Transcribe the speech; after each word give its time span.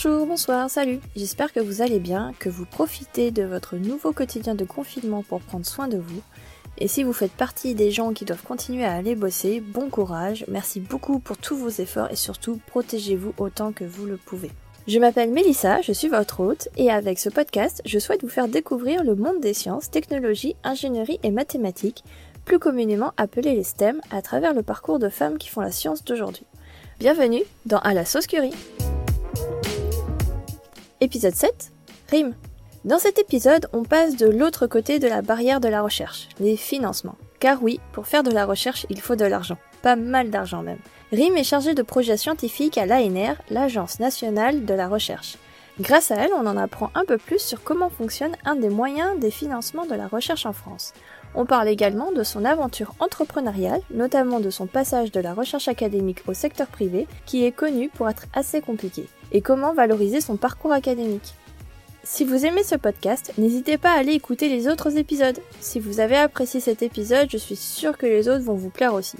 Bonjour, 0.00 0.26
bonsoir, 0.26 0.70
salut. 0.70 1.00
J'espère 1.16 1.52
que 1.52 1.58
vous 1.58 1.82
allez 1.82 1.98
bien, 1.98 2.32
que 2.38 2.48
vous 2.48 2.64
profitez 2.64 3.32
de 3.32 3.42
votre 3.42 3.74
nouveau 3.74 4.12
quotidien 4.12 4.54
de 4.54 4.64
confinement 4.64 5.24
pour 5.24 5.40
prendre 5.40 5.66
soin 5.66 5.88
de 5.88 5.98
vous. 5.98 6.22
Et 6.78 6.86
si 6.86 7.02
vous 7.02 7.12
faites 7.12 7.32
partie 7.32 7.74
des 7.74 7.90
gens 7.90 8.12
qui 8.12 8.24
doivent 8.24 8.44
continuer 8.44 8.84
à 8.84 8.94
aller 8.94 9.16
bosser, 9.16 9.58
bon 9.58 9.90
courage, 9.90 10.44
merci 10.46 10.78
beaucoup 10.78 11.18
pour 11.18 11.36
tous 11.36 11.56
vos 11.56 11.68
efforts 11.68 12.12
et 12.12 12.14
surtout 12.14 12.60
protégez-vous 12.68 13.34
autant 13.38 13.72
que 13.72 13.82
vous 13.82 14.06
le 14.06 14.18
pouvez. 14.18 14.52
Je 14.86 15.00
m'appelle 15.00 15.32
Mélissa, 15.32 15.80
je 15.80 15.90
suis 15.90 16.06
votre 16.06 16.38
hôte 16.38 16.68
et 16.76 16.92
avec 16.92 17.18
ce 17.18 17.28
podcast, 17.28 17.82
je 17.84 17.98
souhaite 17.98 18.22
vous 18.22 18.28
faire 18.28 18.46
découvrir 18.46 19.02
le 19.02 19.16
monde 19.16 19.40
des 19.40 19.52
sciences, 19.52 19.90
technologies, 19.90 20.54
ingénierie 20.62 21.18
et 21.24 21.32
mathématiques, 21.32 22.04
plus 22.44 22.60
communément 22.60 23.14
appelés 23.16 23.56
les 23.56 23.64
STEM, 23.64 24.00
à 24.12 24.22
travers 24.22 24.54
le 24.54 24.62
parcours 24.62 25.00
de 25.00 25.08
femmes 25.08 25.38
qui 25.38 25.48
font 25.48 25.60
la 25.60 25.72
science 25.72 26.04
d'aujourd'hui. 26.04 26.46
Bienvenue 27.00 27.42
dans 27.66 27.80
À 27.80 27.94
la 27.94 28.04
sauce 28.04 28.28
curie. 28.28 28.54
Épisode 31.00 31.36
7 31.36 31.70
Rime. 32.10 32.34
Dans 32.84 32.98
cet 32.98 33.20
épisode, 33.20 33.68
on 33.72 33.84
passe 33.84 34.16
de 34.16 34.26
l'autre 34.26 34.66
côté 34.66 34.98
de 34.98 35.06
la 35.06 35.22
barrière 35.22 35.60
de 35.60 35.68
la 35.68 35.80
recherche, 35.80 36.28
les 36.40 36.56
financements. 36.56 37.14
Car 37.38 37.62
oui, 37.62 37.78
pour 37.92 38.08
faire 38.08 38.24
de 38.24 38.32
la 38.32 38.44
recherche, 38.44 38.84
il 38.90 39.00
faut 39.00 39.14
de 39.14 39.24
l'argent. 39.24 39.58
Pas 39.80 39.94
mal 39.94 40.30
d'argent 40.30 40.64
même. 40.64 40.80
RIM 41.12 41.36
est 41.36 41.44
chargé 41.44 41.74
de 41.74 41.82
projets 41.82 42.16
scientifiques 42.16 42.78
à 42.78 42.86
l'ANR, 42.86 43.36
l'Agence 43.48 44.00
nationale 44.00 44.64
de 44.64 44.74
la 44.74 44.88
recherche. 44.88 45.36
Grâce 45.78 46.10
à 46.10 46.16
elle, 46.16 46.32
on 46.36 46.46
en 46.46 46.56
apprend 46.56 46.90
un 46.96 47.04
peu 47.04 47.16
plus 47.16 47.40
sur 47.40 47.62
comment 47.62 47.90
fonctionne 47.90 48.34
un 48.44 48.56
des 48.56 48.68
moyens 48.68 49.20
des 49.20 49.30
financements 49.30 49.86
de 49.86 49.94
la 49.94 50.08
recherche 50.08 50.46
en 50.46 50.52
France. 50.52 50.94
On 51.34 51.46
parle 51.46 51.68
également 51.68 52.12
de 52.12 52.22
son 52.22 52.44
aventure 52.44 52.94
entrepreneuriale, 53.00 53.82
notamment 53.90 54.40
de 54.40 54.50
son 54.50 54.66
passage 54.66 55.12
de 55.12 55.20
la 55.20 55.34
recherche 55.34 55.68
académique 55.68 56.22
au 56.26 56.34
secteur 56.34 56.66
privé, 56.66 57.06
qui 57.26 57.44
est 57.44 57.52
connu 57.52 57.88
pour 57.88 58.08
être 58.08 58.26
assez 58.32 58.60
compliqué, 58.60 59.06
et 59.32 59.40
comment 59.40 59.74
valoriser 59.74 60.20
son 60.20 60.36
parcours 60.36 60.72
académique. 60.72 61.34
Si 62.04 62.24
vous 62.24 62.46
aimez 62.46 62.64
ce 62.64 62.74
podcast, 62.74 63.34
n'hésitez 63.36 63.76
pas 63.76 63.92
à 63.92 63.98
aller 63.98 64.12
écouter 64.12 64.48
les 64.48 64.66
autres 64.66 64.96
épisodes. 64.96 65.38
Si 65.60 65.78
vous 65.78 66.00
avez 66.00 66.16
apprécié 66.16 66.58
cet 66.58 66.82
épisode, 66.82 67.28
je 67.30 67.36
suis 67.36 67.56
sûre 67.56 67.98
que 67.98 68.06
les 68.06 68.28
autres 68.28 68.44
vont 68.44 68.54
vous 68.54 68.70
plaire 68.70 68.94
aussi. 68.94 69.18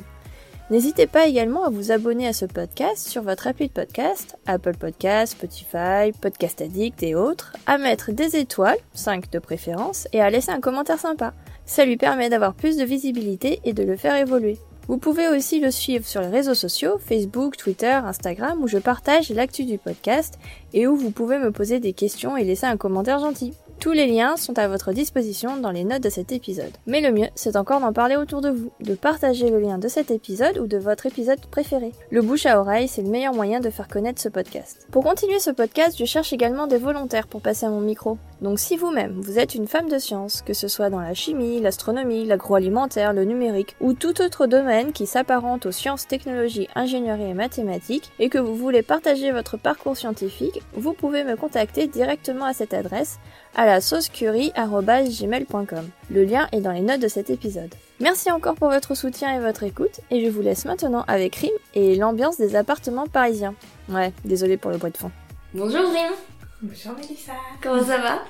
N'hésitez 0.71 1.07
pas 1.07 1.27
également 1.27 1.65
à 1.65 1.71
vous 1.71 1.93
abonner 1.93 2.27
à 2.27 2.35
ce 2.35 2.45
podcast 2.45 3.09
sur 3.09 3.23
votre 3.23 3.47
appli 3.47 3.69
de 3.69 3.73
podcast, 3.73 4.37
Apple 4.47 4.77
Podcast, 4.77 5.33
Spotify, 5.33 6.13
Podcast 6.21 6.61
Addict 6.61 7.03
et 7.03 7.15
autres, 7.15 7.55
à 7.67 7.79
mettre 7.79 8.13
des 8.13 8.37
étoiles, 8.37 8.77
5 8.93 9.31
de 9.31 9.39
préférence, 9.39 10.09
et 10.13 10.21
à 10.21 10.29
laisser 10.29 10.51
un 10.51 10.61
commentaire 10.61 10.99
sympa. 10.99 11.33
Ça 11.69 11.85
lui 11.85 11.99
permet 11.99 12.31
d'avoir 12.31 12.55
plus 12.55 12.79
de 12.79 12.85
visibilité 12.85 13.61
et 13.63 13.75
de 13.75 13.83
le 13.83 13.97
faire 13.97 14.17
évoluer. 14.17 14.57
Vous 14.89 14.97
pouvez 14.97 15.29
aussi 15.29 15.61
le 15.61 15.71
suivre 15.71 16.07
sur 16.07 16.23
les 16.23 16.29
réseaux 16.29 16.55
sociaux, 16.55 16.97
Facebook, 16.99 17.59
Twitter, 17.59 17.93
Instagram, 17.93 18.59
où 18.63 18.67
je 18.67 18.79
partage 18.79 19.29
l'actu 19.29 19.67
du 19.67 19.77
podcast 19.77 20.39
et 20.73 20.87
où 20.87 20.97
vous 20.97 21.11
pouvez 21.11 21.39
me 21.39 21.53
poser 21.53 21.79
des 21.79 21.93
questions 21.93 22.39
et 22.39 22.45
laisser 22.45 22.65
un 22.65 22.79
commentaire 22.79 23.19
gentil. 23.19 23.53
Tous 23.81 23.93
les 23.93 24.09
liens 24.09 24.37
sont 24.37 24.59
à 24.59 24.67
votre 24.67 24.93
disposition 24.93 25.57
dans 25.57 25.71
les 25.71 25.85
notes 25.85 26.03
de 26.03 26.09
cet 26.09 26.33
épisode. 26.33 26.73
Mais 26.89 27.01
le 27.01 27.13
mieux, 27.13 27.29
c'est 27.37 27.55
encore 27.55 27.79
d'en 27.79 27.93
parler 27.93 28.17
autour 28.17 28.41
de 28.41 28.51
vous, 28.51 28.73
de 28.81 28.97
partager 28.97 29.51
le 29.51 29.61
lien 29.61 29.79
de 29.79 29.87
cet 29.87 30.11
épisode 30.11 30.59
ou 30.59 30.67
de 30.67 30.79
votre 30.79 31.07
épisode 31.07 31.39
préféré. 31.47 31.93
Le 32.11 32.21
bouche 32.21 32.47
à 32.47 32.61
oreille, 32.61 32.89
c'est 32.89 33.03
le 33.03 33.09
meilleur 33.09 33.35
moyen 33.35 33.61
de 33.61 33.71
faire 33.71 33.87
connaître 33.87 34.21
ce 34.21 34.29
podcast. 34.29 34.89
Pour 34.91 35.05
continuer 35.05 35.39
ce 35.39 35.53
podcast, 35.53 35.97
je 35.97 36.05
cherche 36.07 36.33
également 36.33 36.67
des 36.67 36.79
volontaires 36.79 37.29
pour 37.29 37.41
passer 37.41 37.67
à 37.67 37.71
mon 37.71 37.81
micro. 37.81 38.19
Donc 38.43 38.59
si 38.59 38.77
vous-même, 38.77 39.21
vous 39.21 39.39
êtes 39.39 39.55
une 39.55 39.69
femme 39.69 39.89
de 39.89 39.99
science, 39.99 40.43
que 40.43 40.55
ce 40.55 40.67
soit 40.67 40.91
dans 40.91 41.01
la 41.01 41.15
chimie, 41.15 41.61
l'astronomie, 41.61 42.25
l'agroalimentaire, 42.25 43.13
le 43.13 43.25
numérique 43.25 43.77
ou 43.81 43.93
tout 43.93 44.21
autre 44.21 44.49
domaine 44.49 44.93
qui 44.93 45.07
s'apparente 45.07 45.67
aux 45.67 45.73
sciences, 45.73 46.09
technologies, 46.09 46.69
ingénierie 46.75 47.31
et 47.31 47.35
mathématiques, 47.35 48.11
et 48.19 48.29
que 48.29 48.39
vous 48.39 48.57
voulez 48.57 48.83
partager 48.83 49.31
votre 49.31 49.57
parcours 49.57 49.97
scientifique, 49.97 50.63
vous 50.75 50.95
pouvez 50.95 51.23
me 51.23 51.37
contacter 51.37 51.87
directement 51.87 52.45
à 52.45 52.53
cette 52.53 52.75
adresse 52.75 53.19
la 53.69 53.81
saucecurie.gmail.com. 53.81 55.89
Le 56.11 56.25
lien 56.25 56.49
est 56.53 56.61
dans 56.61 56.73
les 56.73 56.81
notes 56.81 57.01
de 57.01 57.09
cet 57.09 57.31
épisode. 57.31 57.75
Merci 58.01 58.31
encore 58.31 58.55
pour 58.55 58.69
votre 58.71 58.95
soutien 58.95 59.37
et 59.37 59.41
votre 59.41 59.63
écoute, 59.63 60.01
et 60.11 60.25
je 60.25 60.31
vous 60.31 60.41
laisse 60.41 60.65
maintenant 60.65 61.05
avec 61.07 61.37
Rim 61.37 61.51
et 61.75 61.95
l'ambiance 61.97 62.39
des 62.39 62.57
appartements 62.57 63.07
parisiens. 63.07 63.55
Ouais, 63.89 64.13
désolé 64.25 64.57
pour 64.57 64.71
le 64.71 64.79
bruit 64.79 64.93
de 64.93 64.97
fond. 64.97 65.11
Bonjour 65.53 65.83
Rim 65.83 66.15
Bonjour 66.63 66.93
Mélissa 66.99 67.33
Comment 67.63 67.83
ça 67.83 67.99
va? 67.99 68.09
Ça 68.09 68.23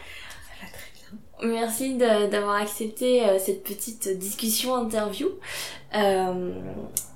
va 0.61 0.67
très 0.73 0.91
bien. 0.95 1.05
Merci 1.53 1.95
d'avoir 1.97 2.57
accepté 2.57 3.25
euh, 3.25 3.39
cette 3.39 3.63
petite 3.63 4.09
discussion 4.19 4.75
interview. 4.75 5.29
Euh, 5.95 6.53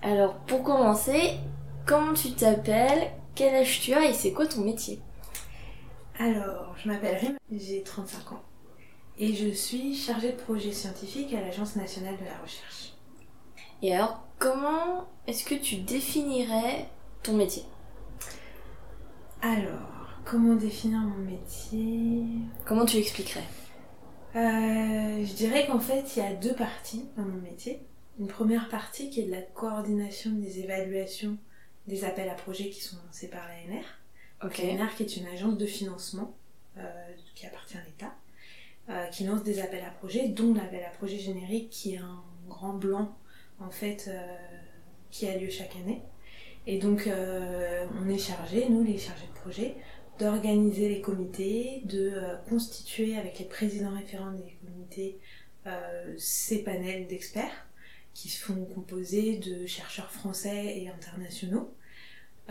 alors 0.03 0.35
pour 0.47 0.63
commencer, 0.63 1.33
comment 1.87 2.15
tu 2.15 2.31
t'appelles? 2.33 3.11
Quel 3.35 3.55
âge 3.55 3.81
tu 3.81 3.95
as 3.95 4.05
et 4.09 4.13
c'est 4.13 4.33
quoi 4.33 4.47
ton 4.47 4.61
métier? 4.61 5.01
Alors, 6.23 6.77
je 6.79 6.87
m'appelle 6.89 7.17
Rim, 7.17 7.37
j'ai 7.51 7.83
35 7.83 8.31
ans 8.31 8.43
et 9.19 9.35
je 9.35 9.49
suis 9.49 9.97
chargée 9.97 10.31
de 10.31 10.37
projet 10.37 10.71
scientifique 10.71 11.35
à 11.35 11.41
l'Agence 11.41 11.75
nationale 11.75 12.17
de 12.17 12.25
la 12.25 12.39
recherche. 12.39 12.93
Et 13.83 13.93
alors, 13.93 14.23
comment 14.39 15.09
est-ce 15.27 15.45
que 15.45 15.57
tu 15.57 15.79
définirais 15.79 16.89
ton 17.25 17.33
métier? 17.33 17.65
Alors, 19.41 20.11
comment 20.25 20.55
définir 20.55 21.01
mon 21.01 21.25
métier? 21.25 22.23
Comment 22.67 22.85
tu 22.85 22.99
l'expliquerais? 22.99 23.43
Euh, 24.37 25.27
Je 25.27 25.35
dirais 25.35 25.67
qu'en 25.67 25.81
fait, 25.81 26.05
il 26.15 26.23
y 26.23 26.25
a 26.25 26.35
deux 26.35 26.55
parties 26.55 27.09
dans 27.17 27.25
mon 27.25 27.41
métier. 27.41 27.85
Une 28.21 28.29
première 28.29 28.69
partie 28.69 29.11
qui 29.11 29.23
est 29.23 29.27
de 29.27 29.33
la 29.33 29.43
coordination 29.43 30.31
des 30.31 30.61
évaluations 30.61 31.37
des 31.89 32.05
appels 32.05 32.31
à 32.31 32.35
projets 32.35 32.71
qui 32.71 32.81
sont 32.81 32.99
lancés 33.09 33.29
par 33.29 33.43
l'ANR. 33.49 33.83
Ok. 34.45 34.59
l'ANR 34.59 34.95
qui 34.97 35.03
est 35.05 35.17
une 35.17 35.27
agence 35.27 35.57
de 35.57 35.67
financement 35.67 36.37
euh, 36.79 36.83
qui 37.35 37.47
appartient 37.47 37.77
à 37.77 37.85
l'État, 37.85 38.15
euh, 38.91 39.07
qui 39.07 39.25
lance 39.25 39.43
des 39.43 39.61
appels 39.61 39.85
à 39.85 39.91
projets, 39.91 40.29
dont 40.29 40.55
l'appel 40.55 40.83
à 40.85 40.91
projet 40.91 41.19
générique 41.19 41.71
qui 41.71 41.95
est 41.95 41.99
un 41.99 42.23
grand 42.49 42.75
blanc 42.75 43.17
en 43.61 43.71
fait 43.71 44.07
euh, 44.09 44.37
qui 45.11 45.29
a 45.29 45.37
lieu 45.37 45.51
chaque 45.51 45.77
année. 45.77 46.03
Et 46.67 46.79
donc 46.79 47.09
on 47.09 48.09
est 48.09 48.19
chargé, 48.19 48.69
nous 48.69 48.85
les 48.85 48.97
chargés 48.97 49.27
de 49.27 49.41
projet, 49.41 49.75
d'organiser 50.21 50.89
les 50.89 51.01
comités, 51.01 51.83
de 51.87 52.13
constituer 52.49 53.17
avec 53.17 53.41
les 53.41 53.47
présidents 53.47 53.93
référents 53.93 54.31
des 54.31 54.57
comités 54.65 55.19
ces 56.19 56.63
panels 56.63 57.09
d'experts 57.09 57.67
qui 58.15 58.29
sont 58.29 58.65
composés 58.67 59.39
de 59.39 59.67
chercheurs 59.67 60.13
français 60.13 60.79
et 60.79 60.89
internationaux. 60.89 61.75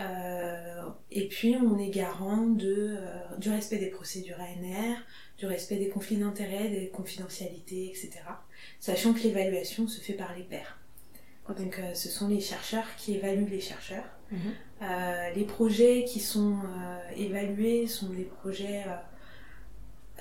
Euh, 0.00 0.82
et 1.10 1.28
puis 1.28 1.56
on 1.56 1.78
est 1.78 1.90
garant 1.90 2.46
de, 2.46 2.96
euh, 2.98 3.36
du 3.38 3.50
respect 3.50 3.78
des 3.78 3.90
procédures 3.90 4.38
ANR, 4.40 4.96
du 5.38 5.46
respect 5.46 5.76
des 5.76 5.88
conflits 5.88 6.16
d'intérêts, 6.16 6.68
des 6.68 6.88
confidentialités, 6.88 7.88
etc. 7.88 8.10
Sachant 8.80 9.12
que 9.12 9.20
l'évaluation 9.20 9.86
se 9.86 10.00
fait 10.00 10.14
par 10.14 10.34
les 10.34 10.44
pairs. 10.44 10.78
Donc 11.58 11.78
euh, 11.78 11.94
ce 11.94 12.08
sont 12.08 12.28
les 12.28 12.40
chercheurs 12.40 12.86
qui 12.96 13.14
évaluent 13.14 13.50
les 13.50 13.60
chercheurs. 13.60 14.04
Mhm. 14.30 14.54
Les 15.36 15.44
projets 15.44 16.04
qui 16.04 16.18
sont 16.18 16.56
évalués 17.16 17.86
sont 17.86 18.08
des 18.08 18.24
projets 18.24 18.82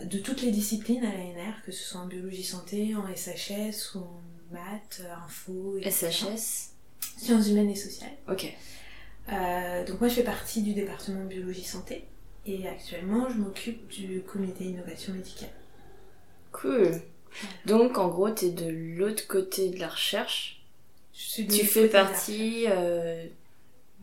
de 0.03 0.19
toutes 0.19 0.43
les 0.43 0.51
disciplines 0.51 1.03
à 1.03 1.11
l'ANR, 1.11 1.63
que 1.65 1.71
ce 1.71 1.83
soit 1.83 2.01
en 2.01 2.05
biologie 2.05 2.43
santé, 2.43 2.93
en 2.95 3.07
SHS 3.07 3.95
ou 3.95 3.99
en 3.99 4.21
maths, 4.51 5.01
info, 5.25 5.77
etc. 5.79 6.11
SHS 6.11 6.71
Sciences 7.17 7.49
humaines 7.49 7.69
et 7.69 7.75
sociales. 7.75 8.15
Ok. 8.29 8.53
Euh, 9.31 9.85
donc 9.85 9.99
moi 9.99 10.09
je 10.09 10.15
fais 10.15 10.23
partie 10.23 10.61
du 10.61 10.73
département 10.73 11.23
biologie 11.25 11.63
santé 11.63 12.05
et 12.45 12.67
actuellement 12.67 13.29
je 13.29 13.35
m'occupe 13.37 13.87
du 13.87 14.21
comité 14.21 14.65
innovation 14.65 15.13
médicale. 15.13 15.49
Cool. 16.51 17.01
Donc 17.65 17.97
en 17.97 18.09
gros, 18.09 18.29
t'es 18.29 18.49
de 18.49 18.67
l'autre 18.97 19.27
côté 19.27 19.69
de 19.69 19.79
la 19.79 19.87
recherche. 19.87 20.61
Je 21.13 21.21
suis 21.21 21.45
de 21.45 21.53
Tu 21.53 21.65
fais 21.65 21.83
de 21.83 21.87
partie 21.87 22.65
euh, 22.67 23.25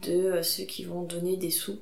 de 0.02 0.12
euh, 0.12 0.42
ceux 0.42 0.64
qui 0.64 0.84
vont 0.84 1.02
donner 1.02 1.36
des 1.36 1.50
sous 1.50 1.78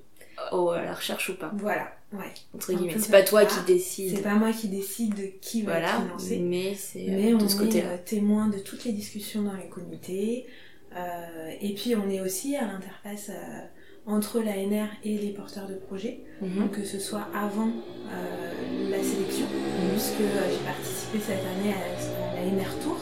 au- 0.53 0.71
à 0.71 0.83
la 0.83 0.95
recherche 0.95 1.29
ou 1.31 1.35
pas, 1.37 1.51
Voilà, 1.55 1.93
ouais. 2.13 2.33
entre 2.55 2.73
guillemets. 2.73 2.99
C'est 2.99 3.11
pas 3.13 3.23
toi 3.23 3.49
ça. 3.49 3.61
qui 3.61 3.73
décides. 3.73 4.17
C'est 4.17 4.23
pas 4.23 4.35
moi 4.35 4.53
qui 4.53 4.69
décide 4.69 5.15
de 5.15 5.27
qui 5.41 5.63
va 5.63 5.73
Voilà, 5.73 6.01
financé. 6.01 6.39
mais 6.39 6.75
c'est 6.75 7.07
Mais 7.09 7.33
euh, 7.33 7.37
on 7.37 7.39
de 7.45 7.49
ce 7.49 7.55
est 7.55 7.59
côté-là. 7.59 7.89
euh, 7.91 7.99
témoin 8.05 8.49
de 8.49 8.59
toutes 8.59 8.85
les 8.85 8.93
discussions 8.93 9.43
dans 9.43 9.55
les 9.55 9.69
comités. 9.69 10.47
Euh, 10.95 11.51
et 11.61 11.75
puis 11.75 11.95
on 11.97 12.09
est 12.09 12.21
aussi 12.21 12.57
à 12.57 12.67
l'interface 12.67 13.31
euh, 13.31 13.61
entre 14.07 14.41
l'ANR 14.41 14.89
et 15.05 15.19
les 15.19 15.31
porteurs 15.31 15.67
de 15.67 15.75
projets. 15.75 16.21
Mhm. 16.41 16.59
Donc 16.59 16.71
que 16.73 16.85
ce 16.85 16.99
soit 16.99 17.29
avant 17.35 17.69
euh, 17.69 18.91
la 18.91 19.03
sélection, 19.03 19.47
puisque 19.93 20.21
euh, 20.21 20.51
j'ai 20.51 20.65
participé 20.65 21.19
cette 21.19 21.45
année 21.45 21.75
à 21.75 22.45
l'ANR 22.45 22.79
Tour. 22.81 22.99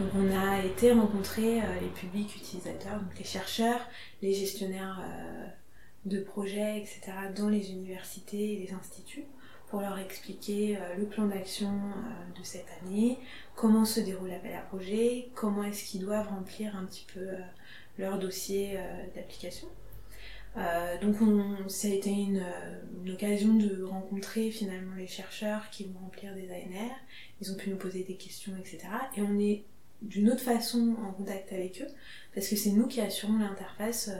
Donc 0.00 0.08
on 0.16 0.34
a 0.34 0.64
été 0.64 0.92
rencontrer 0.92 1.60
euh, 1.60 1.64
les 1.80 1.88
publics 1.88 2.34
utilisateurs, 2.34 2.98
donc 2.98 3.18
les 3.18 3.24
chercheurs, 3.24 3.80
les 4.22 4.32
gestionnaires 4.32 5.02
de 6.06 6.18
projets, 6.18 6.78
etc. 6.78 7.12
dans 7.36 7.48
les 7.48 7.70
universités 7.70 8.54
et 8.54 8.66
les 8.66 8.72
instituts 8.72 9.26
pour 9.72 9.80
leur 9.80 9.98
expliquer 9.98 10.76
euh, 10.76 10.96
le 10.98 11.06
plan 11.06 11.26
d'action 11.26 11.70
euh, 11.70 12.38
de 12.38 12.44
cette 12.44 12.66
année, 12.82 13.18
comment 13.56 13.86
se 13.86 14.00
déroule 14.00 14.28
l'appel 14.28 14.52
à 14.54 14.60
projet, 14.60 15.30
comment 15.34 15.64
est-ce 15.64 15.84
qu'ils 15.84 16.02
doivent 16.02 16.28
remplir 16.28 16.76
un 16.76 16.84
petit 16.84 17.06
peu 17.14 17.20
euh, 17.20 17.38
leur 17.96 18.18
dossier 18.18 18.78
d'application. 19.14 19.68
donc 21.02 21.20
on, 21.20 21.68
ça 21.68 21.88
a 21.88 21.90
été 21.90 22.10
une, 22.10 22.42
occasion 23.10 23.54
de 23.54 23.82
rencontrer 23.82 24.50
finalement 24.50 24.94
les 24.96 25.06
chercheurs 25.06 25.68
qui 25.70 25.84
vont 25.84 26.00
remplir 26.00 26.34
des 26.34 26.50
ANR. 26.50 26.90
Ils 27.40 27.52
ont 27.52 27.56
pu 27.56 27.68
nous 27.68 27.76
poser 27.76 28.02
des 28.02 28.16
questions, 28.16 28.52
etc. 28.58 28.80
Et 29.16 29.22
on 29.22 29.38
est 29.38 29.64
d'une 30.00 30.30
autre 30.30 30.40
façon 30.40 30.96
en 31.06 31.12
contact 31.12 31.52
avec 31.52 31.82
eux, 31.82 31.92
parce 32.34 32.48
que 32.48 32.56
c'est 32.56 32.72
nous 32.72 32.86
qui 32.86 33.00
assurons 33.02 33.38
l'interface 33.38 34.10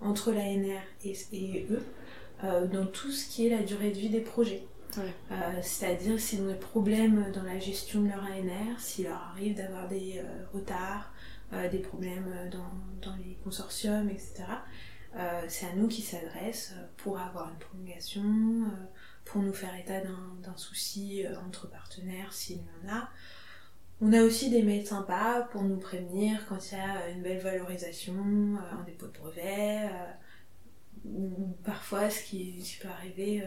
entre 0.00 0.32
l'ANR 0.32 0.82
et 1.04 1.66
eux 1.70 1.84
dans 2.42 2.86
tout 2.86 3.10
ce 3.10 3.28
qui 3.28 3.46
est 3.46 3.50
la 3.50 3.62
durée 3.62 3.90
de 3.90 3.98
vie 3.98 4.08
des 4.08 4.20
projets. 4.20 4.62
Euh, 4.98 5.34
c'est-à-dire 5.62 6.18
s'ils 6.20 6.42
ont 6.42 6.48
des 6.48 6.54
problèmes 6.54 7.30
dans 7.32 7.42
la 7.42 7.58
gestion 7.58 8.02
de 8.02 8.08
leur 8.08 8.22
ANR, 8.22 8.78
s'il 8.78 9.06
leur 9.06 9.22
arrive 9.32 9.56
d'avoir 9.56 9.88
des 9.88 10.18
euh, 10.18 10.44
retards, 10.52 11.12
euh, 11.52 11.68
des 11.68 11.78
problèmes 11.78 12.50
dans, 12.50 13.16
les 13.16 13.36
consortiums, 13.44 14.08
etc. 14.10 14.44
c'est 15.48 15.66
à 15.66 15.72
nous 15.74 15.88
qui 15.88 16.02
s'adressent 16.02 16.74
pour 16.98 17.18
avoir 17.18 17.48
une 17.48 17.58
prolongation, 17.58 18.22
pour 19.24 19.42
nous 19.42 19.52
faire 19.52 19.74
état 19.76 20.00
d'un 20.00 20.56
souci 20.56 21.24
entre 21.46 21.70
partenaires 21.70 22.32
s'il 22.32 22.58
y 22.58 22.60
en 22.84 22.94
a. 22.94 23.08
On 24.02 24.12
a 24.12 24.22
aussi 24.22 24.50
des 24.50 24.62
mails 24.62 24.86
sympas 24.86 25.42
pour 25.52 25.62
nous 25.62 25.78
prévenir 25.78 26.44
quand 26.48 26.58
il 26.70 26.76
y 26.76 26.80
a 26.80 27.08
une 27.08 27.22
belle 27.22 27.40
valorisation, 27.40 28.14
un 28.70 28.82
dépôt 28.84 29.06
de 29.06 29.12
brevet, 29.12 29.88
ou 31.06 31.56
parfois 31.64 32.10
ce 32.10 32.22
qui, 32.24 32.62
ce 32.62 32.72
qui 32.74 32.78
peut 32.80 32.88
arriver 32.88 33.42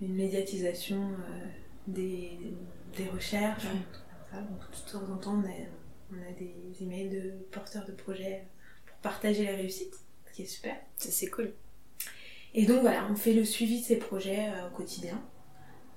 une 0.00 0.14
médiatisation 0.14 1.10
euh, 1.12 1.46
des, 1.86 2.38
des, 2.96 3.08
recherches. 3.08 3.64
Donc, 3.64 4.60
de 4.60 4.90
temps 4.90 5.12
en 5.12 5.16
temps, 5.16 5.42
on 5.42 5.48
a, 5.48 5.54
on 6.12 6.30
a 6.30 6.32
des 6.38 6.82
emails 6.82 7.08
de 7.08 7.30
porteurs 7.50 7.86
de 7.86 7.92
projets 7.92 8.46
pour 8.86 8.96
partager 8.98 9.44
la 9.44 9.56
réussite, 9.56 9.94
ce 10.26 10.32
qui 10.34 10.42
est 10.42 10.46
super. 10.46 10.76
C'est 10.96 11.30
cool. 11.30 11.52
Et 12.54 12.66
donc 12.66 12.80
voilà, 12.80 13.06
on 13.10 13.16
fait 13.16 13.34
le 13.34 13.44
suivi 13.44 13.80
de 13.80 13.84
ces 13.86 13.96
projets 13.96 14.48
euh, 14.48 14.68
au 14.68 14.70
quotidien. 14.70 15.22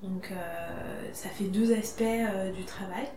Donc 0.01 0.31
euh, 0.31 1.13
ça 1.13 1.29
fait 1.29 1.45
deux 1.45 1.73
aspects 1.73 2.03
du 2.55 2.63
travail. 2.63 3.07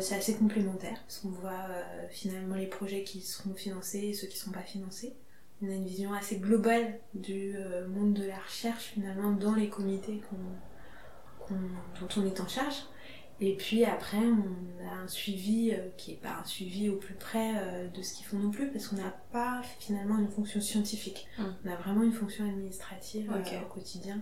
c'est 0.00 0.16
assez 0.16 0.34
complémentaire 0.34 1.00
parce 1.02 1.18
qu'on 1.18 1.28
voit 1.28 1.68
finalement 2.10 2.56
les 2.56 2.66
projets 2.66 3.04
qui 3.04 3.20
seront 3.20 3.54
financés 3.54 4.08
et 4.08 4.14
ceux 4.14 4.26
qui 4.26 4.34
ne 4.34 4.44
sont 4.46 4.50
pas 4.50 4.62
financés 4.62 5.14
on 5.62 5.68
a 5.68 5.72
une 5.72 5.86
vision 5.86 6.12
assez 6.12 6.36
globale 6.36 6.98
du 7.14 7.54
euh, 7.56 7.88
monde 7.88 8.14
de 8.14 8.26
la 8.26 8.38
recherche 8.38 8.92
finalement 8.94 9.32
dans 9.32 9.54
les 9.54 9.68
comités 9.68 10.20
dont 11.50 12.08
on 12.16 12.26
est 12.26 12.40
en 12.40 12.48
charge. 12.48 12.84
Et 13.38 13.54
puis 13.54 13.84
après, 13.84 14.16
on 14.16 14.88
a 14.88 14.94
un 14.94 15.08
suivi 15.08 15.72
euh, 15.72 15.88
qui 15.96 16.12
n'est 16.12 16.16
pas 16.16 16.38
un 16.42 16.44
suivi 16.44 16.88
au 16.88 16.96
plus 16.96 17.14
près 17.14 17.52
euh, 17.56 17.88
de 17.88 18.02
ce 18.02 18.14
qu'ils 18.14 18.26
font 18.26 18.38
non 18.38 18.50
plus, 18.50 18.70
parce 18.70 18.88
qu'on 18.88 18.96
n'a 18.96 19.14
pas 19.30 19.62
finalement 19.78 20.18
une 20.18 20.28
fonction 20.30 20.60
scientifique. 20.60 21.26
Hum. 21.38 21.54
On 21.64 21.70
a 21.70 21.76
vraiment 21.76 22.02
une 22.02 22.12
fonction 22.12 22.46
administrative 22.46 23.30
au 23.30 23.72
quotidien. 23.72 24.20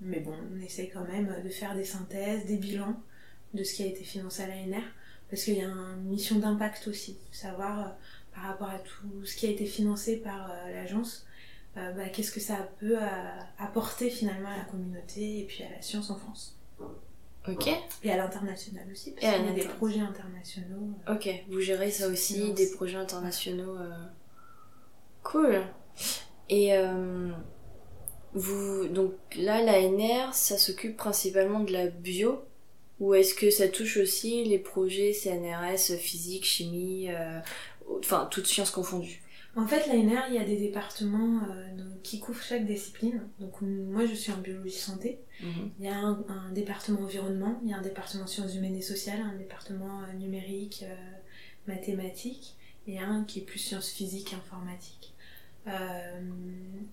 mais 0.00 0.20
bon, 0.20 0.34
on 0.52 0.60
essaie 0.60 0.88
quand 0.88 1.04
même 1.04 1.34
de 1.44 1.48
faire 1.48 1.74
des 1.74 1.84
synthèses, 1.84 2.46
des 2.46 2.56
bilans 2.56 3.00
de 3.54 3.64
ce 3.64 3.74
qui 3.74 3.82
a 3.82 3.86
été 3.86 4.04
financé 4.04 4.42
à 4.42 4.46
l'ANR, 4.46 4.82
parce 5.28 5.44
qu'il 5.44 5.54
y 5.54 5.62
a 5.62 5.68
une 5.68 6.04
mission 6.04 6.38
d'impact 6.38 6.86
aussi, 6.88 7.18
savoir 7.32 7.96
par 8.40 8.50
rapport 8.50 8.68
à 8.68 8.78
tout 8.78 9.24
ce 9.24 9.36
qui 9.36 9.46
a 9.46 9.50
été 9.50 9.66
financé 9.66 10.16
par 10.16 10.50
euh, 10.50 10.72
l'agence, 10.72 11.26
euh, 11.76 11.92
bah, 11.92 12.08
qu'est-ce 12.08 12.32
que 12.32 12.40
ça 12.40 12.68
peut 12.78 12.96
euh, 12.96 13.06
apporter 13.58 14.10
finalement 14.10 14.48
à 14.48 14.56
la 14.56 14.64
communauté 14.64 15.40
et 15.40 15.44
puis 15.44 15.62
à 15.62 15.70
la 15.70 15.82
science 15.82 16.10
en 16.10 16.16
France? 16.16 16.56
Ok. 17.48 17.68
Et 18.02 18.10
à 18.10 18.16
l'international 18.16 18.86
aussi, 18.90 19.12
parce 19.12 19.24
y 19.24 19.28
a 19.28 19.52
des 19.52 19.64
projets 19.64 20.00
internationaux. 20.00 20.90
Ok, 21.08 21.28
vous 21.48 21.60
gérez 21.60 21.90
ça 21.90 22.08
aussi, 22.08 22.52
des 22.52 22.70
projets 22.70 22.96
internationaux. 22.98 23.76
Cool. 25.22 25.62
Et 26.50 26.72
vous, 28.34 28.88
donc 28.88 29.14
là, 29.36 29.62
l'ANR, 29.62 30.34
ça 30.34 30.58
s'occupe 30.58 30.98
principalement 30.98 31.60
de 31.60 31.72
la 31.72 31.86
bio 31.86 32.42
ou 33.00 33.14
est-ce 33.14 33.34
que 33.34 33.50
ça 33.50 33.68
touche 33.68 33.96
aussi 33.96 34.44
les 34.44 34.58
projets 34.58 35.14
CNRS, 35.14 35.96
physique, 35.96 36.44
chimie, 36.44 37.08
enfin 37.98 38.28
toutes 38.30 38.46
sciences 38.46 38.70
confondues. 38.70 39.22
En 39.56 39.66
fait, 39.66 39.86
l'ANR, 39.88 40.26
il 40.28 40.34
y 40.34 40.38
a 40.38 40.44
des 40.44 40.56
départements 40.56 41.40
euh, 41.50 41.76
qui 42.04 42.20
couvrent 42.20 42.42
chaque 42.42 42.66
discipline. 42.66 43.22
Donc 43.40 43.60
moi, 43.62 44.06
je 44.06 44.14
suis 44.14 44.30
en 44.30 44.38
biologie 44.38 44.70
santé. 44.70 45.20
Mhm. 45.42 45.70
Il 45.80 45.86
y 45.86 45.88
a 45.88 45.96
un, 45.96 46.52
département 46.52 47.00
environnement, 47.00 47.58
il 47.64 47.70
y 47.70 47.72
a 47.72 47.78
un 47.78 47.82
département 47.82 48.26
sciences 48.26 48.54
humaines 48.54 48.76
et 48.76 48.82
sociales, 48.82 49.20
un 49.20 49.36
département 49.36 50.02
euh, 50.02 50.12
numérique, 50.12 50.84
euh, 50.84 50.94
mathématiques, 51.66 52.54
et 52.86 53.00
un 53.00 53.24
qui 53.24 53.40
est 53.40 53.42
plus 53.42 53.58
sciences 53.58 53.90
physiques, 53.90 54.34
informatique. 54.34 55.14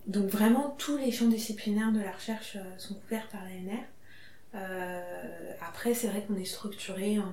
donc 0.06 0.26
vraiment, 0.26 0.76
tous 0.78 0.98
les 0.98 1.10
champs 1.10 1.28
disciplinaires 1.28 1.90
de 1.90 2.00
la 2.00 2.12
recherche 2.12 2.58
sont 2.76 2.94
couverts 2.94 3.26
par 3.28 3.40
l'ANR. 3.44 3.82
après, 5.60 5.94
c'est 5.94 6.08
vrai 6.08 6.24
qu'on 6.26 6.36
est 6.36 6.44
structuré 6.44 7.18
en 7.18 7.32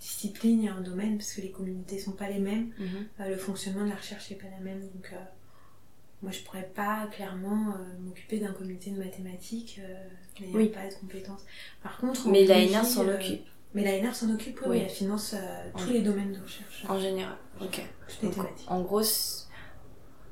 discipline 0.00 0.64
et 0.64 0.68
un 0.68 0.80
domaine 0.80 1.16
parce 1.16 1.32
que 1.32 1.40
les 1.40 1.50
communautés 1.50 1.98
sont 1.98 2.12
pas 2.12 2.28
les 2.28 2.38
mêmes, 2.38 2.72
mhm. 2.78 3.06
euh, 3.20 3.28
le 3.30 3.36
fonctionnement 3.36 3.84
de 3.84 3.90
la 3.90 3.96
recherche 3.96 4.30
n'est 4.30 4.36
pas 4.36 4.48
la 4.50 4.60
même. 4.60 4.80
Donc, 4.80 5.10
euh, 5.12 5.16
moi, 6.22 6.32
je 6.32 6.40
pourrais 6.40 6.70
pas 6.74 7.06
clairement 7.12 7.70
euh, 7.70 7.98
m'occuper 8.00 8.38
d'un 8.38 8.52
comité 8.52 8.90
de 8.90 8.98
mathématiques, 8.98 9.80
mais 10.40 10.46
oui. 10.52 10.68
pas 10.68 10.86
de 10.88 10.94
compétences. 10.94 11.44
Par 11.82 11.98
contre, 11.98 12.28
mais 12.28 12.44
l'ANR 12.44 12.84
s'en 12.84 13.08
occupe. 13.08 13.46
Mais 13.74 13.84
l'ANR 13.84 14.14
s'en 14.14 14.32
occupe, 14.32 14.60
oui, 14.66 14.78
elle 14.78 14.88
finance 14.88 15.34
tous 15.76 15.90
les 15.90 16.00
domaines 16.00 16.32
de 16.32 16.40
recherche. 16.40 16.84
En 16.88 16.98
général, 16.98 17.36
ok. 17.60 17.82
en 18.68 18.80
gros, 18.80 19.02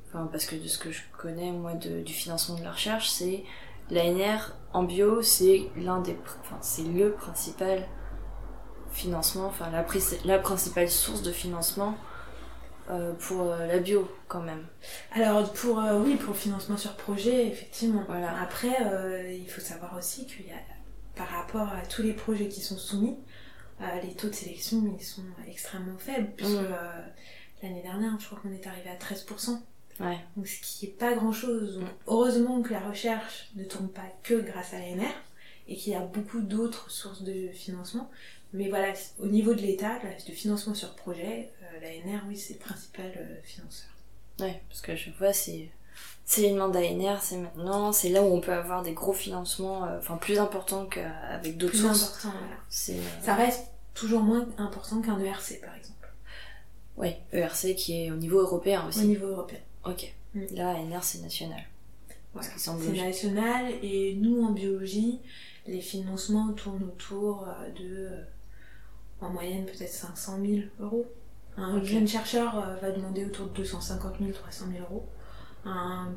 enfin, 0.07 0.27
parce 0.31 0.45
que 0.45 0.55
de 0.55 0.67
ce 0.67 0.79
que 0.79 0.91
je 0.91 1.01
connais, 1.15 1.51
moi, 1.51 1.75
de, 1.75 2.01
du 2.01 2.13
financement 2.13 2.55
de 2.55 2.63
la 2.63 2.71
recherche, 2.71 3.09
c'est 3.09 3.43
l'ANR 3.91 4.55
en 4.73 4.83
bio, 4.83 5.21
c'est 5.21 5.69
l'un 5.77 6.01
des, 6.01 6.17
enfin, 6.41 6.57
c'est 6.61 6.83
le 6.83 7.11
principal 7.11 7.87
financement, 8.95 9.47
enfin 9.47 9.69
la, 9.69 9.85
la 10.25 10.39
principale 10.39 10.89
source 10.89 11.21
de 11.21 11.31
financement 11.31 11.97
euh, 12.89 13.13
pour 13.13 13.41
euh, 13.41 13.65
la 13.65 13.79
bio 13.79 14.07
quand 14.27 14.41
même. 14.41 14.65
Alors 15.11 15.51
pour 15.53 15.79
euh, 15.79 15.99
oui 15.99 16.15
pour 16.15 16.33
le 16.33 16.39
financement 16.39 16.77
sur 16.77 16.95
projet 16.95 17.47
effectivement. 17.47 18.03
Voilà. 18.07 18.39
Après 18.39 18.77
il 19.33 19.49
faut 19.49 19.61
savoir 19.61 19.95
aussi 19.97 20.25
qu'il 20.25 20.47
y 20.47 20.51
a 20.51 20.59
par 21.15 21.27
rapport 21.27 21.69
à 21.69 21.81
tous 21.87 22.03
les 22.03 22.13
projets 22.13 22.47
qui 22.47 22.61
sont 22.61 22.77
soumis, 22.77 23.17
les 24.03 24.13
taux 24.13 24.29
de 24.29 24.35
sélection 24.35 24.83
ils 24.97 25.03
sont 25.03 25.23
extrêmement 25.47 25.97
faibles 25.97 26.29
puisque 26.35 26.53
mmh. 26.53 27.63
l'année 27.63 27.81
dernière 27.81 28.19
je 28.19 28.27
crois 28.27 28.39
qu'on 28.39 28.51
est 28.51 28.67
arrivé 28.67 28.89
à 28.89 28.97
13%. 28.97 29.59
Ouais. 30.01 30.19
Donc 30.35 30.45
ce 30.45 30.61
qui 30.61 30.85
est 30.85 30.97
pas 30.97 31.15
grand 31.15 31.31
chose. 31.31 31.79
Mmh. 31.79 31.85
Heureusement 32.07 32.61
que 32.61 32.71
la 32.71 32.81
recherche 32.81 33.49
ne 33.55 33.63
tourne 33.63 33.89
pas 33.89 34.13
que 34.23 34.35
grâce 34.35 34.73
à 34.73 34.79
l'ANR 34.79 35.11
et 35.67 35.75
qu'il 35.75 35.93
y 35.93 35.95
a 35.95 36.01
beaucoup 36.01 36.41
d'autres 36.41 36.91
sources 36.91 37.23
de 37.23 37.47
financement. 37.47 38.11
Mais 38.55 38.69
voilà, 38.69 38.93
au 39.19 39.27
niveau 39.27 39.53
de 39.53 39.61
l'État, 39.61 39.99
de 39.99 40.31
financement 40.31 40.73
sur 40.73 40.95
projet, 40.95 41.51
euh, 41.61 41.79
l'ANR, 41.81 42.21
oui, 42.27 42.37
c'est 42.37 42.53
le 42.53 42.59
principal 42.59 43.11
euh, 43.17 43.35
financeur. 43.43 43.89
Ouais, 44.39 44.61
parce 44.69 44.81
que 44.81 44.95
je 44.95 45.09
vois, 45.17 45.33
c'est 45.33 45.69
c'est 46.25 46.41
les 46.41 46.51
demandes 46.51 46.71
d'ANR, 46.71 47.21
c'est 47.21 47.37
maintenant, 47.37 47.91
c'est 47.91 48.09
là 48.09 48.23
où 48.23 48.27
on 48.27 48.41
peut 48.41 48.53
avoir 48.53 48.81
des 48.81 48.93
gros 48.93 49.13
financements, 49.13 49.85
euh, 49.85 49.99
enfin 49.99 50.17
plus 50.17 50.39
importants 50.39 50.85
qu'avec 50.85 51.57
d'autres 51.57 51.75
sources. 51.75 52.25
Important, 52.25 52.37
voilà. 52.39 53.01
Ça 53.21 53.35
reste 53.35 53.67
toujours 53.93 54.21
moins 54.21 54.47
important 54.57 55.01
qu'un 55.01 55.19
ERC, 55.19 55.61
par 55.61 55.75
exemple. 55.75 56.09
Oui, 56.97 57.13
ERC 57.33 57.75
qui 57.75 58.05
est 58.05 58.11
au 58.11 58.15
niveau 58.15 58.39
européen 58.39 58.87
aussi. 58.87 59.01
Au 59.01 59.03
niveau 59.03 59.27
européen. 59.27 59.59
Ok. 59.83 60.13
Mm. 60.33 60.45
Là, 60.51 60.69
ANR, 60.69 61.03
c'est 61.03 61.21
national. 61.21 61.61
Voilà. 62.33 62.49
C'est 62.57 62.71
national, 62.71 63.73
et 63.83 64.15
nous, 64.15 64.43
en 64.43 64.51
biologie, 64.51 65.19
les 65.67 65.81
financements 65.81 66.51
tournent 66.53 66.83
autour 66.83 67.47
de 67.77 68.09
en 69.25 69.29
moyenne 69.29 69.65
peut-être 69.65 69.91
500 69.91 70.39
000 70.45 70.61
euros. 70.79 71.05
Un 71.57 71.81
jeune 71.83 72.07
chercheur 72.07 72.57
euh, 72.57 72.75
va 72.75 72.91
demander 72.91 73.25
autour 73.25 73.47
de 73.47 73.53
250 73.53 74.19
000, 74.19 74.31
300 74.31 74.65
000 74.71 74.83
euros. 74.83 75.07
Un 75.63 76.13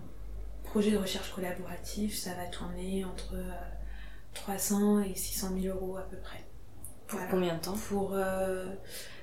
projet 0.65 0.91
de 0.91 0.99
recherche 0.99 1.33
collaboratif, 1.33 2.17
ça 2.17 2.35
va 2.35 2.47
tourner 2.47 3.05
entre 3.05 3.37
300 4.35 4.99
euh, 4.99 5.03
et 5.03 5.15
600 5.15 5.50
000 5.61 5.75
euros 5.77 5.97
à 5.97 6.03
peu 6.03 6.17
près. 6.17 6.45
Pour 7.07 7.21
combien 7.31 7.55
de 7.55 7.61
temps? 7.61 7.77
Pour 7.88 8.12
euh, 8.15 8.67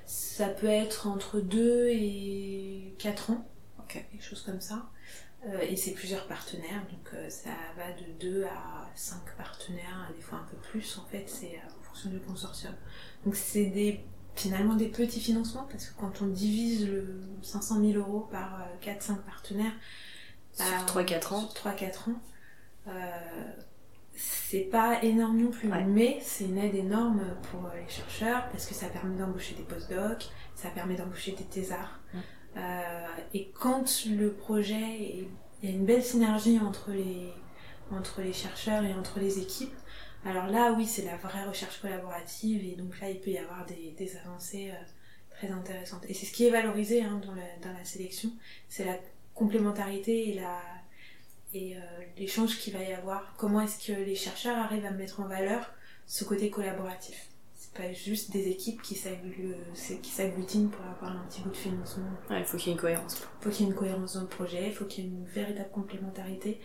ça 0.05 0.47
peut 0.47 0.67
être 0.67 1.07
entre 1.07 1.39
2 1.39 1.89
et 1.89 2.95
4 2.97 3.31
ans, 3.31 3.47
quelque 3.87 4.23
chose 4.23 4.41
comme 4.41 4.61
ça. 4.61 4.87
et 5.61 5.75
c'est 5.75 5.91
plusieurs 5.91 6.25
partenaires, 6.27 6.83
donc 6.91 7.29
ça 7.29 7.51
va 7.77 7.91
de 7.91 8.11
2 8.19 8.45
à 8.45 8.89
5 8.95 9.19
partenaires, 9.37 10.11
des 10.15 10.21
fois 10.21 10.39
un 10.39 10.47
peu 10.49 10.57
plus 10.57 10.97
en 10.97 11.05
fait, 11.05 11.25
c'est 11.27 11.59
fonction 11.95 12.09
du 12.09 12.19
consortium. 12.19 12.73
Donc 13.25 13.35
c'est 13.35 13.65
des, 13.65 14.01
finalement 14.35 14.75
des 14.75 14.87
petits 14.87 15.19
financements 15.19 15.67
parce 15.71 15.87
que 15.87 15.99
quand 15.99 16.21
on 16.21 16.27
divise 16.27 16.87
le 16.87 17.21
500 17.41 17.81
000 17.81 17.93
euros 17.93 18.27
par 18.31 18.67
4-5 18.83 19.11
euh, 19.11 19.15
partenaires, 19.25 19.73
sur 20.53 20.65
3-4 20.65 21.33
ans, 21.33 21.49
sur 21.49 21.63
3-4 21.63 22.09
ans 22.09 22.21
euh, 22.87 22.91
c'est 24.17 24.69
pas 24.71 25.03
énorme 25.03 25.37
non 25.37 25.51
plus, 25.51 25.67
mais 25.87 26.19
c'est 26.21 26.45
une 26.45 26.57
aide 26.57 26.75
énorme 26.75 27.21
pour 27.51 27.69
les 27.75 27.89
chercheurs 27.89 28.47
parce 28.49 28.65
que 28.65 28.73
ça 28.73 28.87
permet 28.87 29.17
d'embaucher 29.17 29.55
des 29.55 29.63
postdocs, 29.63 30.29
ça 30.53 30.69
permet 30.69 30.95
d'embaucher 30.95 31.33
des 31.33 31.43
thésards. 31.43 31.99
et 33.33 33.51
quand 33.59 34.05
le 34.05 34.31
projet, 34.31 35.27
il 35.61 35.67
y 35.67 35.67
a 35.67 35.75
une 35.75 35.85
belle 35.85 36.03
synergie 36.03 36.59
entre 36.59 36.91
les, 36.91 37.33
entre 37.91 38.21
les 38.21 38.31
chercheurs 38.31 38.85
et 38.85 38.93
entre 38.93 39.19
les 39.19 39.39
équipes, 39.39 39.75
alors 40.25 40.47
là, 40.47 40.73
oui, 40.73 40.85
c'est 40.85 41.05
la 41.05 41.17
vraie 41.17 41.45
recherche 41.45 41.79
collaborative 41.79 42.63
et 42.63 42.75
donc 42.75 42.99
là, 42.99 43.09
il 43.09 43.19
peut 43.21 43.31
y 43.31 43.37
avoir 43.37 43.65
des, 43.65 43.95
des 43.97 44.17
avancées 44.17 44.71
très 45.29 45.49
intéressantes. 45.49 46.03
Et 46.09 46.13
c'est 46.13 46.25
ce 46.25 46.33
qui 46.33 46.47
est 46.47 46.49
valorisé 46.49 47.03
hein, 47.03 47.21
dans, 47.25 47.35
la, 47.35 47.43
dans 47.61 47.77
la 47.77 47.85
sélection, 47.85 48.31
c'est 48.67 48.85
la 48.85 48.97
complémentarité 49.33 50.29
et 50.29 50.33
la 50.33 50.59
et 51.55 51.75
l'échange 52.17 52.57
qu'il 52.59 52.73
va 52.73 52.83
y 52.83 52.93
avoir. 52.93 53.33
Comment 53.37 53.61
est-ce 53.61 53.87
que 53.87 53.93
les 53.93 54.15
chercheurs 54.15 54.57
arrivent 54.57 54.85
à 54.85 54.91
mettre 54.91 55.21
en 55.21 55.27
valeur 55.27 55.71
ce 56.05 56.23
côté 56.23 56.49
collaboratif? 56.49 57.29
C'est 57.55 57.73
pas 57.73 57.93
juste 57.93 58.31
des 58.31 58.49
équipes 58.49 58.81
qui 58.81 58.95
s'agglutinent 58.95 60.69
pour 60.69 60.85
avoir 60.85 61.11
un 61.11 61.25
petit 61.27 61.41
bout 61.41 61.49
de 61.49 61.57
financement. 61.57 62.09
il 62.29 62.43
faut 62.43 62.57
qu'il 62.57 62.67
y 62.67 62.69
ait 62.71 62.73
une 62.73 62.81
cohérence. 62.81 63.25
Il 63.39 63.43
faut 63.43 63.49
qu'il 63.49 63.65
y 63.65 63.69
ait 63.69 63.71
une 63.71 63.77
cohérence 63.77 64.13
dans 64.13 64.21
le 64.21 64.27
projet, 64.27 64.67
il 64.67 64.73
faut 64.73 64.85
qu'il 64.85 65.05
y 65.05 65.07
ait 65.07 65.11
une 65.11 65.25
véritable 65.25 65.69
complémentarité 65.71 66.59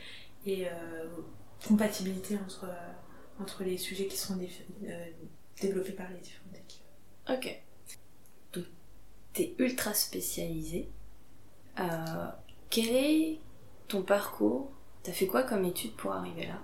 et 0.47 0.67
euh, 0.67 1.09
compatibilité 1.67 2.37
entre, 2.37 2.67
entre 3.41 3.65
les 3.65 3.79
sujets 3.79 4.07
qui 4.07 4.17
seront 4.17 4.39
euh, 4.39 5.07
développés 5.61 5.93
par 5.93 6.09
les 6.11 6.19
différentes 6.19 6.57
équipes. 6.57 6.83
Ok. 7.29 7.63
Donc, 8.53 8.65
t'es 9.33 9.55
ultra 9.59 9.95
spécialisé. 9.95 10.89
Euh, 11.79 11.85
quel 12.69 12.89
est 12.89 13.39
ton 13.89 14.03
parcours? 14.03 14.71
T'as 15.03 15.13
fait 15.13 15.27
quoi 15.27 15.43
comme 15.43 15.65
étude 15.65 15.93
pour 15.93 16.13
arriver 16.13 16.47
là? 16.47 16.61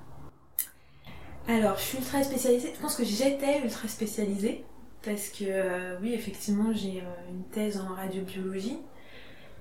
Alors, 1.49 1.79
je 1.79 1.83
suis 1.83 1.99
ultra 1.99 2.23
spécialisée. 2.23 2.73
Je 2.75 2.81
pense 2.81 2.97
que 2.97 3.05
j'étais 3.05 3.63
ultra 3.63 3.89
spécialisée. 3.89 4.65
Parce 5.03 5.29
que, 5.29 5.45
euh, 5.45 5.99
oui, 6.01 6.13
effectivement, 6.13 6.73
j'ai 6.75 7.03
une 7.31 7.45
thèse 7.53 7.79
en 7.79 7.95
radiobiologie. 7.95 8.79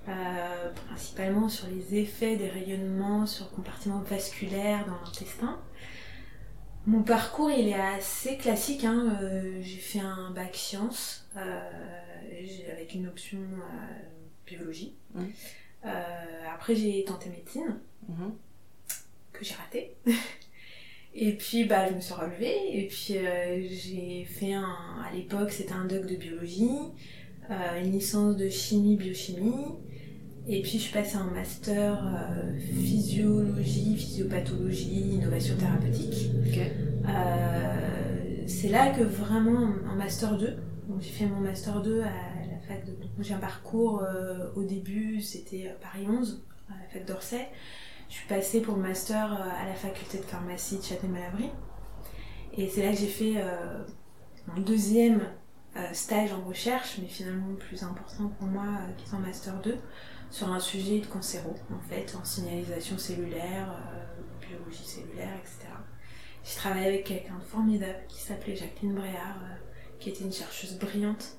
Euh, 0.08 0.72
principalement 0.88 1.50
sur 1.50 1.68
les 1.68 1.98
effets 1.98 2.36
des 2.36 2.48
rayonnements 2.48 3.26
sur 3.26 3.46
le 3.50 3.56
compartiment 3.56 4.02
vasculaire 4.02 4.86
dans 4.86 4.94
l'intestin. 5.04 5.60
Mon 6.88 7.01
parcours, 7.04 7.50
il 7.50 7.68
est 7.68 7.74
assez 7.74 8.38
classique. 8.38 8.84
Hein. 8.84 9.18
j'ai 9.62 9.77
fait 9.77 10.00
un 10.00 10.32
bac 10.32 10.56
sciences 10.56 11.27
avec 11.36 12.94
une 12.94 13.08
option 13.08 13.39
biologie. 14.46 14.96
Mmh. 15.13 15.24
après, 16.54 16.75
j'ai 16.75 17.04
tenté 17.04 17.30
médecine. 17.30 17.80
Mmh 18.08 18.30
que 19.38 19.46
j'ai 19.46 19.56
raté. 19.56 19.96
Et 21.13 21.34
puis 21.34 21.63
bah, 21.63 21.89
je 21.89 21.96
me 21.96 22.01
suis 22.01 22.13
relevée 22.13 22.77
et 22.77 22.88
puis 22.88 23.18
euh, 23.18 23.65
j'ai 23.70 24.25
fait 24.25 24.54
un. 24.54 24.75
À 25.01 25.13
l'époque, 25.15 25.50
c'était 25.50 25.72
un 25.72 25.86
doc 25.86 26.06
de 26.06 26.18
biologie, 26.18 26.77
euh, 27.50 27.82
une 27.82 27.94
licence 27.94 28.36
de 28.36 28.50
chimie, 28.50 28.98
biochimie. 28.98 29.54
Et 30.48 30.62
puis 30.62 30.74
je 30.74 30.78
suis 30.78 30.94
passée 30.94 31.18
en 31.18 31.25
master 31.25 32.06
euh, 32.06 32.60
physiologie, 32.60 33.96
physiopathologie, 33.98 35.16
innovation 35.16 35.56
thérapeutique. 35.58 36.32
c'est 38.48 38.70
là 38.70 38.92
que 38.92 39.04
vraiment, 39.04 39.74
en 39.90 39.96
master 39.96 40.38
2, 40.38 40.56
donc 40.88 41.02
j'ai 41.02 41.10
fait 41.10 41.25
mon 41.25 41.42
master 41.42 41.82
2 41.82 42.02
à 42.02 42.06
la 42.06 42.60
fac 42.68 42.86
de. 42.86 42.96
J'ai 43.20 43.34
un 43.34 43.40
parcours 43.40 44.04
au 44.56 44.64
début, 44.64 45.22
c'était 45.22 45.75
Paris 45.82 46.06
11, 46.08 46.44
à 46.70 46.74
la 46.74 46.90
fac 46.90 47.06
d'Orsay. 47.06 47.48
Je 48.10 48.16
suis 48.16 48.28
passée 48.28 48.62
pour 48.62 48.75
le 48.75 48.82
master 48.82 49.34
euh, 49.34 49.64
à 49.64 49.68
la 49.68 49.74
faculté 49.74 50.20
de 50.20 50.24
pharmacie 50.24 50.78
de 50.78 50.84
Châtenay-Malabry. 50.84 51.50
Et 52.54 52.70
c'est 52.70 52.84
là 52.84 52.92
que 52.92 52.98
j'ai 52.98 53.08
fait 53.08 53.34
euh, 53.38 53.84
mon 54.48 54.62
deuxième 54.62 55.22
euh, 55.75 55.82
stage 55.92 56.32
en 56.32 56.42
recherche, 56.48 56.98
mais 57.02 57.08
finalement 57.08 57.56
plus 57.56 57.84
important 57.84 58.30
pour 58.40 58.48
moi, 58.48 58.66
qui 58.98 59.10
est 59.10 59.14
en 59.14 59.20
master 59.20 59.60
2, 59.62 59.78
sur 60.36 60.51
un 60.51 60.60
sujet 60.60 61.00
de 61.00 61.06
cancéro, 61.06 61.56
en 61.74 61.80
fait, 61.88 62.13
en 62.22 62.25
signalisation 62.25 62.98
cellulaire, 62.98 63.74
biologie 64.42 64.84
cellulaire, 64.84 65.34
etc. 65.39 65.70
J'ai 66.44 66.56
travaillé 66.56 66.88
avec 66.88 67.06
quelqu'un 67.06 67.38
de 67.38 67.44
formidable 67.44 68.00
qui 68.10 68.20
s'appelait 68.20 68.58
Jacqueline 68.58 68.96
Bréard, 68.96 69.39
qui 69.98 70.10
était 70.10 70.25
une 70.25 70.34
chercheuse 70.34 70.77
brillante 70.77 71.38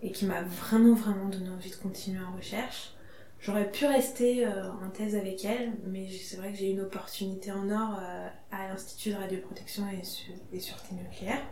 et 0.00 0.12
qui 0.12 0.26
m'a 0.26 0.42
vraiment, 0.42 0.94
vraiment 0.94 1.28
donné 1.28 1.50
envie 1.50 1.70
de 1.70 1.74
continuer 1.74 2.20
en 2.22 2.36
recherche. 2.36 2.92
J'aurais 3.40 3.68
pu 3.68 3.84
rester 3.84 4.46
euh, 4.46 4.70
en 4.72 4.90
thèse 4.90 5.16
avec 5.16 5.44
elle, 5.44 5.72
mais 5.84 6.08
c'est 6.08 6.36
vrai 6.36 6.52
que 6.52 6.58
j'ai 6.58 6.68
eu 6.68 6.72
une 6.72 6.82
opportunité 6.82 7.50
en 7.50 7.68
or 7.68 7.98
euh, 8.00 8.28
à 8.52 8.68
l'Institut 8.68 9.10
de 9.10 9.16
radioprotection 9.16 9.82
et, 9.90 10.60
sûreté 10.60 10.94
nucléaire 10.94 11.42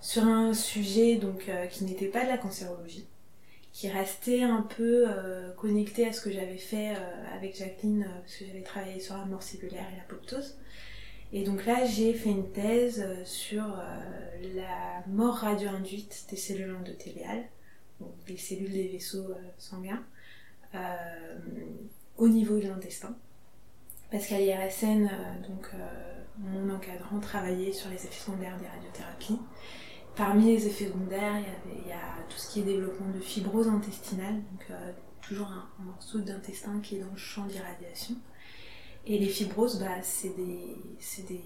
sur 0.00 0.24
un 0.24 0.54
sujet 0.54 1.16
donc 1.16 1.48
euh, 1.48 1.66
qui 1.66 1.84
n'était 1.84 2.08
pas 2.08 2.24
de 2.24 2.30
la 2.30 2.38
cancérologie, 2.38 3.06
qui 3.80 3.88
restait 3.88 4.42
un 4.42 4.60
peu 4.60 5.06
connecté 5.56 6.06
à 6.06 6.12
ce 6.12 6.20
que 6.20 6.30
j'avais 6.30 6.58
fait 6.58 6.94
avec 7.34 7.56
Jacqueline, 7.56 8.06
parce 8.20 8.36
que 8.36 8.44
j'avais 8.44 8.60
travaillé 8.60 9.00
sur 9.00 9.16
la 9.16 9.24
mort 9.24 9.42
cellulaire 9.42 9.86
et 9.90 9.96
l'apoptose. 9.96 10.58
Et 11.32 11.44
donc 11.44 11.64
là, 11.64 11.86
j'ai 11.86 12.12
fait 12.12 12.28
une 12.28 12.50
thèse 12.52 13.06
sur 13.24 13.64
la 14.54 15.02
mort 15.06 15.36
radio-induite 15.36 16.26
des 16.28 16.36
cellules 16.36 16.74
endothéliales, 16.74 17.48
donc 18.00 18.12
des 18.26 18.36
cellules 18.36 18.72
des 18.72 18.88
vaisseaux 18.88 19.32
sanguins, 19.56 20.04
euh, 20.74 21.36
au 22.16 22.28
niveau 22.28 22.58
de 22.60 22.68
l'intestin. 22.68 23.16
Parce 24.10 24.26
qu'à 24.26 24.38
l'IRSN, 24.38 25.06
euh, 25.06 25.48
donc, 25.48 25.68
euh, 25.74 25.78
mon 26.38 26.72
encadrant 26.72 27.18
travaillait 27.18 27.72
sur 27.72 27.90
les 27.90 27.96
effets 27.96 28.20
secondaires 28.20 28.56
des 28.58 28.66
radiothérapies. 28.66 29.38
Parmi 30.16 30.54
les 30.54 30.66
effets 30.66 30.86
secondaires, 30.86 31.36
il 31.66 31.88
y, 31.88 31.92
a 31.92 32.22
tout 32.28 32.36
ce 32.36 32.50
qui 32.50 32.60
est 32.60 32.62
développement 32.62 33.08
de 33.10 33.20
fibrose 33.20 33.68
intestinale, 33.68 34.34
donc 34.34 34.76
toujours 35.22 35.48
un, 35.48 35.68
morceau 35.82 36.18
d'intestin 36.18 36.80
qui 36.80 36.96
est 36.96 37.00
dans 37.00 37.10
le 37.10 37.16
champ 37.16 37.46
d'irradiation. 37.46 38.16
Et 39.06 39.18
les 39.18 39.28
fibroses, 39.28 39.80
bah, 39.80 40.02
c'est 40.02 40.36
des, 40.36 40.76
des, 41.28 41.44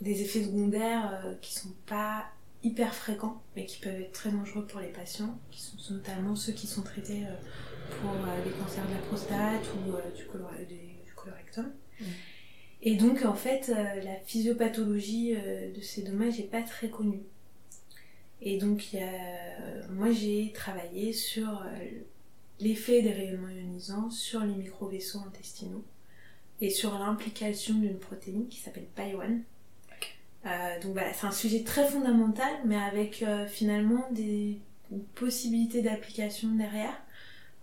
des, 0.00 0.22
effets 0.22 0.44
secondaires 0.44 1.36
qui 1.40 1.52
sont 1.54 1.72
pas 1.86 2.26
hyper 2.62 2.94
fréquents, 2.94 3.42
mais 3.56 3.66
qui 3.66 3.80
peuvent 3.80 4.00
être 4.00 4.12
très 4.12 4.30
dangereux 4.30 4.66
pour 4.66 4.80
les 4.80 4.92
patients, 4.92 5.38
qui 5.50 5.60
sont 5.60 5.94
notamment 5.94 6.36
ceux 6.36 6.52
qui 6.52 6.66
sont 6.66 6.82
traités 6.82 7.24
pour 8.00 8.10
euh, 8.10 8.44
les 8.44 8.50
cancers 8.52 8.86
de 8.86 8.94
la 8.94 9.00
prostate 9.00 9.66
ou 9.74 9.92
euh, 9.92 10.00
du, 10.16 10.24
colorectum. 11.14 11.72
Mm. 12.00 12.04
Et 12.82 12.96
donc, 12.96 13.24
en 13.24 13.34
fait, 13.34 13.70
euh, 13.70 14.02
la 14.02 14.16
physiopathologie 14.26 15.34
de 15.34 15.80
ces 15.80 16.02
dommages 16.02 16.38
n'est 16.38 16.44
pas 16.44 16.62
très 16.62 16.88
connue. 16.88 17.22
Et 18.44 18.58
donc, 18.58 18.94
moi, 19.90 20.12
j'ai 20.12 20.52
travaillé 20.52 21.12
sur 21.12 21.64
l'effet 22.60 23.02
des 23.02 23.10
rayonnements 23.10 23.48
ionisants 23.48 24.10
sur 24.10 24.40
les 24.40 24.54
micro-vaisseaux 24.54 25.20
intestinaux 25.26 25.82
et 26.60 26.70
sur 26.70 26.98
l'implication 26.98 27.74
d'une 27.74 27.98
protéine 27.98 28.46
qui 28.48 28.60
s'appelle 28.60 28.86
PAI-1. 28.94 29.40
donc 30.82 30.92
voilà, 30.92 31.12
c'est 31.14 31.26
un 31.26 31.32
sujet 31.32 31.62
très 31.62 31.88
fondamental, 31.88 32.52
mais 32.66 32.76
avec 32.76 33.24
finalement 33.48 34.06
des 34.12 34.60
possibilités 35.14 35.82
d'application 35.82 36.54
derrière 36.54 36.94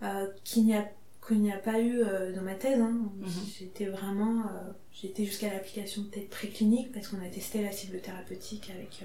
euh, 0.02 0.26
qu'il 0.44 0.64
n'y 0.64 0.74
a 0.74 0.88
a 1.54 1.58
pas 1.58 1.80
eu 1.80 2.00
euh, 2.00 2.32
dans 2.34 2.42
ma 2.42 2.54
thèse. 2.54 2.80
Hein. 2.80 3.10
Mhm. 3.20 3.28
J'étais 3.58 3.86
vraiment, 3.86 4.40
euh, 4.40 4.72
j'étais 4.92 5.24
jusqu'à 5.24 5.52
l'application 5.52 6.02
peut-être 6.04 6.28
préclinique 6.28 6.92
parce 6.92 7.08
qu'on 7.08 7.24
a 7.24 7.28
testé 7.28 7.62
la 7.62 7.72
cible 7.72 8.00
thérapeutique 8.00 8.70
avec 8.74 9.04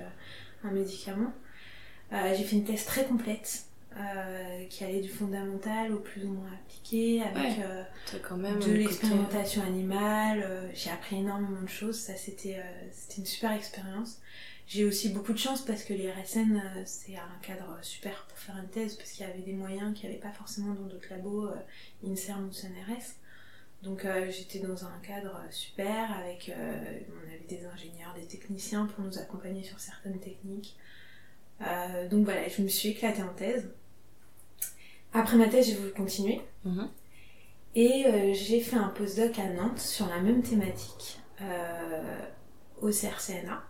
un 0.63 0.71
médicament. 0.71 1.31
J'ai 2.11 2.43
fait 2.43 2.55
une 2.55 2.63
thèse 2.63 2.85
très 2.85 3.05
complète 3.05 3.65
qui 4.69 4.83
allait 4.83 5.01
du 5.01 5.09
fondamental 5.09 5.91
au 5.91 5.99
plus 5.99 6.23
ou 6.23 6.33
moins 6.33 6.49
appliqué 6.53 7.21
avec 7.23 7.57
quand 8.27 8.37
même 8.37 8.59
de 8.59 8.71
l'expérimentation 8.71 9.63
animale. 9.63 10.69
j'ai 10.73 10.89
appris 10.89 11.17
énormément 11.17 11.61
de 11.61 11.69
choses. 11.69 11.97
Ça, 11.97 12.15
c'était 12.15 12.61
c'était 12.91 13.21
une 13.21 13.25
super 13.25 13.51
expérience. 13.53 14.19
J'ai 14.67 14.83
aussi 14.83 15.09
beaucoup 15.09 15.31
de 15.31 15.37
chance 15.37 15.61
parce 15.63 15.85
que 15.85 15.93
l'IRSN, 15.93 16.57
euh, 16.57 16.81
c'est 16.83 17.15
un 17.15 17.39
cadre 17.41 17.79
super 17.81 18.25
pour 18.27 18.37
faire 18.37 18.57
une 18.57 18.67
thèse 18.67 18.95
parce 18.95 19.11
qu'il 19.11 19.25
y 19.25 19.29
avait 19.29 19.39
des 19.39 19.53
moyens 19.53 19.97
qu'il 19.97 20.09
n'y 20.09 20.15
avait 20.15 20.21
pas 20.21 20.33
forcément 20.33 20.73
dans 20.73 20.87
d'autres 20.87 21.07
labos, 21.09 21.47
euh, 21.47 21.55
INSERM 22.05 22.49
ou 22.49 22.51
CNRS. 22.51 23.15
Donc 23.81 24.03
euh, 24.03 24.29
j'étais 24.29 24.59
dans 24.59 24.83
un 24.83 24.99
cadre 25.01 25.41
super 25.51 26.11
avec, 26.17 26.51
on 26.51 27.33
avait 27.33 27.45
des 27.47 27.65
ingénieurs, 27.65 28.13
des 28.15 28.25
techniciens 28.25 28.87
pour 28.87 29.05
nous 29.05 29.17
accompagner 29.17 29.63
sur 29.63 29.79
certaines 29.79 30.19
techniques. 30.19 30.75
Donc 32.09 32.25
voilà, 32.25 32.47
je 32.47 32.61
me 32.61 32.67
suis 32.67 32.89
éclatée 32.89 33.23
en 33.23 33.33
thèse. 33.33 33.69
Après 35.13 35.37
ma 35.37 35.47
thèse, 35.47 35.67
j'ai 35.67 35.75
voulu 35.75 35.91
continuer. 35.91 36.41
Mhm. 36.65 36.89
Et 37.75 38.33
j'ai 38.33 38.59
fait 38.59 38.75
un 38.75 38.89
postdoc 38.89 39.37
à 39.39 39.47
Nantes 39.53 39.79
sur 39.79 40.07
la 40.07 40.19
même 40.19 40.41
thématique 40.41 41.19
au 42.81 42.89
CRCNA 42.89 43.63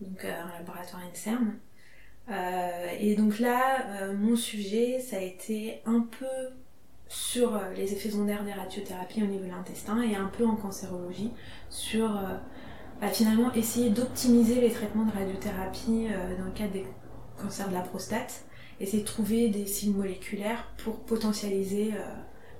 donc 0.00 0.24
euh, 0.24 0.42
un 0.42 0.58
laboratoire 0.58 1.02
INSERM. 1.10 1.54
Euh, 2.30 2.86
et 2.98 3.16
donc 3.16 3.38
là, 3.38 4.02
euh, 4.02 4.16
mon 4.16 4.36
sujet, 4.36 5.00
ça 5.00 5.16
a 5.16 5.20
été 5.20 5.80
un 5.86 6.00
peu 6.00 6.26
sur 7.08 7.58
les 7.74 7.94
effets 7.94 8.10
secondaires 8.10 8.44
des 8.44 8.52
radiothérapies 8.52 9.22
au 9.22 9.26
niveau 9.26 9.44
de 9.44 9.50
l'intestin 9.50 10.02
et 10.02 10.14
un 10.14 10.26
peu 10.26 10.44
en 10.44 10.56
cancérologie 10.56 11.30
sur 11.70 12.10
bah, 13.00 13.08
finalement 13.08 13.50
essayer 13.54 13.88
d'optimiser 13.88 14.60
les 14.60 14.70
traitements 14.70 15.06
de 15.06 15.12
radiothérapie 15.12 16.08
dans 16.38 16.44
le 16.44 16.50
cadre 16.50 16.72
des 16.72 16.84
cancers 17.38 17.68
de 17.68 17.74
la 17.74 17.80
prostate 17.80 18.44
essayer 18.80 19.02
de 19.02 19.08
trouver 19.08 19.48
des 19.48 19.66
signes 19.66 19.94
moléculaires 19.94 20.68
pour 20.84 21.00
potentialiser 21.00 21.94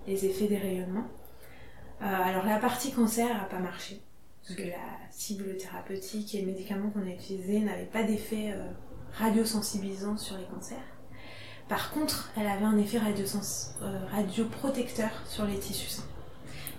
les 0.09 0.27
effets 0.27 0.49
des 0.49 0.59
rayonnements. 0.59 1.07
alors 2.01 2.45
la 2.45 2.59
partie 2.59 2.91
cancer 2.91 3.29
n'a 3.29 3.45
pas 3.45 3.61
marché, 3.61 4.01
parce 4.43 4.59
que 4.59 4.65
la 4.65 5.11
cible 5.13 5.57
thérapeutique 5.57 6.35
et 6.35 6.41
le 6.41 6.47
médicament 6.49 6.91
qu'on 6.91 7.07
a 7.07 7.11
utilisé 7.11 7.61
n'avaient 7.61 7.85
pas 7.85 8.03
d'effet 8.03 8.53
radiosensibilisant 9.13 10.17
sur 10.17 10.37
les 10.37 10.45
cancers. 10.47 10.77
Par 11.69 11.93
contre, 11.93 12.33
elle 12.37 12.47
avait 12.47 12.65
un 12.65 12.79
effet 12.79 12.99
radioprotecteur 14.11 15.11
sur 15.27 15.45
les 15.45 15.59
tissus 15.59 15.89
sains. 15.89 16.09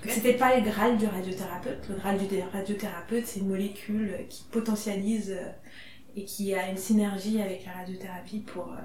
C'était 0.07 0.33
pas 0.33 0.57
le 0.57 0.63
Graal 0.63 0.97
du 0.97 1.05
radiothérapeute. 1.05 1.89
Le 1.89 1.95
Graal 1.95 2.17
du 2.17 2.27
radiothérapeute, 2.53 3.27
c'est 3.27 3.41
une 3.41 3.49
molécule 3.49 4.25
qui 4.29 4.43
potentialise 4.43 5.31
euh, 5.31 5.49
et 6.15 6.25
qui 6.25 6.53
a 6.53 6.69
une 6.69 6.77
synergie 6.77 7.41
avec 7.41 7.65
la 7.65 7.73
radiothérapie 7.73 8.39
pour 8.39 8.71
euh, 8.71 8.77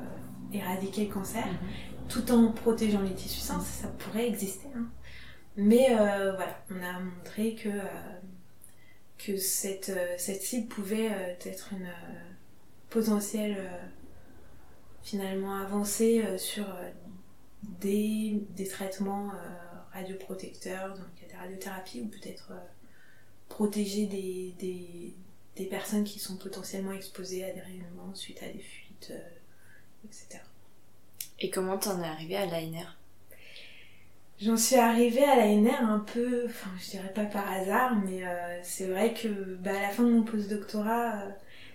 éradiquer 0.52 1.06
le 1.06 1.12
cancer, 1.12 1.46
mhm. 1.46 1.58
tout 2.08 2.30
en 2.32 2.52
protégeant 2.52 3.00
les 3.00 3.14
tissus 3.14 3.40
sains. 3.40 3.60
Ça, 3.60 3.88
pourrait 3.88 4.28
exister. 4.28 4.68
Hein. 4.76 4.86
Mais 5.56 5.88
euh, 5.90 6.32
voilà, 6.34 6.58
on 6.70 6.82
a 6.82 7.00
montré 7.00 7.54
que, 7.54 7.68
que 9.18 9.36
cette, 9.36 9.92
cette 10.18 10.42
cible 10.42 10.68
pouvait 10.68 11.36
être 11.44 11.72
une 11.72 11.88
potentielle 12.90 13.56
finalement 15.02 15.56
avancée 15.56 16.24
sur 16.38 16.66
des, 17.80 18.42
des 18.56 18.66
traitements 18.66 19.30
radioprotecteurs, 19.94 20.94
donc 20.94 21.06
il 21.16 21.22
y 21.22 21.24
a 21.26 21.28
des 21.28 21.38
radiothérapies, 21.38 22.00
ou 22.02 22.08
peut-être 22.08 22.48
euh, 22.50 22.66
protéger 23.48 24.06
des, 24.06 24.54
des, 24.58 25.14
des, 25.56 25.66
personnes 25.66 26.04
qui 26.04 26.18
sont 26.18 26.37
potentiellement 26.37 26.92
exposées 26.92 27.44
à 27.44 27.52
des 27.52 27.61
rayonnements 27.61 28.14
suite 28.14 28.42
à 28.42 28.46
des 28.46 28.58
fuites, 28.58 29.08
euh, 29.11 30.04
etc. 30.04 30.40
Et 31.40 31.50
comment 31.50 31.78
t'en 31.78 32.02
es 32.02 32.06
arrivée 32.06 32.37
à 32.37 32.46
l'ANR 32.46 32.96
J'en 34.40 34.56
suis 34.56 34.76
arrivée 34.76 35.25
à 35.25 35.37
l'ANR 35.37 35.80
un 35.80 36.00
peu, 36.00 36.44
enfin 36.46 36.70
je 36.80 36.90
dirais 36.90 37.12
pas 37.14 37.25
par 37.25 37.50
hasard, 37.50 37.96
mais 38.04 38.26
euh, 38.26 38.61
c'est 38.62 38.87
vrai 38.87 39.14
que 39.14 39.54
bah, 39.56 39.76
à 39.76 39.82
la 39.82 39.90
fin 39.90 40.02
de 40.02 40.11
mon 40.11 40.23
postdoctorat, 40.23 41.23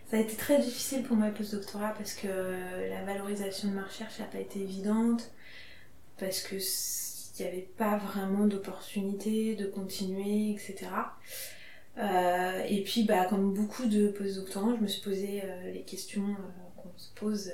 ça 0.10 0.18
a 0.18 0.20
été 0.20 0.36
très 0.36 0.60
difficile 0.60 1.04
pour 1.04 1.16
moi 1.16 1.30
postdoctorat 1.30 1.94
parce 1.94 2.14
que 2.14 2.28
la 2.28 3.04
valorisation 3.06 3.70
de 3.70 3.76
ma 3.76 3.84
recherche 3.84 4.20
n'a 4.20 4.26
pas 4.26 4.40
été 4.40 4.60
évidente, 4.60 5.32
parce 6.18 6.42
que 6.42 6.58
il 7.40 7.44
n'y 7.44 7.52
avait 7.52 7.70
pas 7.78 7.98
vraiment 7.98 8.46
d'opportunité 8.46 9.56
de 9.56 9.66
continuer, 9.66 10.52
etc. 10.52 10.88
Euh, 11.98 12.64
et 12.68 12.84
puis, 12.84 13.04
bah, 13.04 13.26
comme 13.26 13.54
beaucoup 13.54 13.86
de 13.86 14.10
postdoctorants, 14.10 14.76
je 14.76 14.82
me 14.82 14.88
suis 14.88 15.02
posé 15.02 15.42
euh, 15.44 15.72
les 15.72 15.82
questions 15.82 16.24
euh, 16.24 16.82
qu'on 16.82 16.98
se 16.98 17.10
pose 17.16 17.52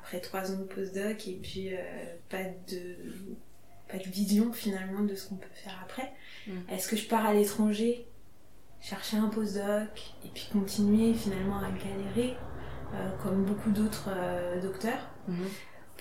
après 0.00 0.20
trois 0.20 0.52
ans 0.52 0.58
de 0.58 0.64
postdoc 0.64 1.28
et 1.28 1.38
puis 1.42 1.70
pas 2.28 2.44
de 2.68 2.96
pas 3.88 3.98
de 3.98 4.10
vision 4.10 4.52
finalement 4.52 5.02
de 5.02 5.14
ce 5.14 5.28
qu'on 5.28 5.36
peut 5.36 5.46
faire 5.54 5.78
après. 5.82 6.12
Mm. 6.48 6.52
Est-ce 6.72 6.88
que 6.88 6.96
je 6.96 7.06
pars 7.06 7.24
à 7.24 7.34
l'étranger, 7.34 8.06
chercher 8.80 9.18
un 9.18 9.28
postdoc 9.28 10.14
et 10.24 10.28
puis 10.34 10.48
continuer 10.52 11.14
finalement 11.14 11.58
à 11.58 11.70
galérer 11.70 12.34
comme 13.22 13.44
beaucoup 13.44 13.70
d'autres 13.70 14.10
docteurs? 14.62 15.10
Mm 15.28 15.44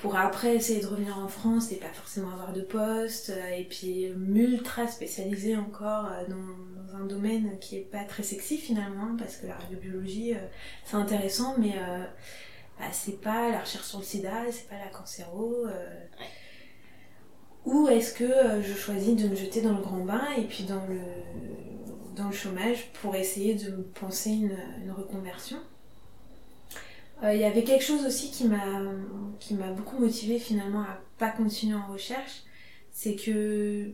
pour 0.06 0.18
après 0.18 0.56
essayer 0.56 0.82
de 0.82 0.86
revenir 0.86 1.18
en 1.18 1.28
France 1.28 1.72
et 1.72 1.78
pas 1.78 1.92
forcément 1.92 2.30
avoir 2.30 2.54
de 2.54 2.62
poste, 2.62 3.32
euh, 3.32 3.56
et 3.58 3.64
puis 3.64 4.04
ultra 4.36 4.86
spécialisé 4.86 5.58
encore 5.58 6.06
euh, 6.12 6.28
dans, 6.28 6.96
un 6.96 7.06
domaine 7.06 7.58
qui 7.60 7.78
est 7.78 7.90
pas 7.92 8.04
très 8.04 8.22
sexy 8.22 8.60
finalement, 8.60 9.18
parce 9.18 9.38
que 9.38 9.48
la 9.48 9.56
radiobiologie 9.56 10.36
euh, 10.36 10.48
c'est 10.86 10.96
intéressant, 10.96 11.56
mais 11.58 11.74
bah, 12.78 12.86
c'est 12.92 13.20
pas 13.20 13.50
la 13.50 13.62
recherche 13.62 13.86
sur 13.86 13.98
le 13.98 14.06
sida, 14.06 14.44
c'est 14.52 14.70
pas 14.70 14.78
la 14.78 14.92
cancéro. 14.92 15.66
Ou 17.66 17.88
est-ce 17.88 18.14
que 18.14 18.62
je 18.62 18.74
choisis 18.76 19.16
de 19.16 19.28
me 19.28 19.36
jeter 19.36 19.62
dans 19.62 19.74
le 19.74 19.82
grand 19.82 20.06
bain 20.06 20.28
et 20.38 20.44
puis 20.44 20.66
dans 20.66 20.86
le, 20.86 21.00
dans 22.16 22.28
le 22.28 22.36
chômage 22.36 22.92
pour 23.02 23.16
essayer 23.16 23.56
de 23.56 23.72
penser 24.00 24.30
une, 24.30 24.92
reconversion? 24.92 25.58
Il 27.34 27.40
y 27.40 27.46
avait 27.46 27.64
quelque 27.64 27.84
chose 27.84 28.06
aussi 28.06 28.32
qui 28.32 28.46
m'a 28.46 28.82
qui 29.40 29.54
m'a 29.54 29.72
beaucoup 29.72 30.00
motivée 30.00 30.40
finalement 30.40 30.82
à 30.82 31.00
pas 31.18 31.30
continuer 31.30 31.76
en 31.76 31.88
recherche, 31.88 32.44
c'est 32.92 33.16
que 33.16 33.92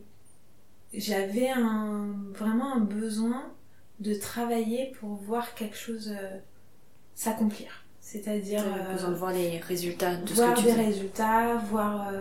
j'avais 0.94 1.50
un 1.50 2.14
vraiment 2.34 2.74
un 2.74 2.80
besoin 2.80 3.54
de 4.00 4.14
travailler 4.14 4.92
pour 5.00 5.16
voir 5.16 5.56
quelque 5.56 5.78
chose 5.78 6.12
euh, 6.12 6.38
s'accomplir. 7.16 7.86
C'est-à-dire 8.00 8.64
euh, 8.66 8.94
besoin 8.94 9.12
de 9.12 9.16
voir 9.16 9.32
les 9.32 9.60
résultats 9.60 10.16
de 10.16 10.34
voir 10.34 10.58
ce 10.58 10.64
que 10.64 10.70
tu 10.70 10.76
des 10.76 10.84
résultats, 10.84 11.56
voir 11.70 12.12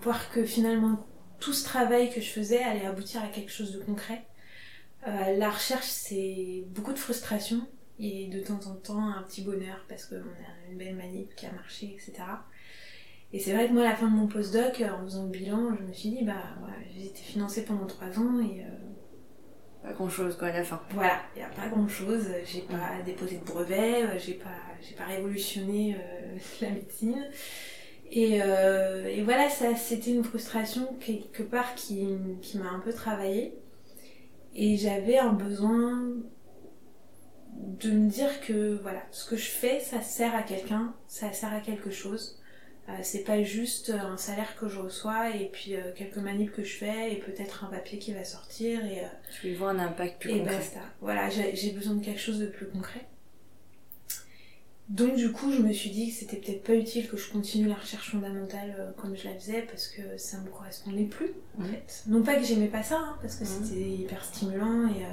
voir 0.00 0.30
que 0.32 0.44
finalement 0.44 1.06
tout 1.38 1.52
ce 1.52 1.64
travail 1.64 2.10
que 2.10 2.20
je 2.20 2.30
faisais 2.30 2.62
allait 2.62 2.86
aboutir 2.86 3.22
à 3.22 3.28
quelque 3.28 3.52
chose 3.52 3.72
de 3.72 3.78
concret. 3.78 4.24
la 5.06 5.50
recherche, 5.50 5.86
c'est 5.86 6.64
beaucoup 6.68 6.92
de 6.92 6.98
frustration, 6.98 7.66
et 7.98 8.28
de 8.28 8.40
temps 8.40 8.60
en 8.66 8.74
temps 8.74 9.08
un 9.08 9.22
petit 9.22 9.42
bonheur 9.42 9.84
parce 9.88 10.06
qu'on 10.06 10.16
a 10.16 10.70
une 10.70 10.78
belle 10.78 10.94
manip 10.94 11.34
qui 11.34 11.46
a 11.46 11.52
marché, 11.52 11.94
etc. 11.94 12.22
Et 13.32 13.38
c'est 13.38 13.52
vrai 13.52 13.68
que 13.68 13.72
moi, 13.72 13.82
à 13.82 13.90
la 13.90 13.96
fin 13.96 14.08
de 14.08 14.16
mon 14.16 14.26
postdoc, 14.26 14.80
en 14.80 15.04
faisant 15.04 15.24
le 15.24 15.30
bilan, 15.30 15.76
je 15.78 15.84
me 15.84 15.92
suis 15.92 16.10
dit, 16.10 16.24
bah, 16.24 16.42
voilà, 16.60 16.76
j'ai 16.94 17.06
été 17.06 17.20
financée 17.20 17.64
pendant 17.64 17.86
trois 17.86 18.18
ans 18.18 18.40
et. 18.40 18.62
Euh, 18.62 18.68
pas 19.82 19.92
grand 19.92 20.08
chose, 20.08 20.36
quoi, 20.36 20.48
à 20.48 20.52
la 20.52 20.64
fin. 20.64 20.80
Voilà, 20.90 21.20
il 21.36 21.38
n'y 21.38 21.44
a 21.44 21.50
pas 21.50 21.68
grand 21.68 21.86
chose. 21.86 22.26
J'ai 22.46 22.62
pas 22.62 23.02
déposé 23.04 23.36
de 23.36 23.44
brevet, 23.44 24.02
euh, 24.02 24.18
j'ai 24.18 24.34
pas, 24.34 24.48
j'ai 24.80 24.94
pas 24.94 25.04
révolutionné 25.04 25.94
euh, 25.94 26.38
la 26.62 26.70
médecine. 26.70 27.26
Et, 28.10 28.36
et 28.38 29.22
voilà, 29.22 29.50
ça, 29.50 29.76
c'était 29.76 30.12
une 30.12 30.24
frustration 30.24 30.96
quelque 30.98 31.42
part 31.42 31.74
qui, 31.74 32.08
qui 32.40 32.56
m'a 32.56 32.70
un 32.70 32.78
peu 32.78 32.90
travaillée. 32.90 33.52
Et 34.54 34.78
j'avais 34.78 35.18
un 35.18 35.34
besoin 35.34 36.14
de 37.58 37.90
me 37.90 38.08
dire 38.08 38.40
que 38.40 38.78
voilà, 38.82 39.02
ce 39.10 39.28
que 39.28 39.36
je 39.36 39.48
fais, 39.48 39.80
ça 39.80 40.00
sert 40.00 40.34
à 40.34 40.42
quelqu'un, 40.42 40.94
ça 41.06 41.32
sert 41.32 41.52
à 41.52 41.60
quelque 41.60 41.90
chose. 41.90 42.38
Euh, 42.88 42.92
c'est 43.02 43.24
pas 43.24 43.42
juste 43.42 43.90
un 43.90 44.16
salaire 44.16 44.56
que 44.56 44.66
je 44.66 44.78
reçois 44.78 45.36
et 45.36 45.50
puis 45.52 45.74
euh, 45.74 45.92
quelques 45.94 46.16
manips 46.16 46.52
que 46.52 46.64
je 46.64 46.74
fais 46.74 47.12
et 47.12 47.16
peut-être 47.16 47.64
un 47.64 47.68
papier 47.68 47.98
qui 47.98 48.14
va 48.14 48.24
sortir 48.24 48.84
et. 48.86 49.00
Euh, 49.00 49.08
tu 49.30 49.50
veux 49.50 49.56
voir 49.56 49.70
un 49.70 49.78
impact 49.78 50.20
plus 50.20 50.38
concret. 50.38 50.56
Basta. 50.56 50.80
Voilà, 51.00 51.28
j'ai 51.28 51.72
besoin 51.72 51.94
de 51.94 52.04
quelque 52.04 52.20
chose 52.20 52.38
de 52.38 52.46
plus 52.46 52.66
concret. 52.66 53.06
Donc 54.88 55.16
du 55.16 55.32
coup, 55.32 55.52
je 55.52 55.60
me 55.60 55.70
suis 55.70 55.90
dit 55.90 56.08
que 56.08 56.14
c'était 56.14 56.38
peut-être 56.38 56.62
pas 56.62 56.74
utile 56.74 57.08
que 57.08 57.18
je 57.18 57.30
continue 57.30 57.68
la 57.68 57.74
recherche 57.74 58.10
fondamentale 58.10 58.94
comme 58.96 59.14
je 59.14 59.28
la 59.28 59.34
faisais 59.34 59.60
parce 59.60 59.86
que 59.88 60.16
ça 60.16 60.38
me 60.38 60.48
correspondait 60.48 61.04
plus 61.04 61.32
en 61.58 61.64
mmh. 61.64 61.66
fait. 61.66 62.02
Non 62.06 62.22
pas 62.22 62.36
que 62.36 62.44
j'aimais 62.44 62.68
pas 62.68 62.82
ça, 62.82 62.96
hein, 62.96 63.18
parce 63.20 63.36
que 63.36 63.44
mmh. 63.44 63.64
c'était 63.64 63.80
hyper 63.80 64.24
stimulant 64.24 64.88
et 64.88 65.04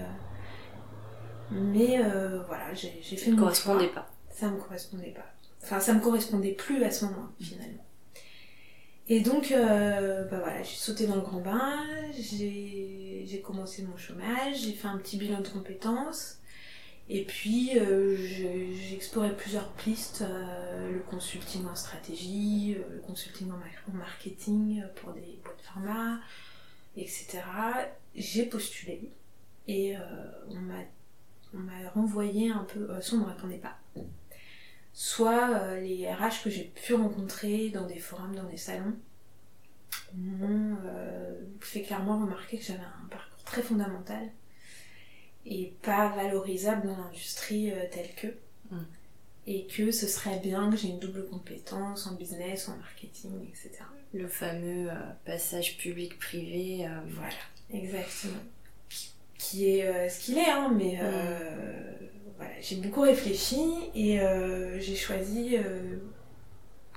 mais 1.51 1.99
euh, 1.99 2.41
voilà, 2.47 2.73
j'ai 2.73 2.89
fait 2.89 3.17
Ça 3.17 3.31
ne 3.31 3.36
correspondait 3.36 3.88
pas. 3.88 4.10
Ça 4.29 4.49
me 4.49 4.58
correspondait 4.58 5.12
pas. 5.12 5.25
Enfin, 5.63 5.79
ça 5.79 5.93
me 5.93 5.99
correspondait 5.99 6.53
plus 6.53 6.84
à 6.84 6.91
ce 6.91 7.05
moment, 7.05 7.29
finalement. 7.39 7.86
Et 9.08 9.19
donc, 9.19 9.51
euh, 9.51 10.23
bah 10.25 10.39
voilà, 10.39 10.63
j'ai 10.63 10.75
sauté 10.75 11.05
dans 11.05 11.15
le 11.15 11.21
grand 11.21 11.39
bain, 11.39 11.84
j'ai 12.12 13.41
commencé 13.43 13.84
mon 13.84 13.97
chômage, 13.97 14.62
j'ai 14.62 14.73
fait 14.73 14.88
un 14.88 14.97
petit 14.97 15.17
bilan 15.17 15.41
de 15.41 15.47
compétences, 15.47 16.39
et 17.08 17.23
puis 17.23 17.77
euh, 17.77 18.15
j'ai 18.17 18.95
exploré 18.95 19.36
plusieurs 19.36 19.71
pistes, 19.73 20.23
le 20.91 20.99
consulting 21.01 21.67
en 21.67 21.75
stratégie, 21.75 22.77
le 22.91 22.99
consulting 23.01 23.51
en, 23.51 23.93
marketing 23.93 24.84
pour 24.95 25.13
des 25.13 25.39
boîtes 25.43 25.62
pharma, 25.62 26.19
etc. 26.97 27.43
J'ai 28.15 28.47
postulé, 28.47 29.12
et 29.67 29.95
on 30.49 30.55
m'a 30.55 30.81
on 31.53 31.60
m'a 31.60 31.89
renvoyé 31.93 32.51
un 32.51 32.63
peu, 32.63 32.89
euh, 32.89 33.01
soit 33.01 33.17
on 33.17 33.21
ne 33.21 33.29
répondait 33.29 33.58
pas, 33.58 33.77
soit 34.93 35.60
euh, 35.60 35.79
les 35.79 36.12
RH 36.12 36.43
que 36.43 36.49
j'ai 36.49 36.63
pu 36.63 36.93
rencontrer 36.93 37.69
dans 37.69 37.86
des 37.86 37.99
forums, 37.99 38.36
dans 38.36 38.49
des 38.49 38.58
salons, 38.58 38.95
m'ont 40.15 40.77
euh, 40.86 41.41
fait 41.60 41.81
clairement 41.81 42.19
remarquer 42.19 42.58
que 42.58 42.63
j'avais 42.63 42.79
un 42.79 43.08
parcours 43.10 43.43
très 43.43 43.62
fondamental 43.62 44.29
et 45.45 45.73
pas 45.81 46.10
valorisable 46.10 46.88
dans 46.88 46.97
l'industrie 46.97 47.71
telle 47.91 48.13
que. 48.15 48.27
Mm. 48.71 48.86
Et 49.47 49.67
que 49.67 49.91
ce 49.91 50.08
serait 50.08 50.39
bien 50.39 50.71
que 50.71 50.77
j'ai 50.77 50.88
une 50.88 50.97
double 50.97 51.27
compétence 51.27 52.08
en 52.08 52.15
business, 52.15 52.67
en 52.67 52.77
marketing, 52.77 53.47
etc. 53.47 53.84
Le 54.12 54.27
fameux 54.27 54.89
passage 55.23 55.77
public-privé. 55.77 56.89
Voilà, 57.10 57.36
exactement 57.69 58.41
qui 59.56 59.70
est 59.70 59.88
euh, 59.88 60.10
ce 60.10 60.20
qu'il 60.20 60.38
est, 60.38 60.50
hein, 60.50 60.72
mais 60.76 61.00
euh, 61.02 61.91
voilà, 62.38 62.54
j'ai 62.62 62.76
beaucoup 62.78 63.02
réfléchi 63.02 63.62
et 63.94 64.20
euh, 64.20 64.80
j'ai 64.80 64.96
choisi 64.96 65.56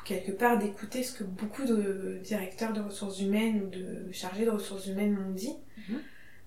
quelque 0.05 0.33
part 0.33 0.59
d'écouter 0.59 1.03
ce 1.03 1.13
que 1.19 1.25
beaucoup 1.25 1.65
de 1.65 2.19
directeurs 2.25 2.73
de 2.73 2.81
ressources 2.81 3.21
humaines 3.21 3.63
ou 3.63 3.69
de 3.69 4.11
chargés 4.13 4.45
de 4.45 4.51
ressources 4.51 4.87
humaines 4.87 5.13
m'ont 5.13 5.33
dit. 5.33 5.55
Mhm. 5.89 5.99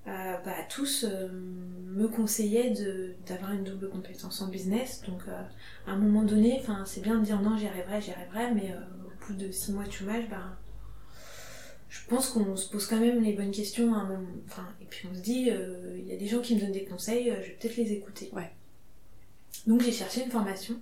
bah, 0.05 0.65
tous 0.67 1.05
me 1.05 2.07
conseillaient 2.07 2.73
d'avoir 3.27 3.53
une 3.53 3.63
double 3.63 3.89
compétence 3.89 4.41
en 4.41 4.47
business. 4.47 5.03
Donc 5.07 5.21
à 5.87 5.91
un 5.91 5.97
moment 5.97 6.23
donné, 6.23 6.61
c'est 6.85 7.01
bien 7.01 7.19
de 7.19 7.23
dire 7.23 7.41
non, 7.41 7.55
j'y 7.57 7.67
arriverai, 7.67 8.01
j'y 8.01 8.11
arriverai, 8.11 8.53
mais 8.53 8.75
bout 9.27 9.35
de 9.35 9.51
six 9.51 9.71
mois 9.71 9.85
de 9.85 9.91
chômage, 9.91 10.27
ben, 10.29 10.57
je 11.91 11.99
pense 12.07 12.29
qu'on 12.29 12.55
se 12.55 12.69
pose 12.69 12.87
quand 12.87 13.01
même 13.01 13.21
les 13.21 13.33
bonnes 13.33 13.51
questions 13.51 13.93
à 13.93 13.97
un 13.97 14.05
moment. 14.05 14.29
Enfin, 14.47 14.65
et 14.81 14.85
puis 14.85 15.09
on 15.11 15.13
se 15.13 15.19
dit, 15.19 15.49
euh, 15.51 15.93
il 15.99 16.07
y 16.07 16.13
a 16.13 16.15
des 16.15 16.25
gens 16.25 16.39
qui 16.39 16.55
me 16.55 16.61
donnent 16.61 16.71
des 16.71 16.85
conseils, 16.85 17.29
euh, 17.29 17.35
je 17.43 17.49
vais 17.49 17.57
peut-être 17.59 17.75
les 17.75 17.91
écouter. 17.91 18.29
Ouais. 18.31 18.49
Donc 19.67 19.81
j'ai 19.81 19.91
cherché 19.91 20.23
une 20.23 20.31
formation 20.31 20.79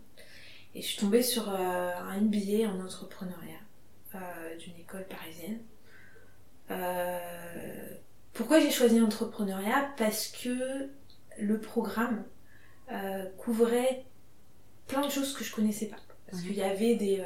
et 0.75 0.83
je 0.83 0.87
suis 0.87 0.99
tombée 0.99 1.23
sur 1.23 1.49
euh, 1.49 1.91
un 1.95 2.21
MBA 2.21 2.69
en 2.69 2.79
entrepreneuriat 2.79 3.57
d'une 4.59 4.75
école 4.79 5.05
parisienne. 5.07 5.59
Pourquoi 8.33 8.59
j'ai 8.59 8.71
choisi 8.71 8.99
l'entrepreneuriat 8.99 9.91
Parce 9.97 10.27
que 10.27 10.89
le 11.39 11.59
programme 11.59 12.23
couvrait 13.37 14.05
plein 14.87 15.05
de 15.05 15.11
choses 15.11 15.33
que 15.33 15.43
je 15.43 15.53
connaissais 15.53 15.87
pas. 15.87 15.97
Parce 16.29 16.41
Mhm. 16.43 16.47
qu'il 16.49 16.57
y 16.57 16.63
avait 16.63 16.95
des, 16.95 17.23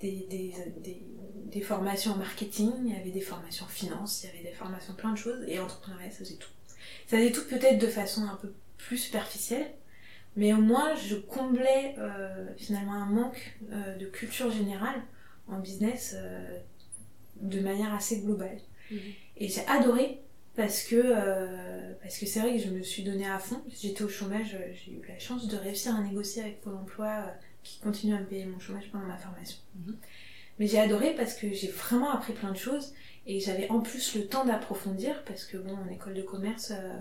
des, 0.00 0.26
des, 0.28 0.54
des, 0.82 1.02
des 1.46 1.60
formations 1.60 2.12
en 2.12 2.16
marketing, 2.16 2.72
il 2.84 2.92
y 2.92 2.96
avait 2.96 3.10
des 3.10 3.20
formations 3.20 3.64
en 3.64 3.68
finance, 3.68 4.22
il 4.22 4.26
y 4.26 4.30
avait 4.30 4.50
des 4.50 4.54
formations 4.54 4.94
plein 4.94 5.12
de 5.12 5.18
choses, 5.18 5.44
et 5.46 5.58
entrepreneuriat, 5.58 6.10
ça 6.10 6.18
faisait 6.18 6.34
tout. 6.34 6.50
Ça 7.06 7.16
faisait 7.16 7.32
tout 7.32 7.44
peut-être 7.48 7.78
de 7.78 7.86
façon 7.86 8.22
un 8.22 8.36
peu 8.36 8.52
plus 8.76 8.98
superficielle, 8.98 9.70
mais 10.36 10.52
au 10.52 10.60
moins 10.60 10.94
je 10.96 11.14
comblais 11.14 11.94
euh, 11.98 12.46
finalement 12.56 12.94
un 12.94 13.06
manque 13.06 13.56
euh, 13.70 13.96
de 13.96 14.06
culture 14.06 14.50
générale 14.50 15.00
en 15.48 15.60
business 15.60 16.14
euh, 16.16 16.58
de 17.40 17.60
manière 17.60 17.94
assez 17.94 18.20
globale. 18.20 18.58
Mhm. 18.90 18.98
Et 19.36 19.48
j'ai 19.48 19.66
adoré 19.66 20.20
parce 20.56 20.84
que 20.84 21.02
parce 22.00 22.18
que 22.18 22.26
c'est 22.26 22.38
vrai 22.38 22.56
que 22.56 22.62
je 22.62 22.70
me 22.70 22.82
suis 22.82 23.02
donnée 23.02 23.28
à 23.28 23.38
fond. 23.40 23.60
J'étais 23.80 24.04
au 24.04 24.08
chômage, 24.08 24.56
j'ai 24.72 24.92
eu 24.92 25.02
la 25.08 25.18
chance 25.18 25.48
de 25.48 25.56
réussir 25.56 25.96
à 25.96 26.00
négocier 26.00 26.42
avec 26.42 26.60
Pôle 26.60 26.76
Emploi 26.76 27.26
qui 27.64 27.80
continue 27.80 28.14
à 28.14 28.20
me 28.20 28.26
payer 28.26 28.46
mon 28.46 28.60
chômage 28.60 28.90
pendant 28.92 29.06
ma 29.06 29.16
formation. 29.16 29.58
Mhm. 29.76 29.96
Mais 30.58 30.66
j'ai 30.68 30.78
adoré 30.78 31.14
parce 31.16 31.34
que 31.34 31.52
j'ai 31.52 31.68
vraiment 31.68 32.12
appris 32.12 32.32
plein 32.32 32.52
de 32.52 32.56
choses 32.56 32.92
et 33.26 33.40
j'avais 33.40 33.68
en 33.70 33.80
plus 33.80 34.14
le 34.14 34.26
temps 34.26 34.44
d'approfondir 34.44 35.24
parce 35.24 35.44
que 35.44 35.56
bon 35.56 35.74
en 35.74 35.88
école 35.88 36.14
de 36.14 36.22
commerce 36.22 36.70
euh, 36.70 36.98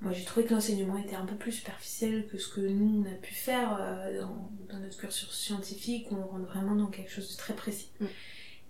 moi 0.00 0.12
j'ai 0.12 0.24
trouvé 0.24 0.46
que 0.46 0.54
l'enseignement 0.54 0.96
était 0.96 1.16
un 1.16 1.26
peu 1.26 1.34
plus 1.34 1.52
superficiel 1.52 2.26
que 2.28 2.38
ce 2.38 2.48
que 2.48 2.60
nous 2.62 3.04
on 3.04 3.10
a 3.10 3.14
pu 3.16 3.34
faire 3.34 3.76
euh, 3.78 4.22
dans, 4.22 4.50
dans 4.72 4.78
notre 4.78 4.96
cursus 4.96 5.30
scientifique 5.30 6.10
où 6.10 6.16
on 6.16 6.26
rentre 6.26 6.46
vraiment 6.46 6.74
dans 6.74 6.86
quelque 6.86 7.10
chose 7.10 7.30
de 7.30 7.36
très 7.36 7.54
précis. 7.54 7.90
Mm. 8.00 8.06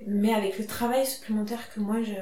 Mais 0.07 0.35
avec 0.35 0.59
le 0.59 0.67
travail 0.67 1.07
supplémentaire 1.07 1.73
que 1.73 1.79
moi 1.79 2.03
je, 2.03 2.15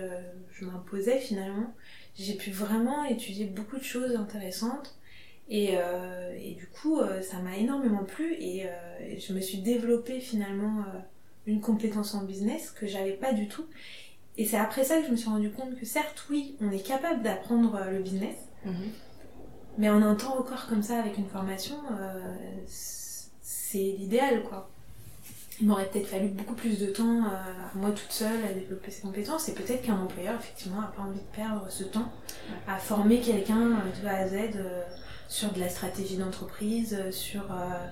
je 0.53 0.65
m'imposais 0.65 1.21
finalement, 1.21 1.75
j'ai 2.19 2.35
pu 2.35 2.51
vraiment 2.51 3.05
étudier 3.05 3.47
beaucoup 3.47 3.79
de 3.79 3.85
choses 3.85 4.17
intéressantes 4.17 4.98
et, 5.51 5.71
euh, 5.77 6.35
et 6.39 6.53
du 6.55 6.67
coup 6.67 6.99
euh, 7.01 7.23
ça 7.23 7.39
m'a 7.39 7.57
énormément 7.57 8.05
plu 8.05 8.35
et, 8.39 8.67
euh, 8.67 8.69
et 9.01 9.19
je 9.19 9.33
me 9.33 9.41
suis 9.41 9.59
développée 9.59 10.21
finalement 10.21 10.85
une 11.47 11.61
compétence 11.61 12.15
en 12.15 12.25
business 12.25 12.71
que 12.71 12.87
j'avais 12.87 13.13
pas 13.13 13.33
du 13.33 13.49
tout. 13.49 13.65
Et 14.37 14.45
c'est 14.45 14.59
après 14.59 14.85
ça 14.85 15.01
que 15.01 15.07
je 15.07 15.11
me 15.11 15.17
suis 15.17 15.29
rendu 15.31 15.51
compte 15.51 15.75
que 15.79 15.85
certes 15.87 16.27
oui 16.31 16.57
on 16.61 16.71
est 16.71 16.87
capable 16.87 17.23
d'apprendre 17.23 17.81
le 17.91 18.01
business, 18.01 18.37
Mhm. 18.65 18.91
mais 19.79 19.89
en 19.91 20.03
un 20.03 20.15
temps 20.15 20.35
record 20.35 20.67
comme 20.69 20.83
ça 20.83 20.99
avec 21.01 21.17
une 21.19 21.29
formation, 21.29 21.77
c'est 22.67 23.79
l'idéal 23.99 24.43
quoi. 24.45 24.71
Il 25.61 25.67
m'aurait 25.67 25.87
peut-être 25.87 26.07
fallu 26.07 26.29
beaucoup 26.29 26.55
plus 26.55 26.79
de 26.79 26.87
temps 26.87 27.25
euh, 27.25 27.31
moi 27.75 27.91
toute 27.91 28.13
seule 28.13 28.45
à 28.49 28.53
développer 28.53 28.93
ces 28.93 29.03
compétences 29.03 29.49
et 29.49 29.55
peut-être 29.55 29.83
qu'un 29.83 29.99
employeur 30.01 30.37
effectivement 30.39 30.81
a 30.83 30.93
pas 30.95 31.03
envie 31.03 31.19
de 31.19 31.35
perdre 31.37 31.67
ce 31.69 31.83
temps 31.83 32.13
à 32.69 32.77
former 32.77 33.21
quelqu'un 33.21 33.71
de 34.01 34.07
A 34.07 34.19
à 34.19 34.29
Z 34.29 34.35
euh, 34.55 34.83
sur 35.29 35.53
de 35.53 35.61
la 35.61 35.69
stratégie 35.69 36.17
d'entreprise, 36.17 36.97
euh, 36.99 37.13
sur, 37.13 37.43
euh, 37.53 37.87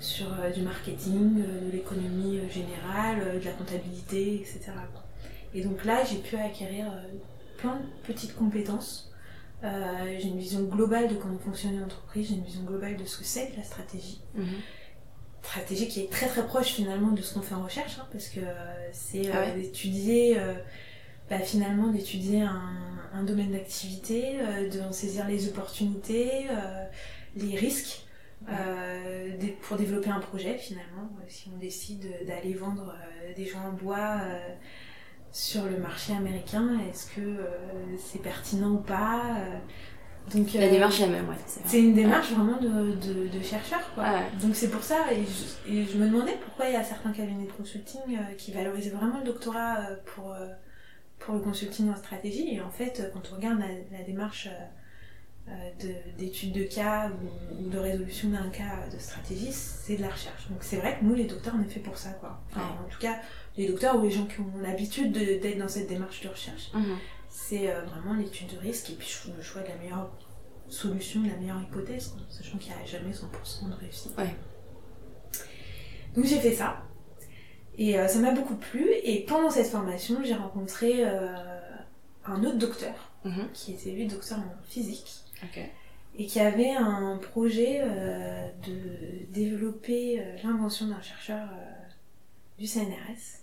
sur 0.00 0.26
euh, 0.40 0.50
du 0.50 0.62
marketing, 0.62 1.42
de 1.42 1.70
l'économie 1.72 2.40
générale, 2.50 3.38
de 3.40 3.44
la 3.44 3.52
comptabilité, 3.52 4.34
etc. 4.36 4.72
Et 5.54 5.62
donc 5.62 5.84
là 5.84 6.04
j'ai 6.04 6.18
pu 6.18 6.36
acquérir 6.36 6.86
plein 7.58 7.76
de 7.76 7.82
petites 8.12 8.34
compétences. 8.34 9.12
Euh, 9.62 10.16
j'ai 10.18 10.28
une 10.28 10.38
vision 10.38 10.62
globale 10.62 11.08
de 11.08 11.14
comment 11.16 11.38
fonctionne 11.38 11.74
une 11.74 11.84
entreprise, 11.84 12.28
j'ai 12.28 12.34
une 12.36 12.44
vision 12.44 12.62
globale 12.62 12.96
de 12.96 13.04
ce 13.04 13.18
que 13.18 13.24
c'est 13.24 13.50
que 13.50 13.56
la 13.58 13.64
stratégie 13.64 14.20
Mhm. 14.34 14.46
stratégie 15.42 15.88
qui 15.88 16.00
est 16.00 16.10
très 16.10 16.26
très 16.28 16.46
proche 16.46 16.68
finalement 16.68 17.12
de 17.12 17.20
ce 17.22 17.34
qu'on 17.34 17.42
fait 17.42 17.54
en 17.54 17.64
recherche, 17.64 17.98
hein, 18.00 18.06
parce 18.12 18.28
que 18.28 18.40
euh, 18.40 18.88
c'est 18.92 19.26
euh, 19.28 19.32
Ah 19.34 19.40
ouais 19.56 19.70
euh, 20.38 20.54
bah, 21.30 21.38
finalement 21.38 21.86
d'étudier 21.88 22.42
un, 22.42 22.60
un 23.14 23.22
domaine 23.22 23.52
d'activité, 23.52 24.40
euh, 24.40 24.68
d'en 24.68 24.92
saisir 24.92 25.26
les 25.28 25.48
opportunités, 25.48 26.48
euh, 26.50 26.84
les 27.36 27.56
risques, 27.56 28.04
euh, 28.48 29.30
pour 29.62 29.76
développer 29.76 30.10
un 30.10 30.18
projet 30.20 30.56
finalement. 30.58 31.08
Si 31.28 31.48
on 31.54 31.58
décide 31.58 32.08
d'aller 32.26 32.54
vendre 32.54 32.94
euh, 33.22 33.34
des 33.34 33.46
joints 33.46 33.68
en 33.68 33.72
bois 33.72 34.20
euh, 34.22 34.38
sur 35.30 35.64
le 35.64 35.78
marché 35.78 36.12
américain, 36.14 36.78
est-ce 36.90 37.06
que 37.14 37.38
c'est 37.98 38.20
pertinent 38.20 38.70
ou 38.72 38.78
pas 38.78 39.22
donc, 40.34 40.52
La 40.54 40.68
démarche 40.68 41.00
est 41.00 41.06
la 41.06 41.12
même, 41.12 41.28
ouais. 41.28 41.36
c'est 41.46 41.80
une 41.80 41.94
démarche 41.94 42.32
vraiment 42.32 42.58
de, 42.60 42.94
de, 42.96 43.28
de 43.28 43.42
chercheur, 43.42 43.80
quoi. 43.94 44.04
Ah 44.06 44.14
ouais. 44.14 44.26
Donc 44.42 44.56
c'est 44.56 44.68
pour 44.70 44.82
ça, 44.82 45.12
et 45.12 45.22
je, 45.22 45.72
et 45.72 45.84
je 45.84 45.96
me 45.98 46.06
demandais 46.08 46.36
pourquoi 46.44 46.66
il 46.66 46.72
y 46.72 46.76
a 46.76 46.82
certains 46.82 47.12
cabinets 47.12 47.46
de 47.46 47.52
consulting 47.52 48.00
qui 48.36 48.50
valorisent 48.52 48.92
vraiment 48.92 49.18
le 49.18 49.24
doctorat 49.24 49.76
pour, 50.04 50.34
pour 51.20 51.34
le 51.34 51.40
consulting 51.40 51.90
en 51.90 51.96
stratégie. 51.96 52.54
Et 52.54 52.60
en 52.60 52.70
fait, 52.70 53.00
euh, 53.00 53.10
quand 53.12 53.30
on 53.32 53.36
regarde 53.36 53.60
la, 53.60 53.98
la 53.98 54.04
démarche 54.04 54.48
euh, 54.48 55.50
euh, 55.50 55.70
de- 55.80 56.18
d'étude 56.18 56.52
de, 56.52 56.64
cas 56.64 57.10
ou, 57.10 57.64
ou 57.64 57.68
de 57.68 57.78
résolution 57.78 58.28
d'un 58.30 58.48
cas 58.50 58.86
de 58.92 58.98
stratégie, 58.98 59.52
c'est 59.52 59.96
de 59.96 60.02
la 60.02 60.08
recherche. 60.10 60.48
Donc 60.48 60.58
c'est 60.62 60.76
vrai 60.76 60.98
que 60.98 61.04
nous, 61.04 61.14
les 61.14 61.24
docteurs, 61.24 61.54
on 61.58 61.62
est 61.62 61.68
fait 61.70 61.80
pour 61.80 61.96
ça, 61.98 62.10
quoi. 62.10 62.40
Enfin, 62.50 62.60
Ouais. 62.60 62.86
En 62.86 62.88
tout 62.88 62.98
cas, 62.98 63.16
les 63.56 63.66
docteurs 63.68 63.96
ou 63.96 64.02
les 64.02 64.10
gens 64.10 64.26
qui 64.26 64.40
ont 64.40 64.58
l'habitude 64.60 65.12
de- 65.12 65.38
d'être 65.40 65.58
dans 65.58 65.68
cette 65.68 65.88
démarche 65.88 66.20
de 66.22 66.28
recherche 66.28 66.70
Mhm. 66.74 66.96
c'est 67.28 67.70
euh, 67.70 67.82
vraiment 67.84 68.14
l'étude 68.14 68.48
de 68.54 68.58
risque 68.58 68.90
et 68.90 68.94
puis 68.94 69.08
le 69.36 69.42
choix 69.42 69.62
de 69.62 69.68
la 69.68 69.76
meilleure 69.76 70.10
solution, 70.68 71.20
de 71.20 71.28
la 71.28 71.36
meilleure 71.36 71.60
hypothèse, 71.62 72.14
sachant 72.28 72.58
qu'il 72.58 72.72
n'y 72.74 72.82
a 72.82 72.86
jamais 72.86 73.12
100% 73.12 73.68
de 73.68 73.74
réussite. 73.74 74.16
Ouais. 74.18 74.34
Donc 76.14 76.24
j'ai 76.26 76.38
fait 76.40 76.54
ça. 76.54 76.82
Et 77.78 77.98
euh, 77.98 78.08
ça 78.08 78.18
m'a 78.18 78.32
beaucoup 78.32 78.56
plu. 78.56 78.86
Et 79.04 79.24
pendant 79.24 79.50
cette 79.50 79.68
formation, 79.68 80.22
j'ai 80.22 80.34
rencontré 80.34 81.04
euh, 81.04 81.34
un 82.24 82.44
autre 82.44 82.58
docteur, 82.58 83.12
Mhm. 83.24 83.48
qui 83.52 83.72
était 83.74 83.90
lui 83.90 84.06
docteur 84.06 84.38
en 84.38 84.62
physique, 84.68 85.22
et 86.18 86.26
qui 86.26 86.40
avait 86.40 86.70
un 86.72 87.18
projet 87.18 87.80
euh, 87.82 88.48
de 88.66 89.26
développer 89.32 90.20
euh, 90.20 90.36
l'invention 90.42 90.86
d'un 90.88 91.00
chercheur 91.02 91.48
euh, 91.52 91.88
du 92.58 92.66
CNRS. 92.66 93.40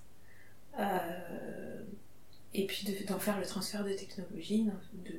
et 2.54 2.66
puis 2.66 2.86
de- 2.88 3.06
d'en 3.06 3.20
faire 3.20 3.40
le 3.40 3.46
transfert 3.46 3.84
de 3.84 3.94
technologie, 3.94 4.68
de, 4.94 5.16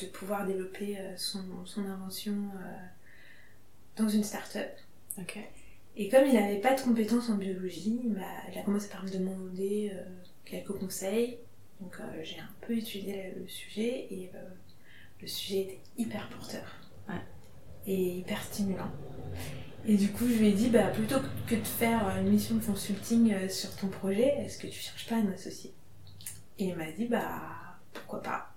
de 0.00 0.06
pouvoir 0.06 0.46
développer 0.46 0.98
son, 1.16 1.42
son 1.66 1.84
invention 1.86 2.34
dans 3.96 4.08
une 4.08 4.24
start-up. 4.24 4.70
Et 5.96 6.08
comme 6.08 6.26
il 6.26 6.34
n'avait 6.34 6.60
pas 6.60 6.74
de 6.74 6.80
compétences 6.80 7.28
en 7.28 7.34
biologie, 7.34 8.00
il, 8.04 8.58
a 8.58 8.62
commencé 8.62 8.88
par 8.88 9.04
me 9.04 9.10
demander 9.10 9.92
euh, 9.94 10.02
quelques 10.44 10.72
conseils. 10.72 11.38
Donc 11.80 11.96
euh, 12.00 12.20
j'ai 12.22 12.38
un 12.38 12.48
peu 12.62 12.76
étudié 12.76 13.34
le, 13.36 13.46
sujet 13.46 14.06
et 14.10 14.30
euh, 14.34 14.48
le 15.20 15.26
sujet 15.26 15.60
était 15.60 15.80
hyper 15.98 16.28
porteur. 16.30 16.64
Ouais. 17.08 17.20
Et 17.86 18.18
hyper 18.18 18.42
stimulant. 18.42 18.90
Et 19.84 19.96
du 19.96 20.10
coup 20.12 20.26
je 20.26 20.34
lui 20.34 20.48
ai 20.48 20.52
dit, 20.52 20.70
bah, 20.70 20.88
plutôt 20.88 21.18
que 21.46 21.56
de 21.56 21.64
faire 21.64 22.16
une 22.18 22.30
mission 22.30 22.54
de 22.54 22.64
consulting 22.64 23.48
sur 23.48 23.74
ton 23.76 23.88
projet, 23.88 24.28
est-ce 24.38 24.58
que 24.58 24.68
tu 24.68 24.80
cherches 24.80 25.08
pas 25.08 25.16
un 25.16 25.30
associé 25.32 25.74
Et 26.58 26.66
il 26.66 26.76
m'a 26.76 26.90
dit, 26.92 27.06
bah 27.06 27.40
pourquoi 27.92 28.22
pas. 28.22 28.54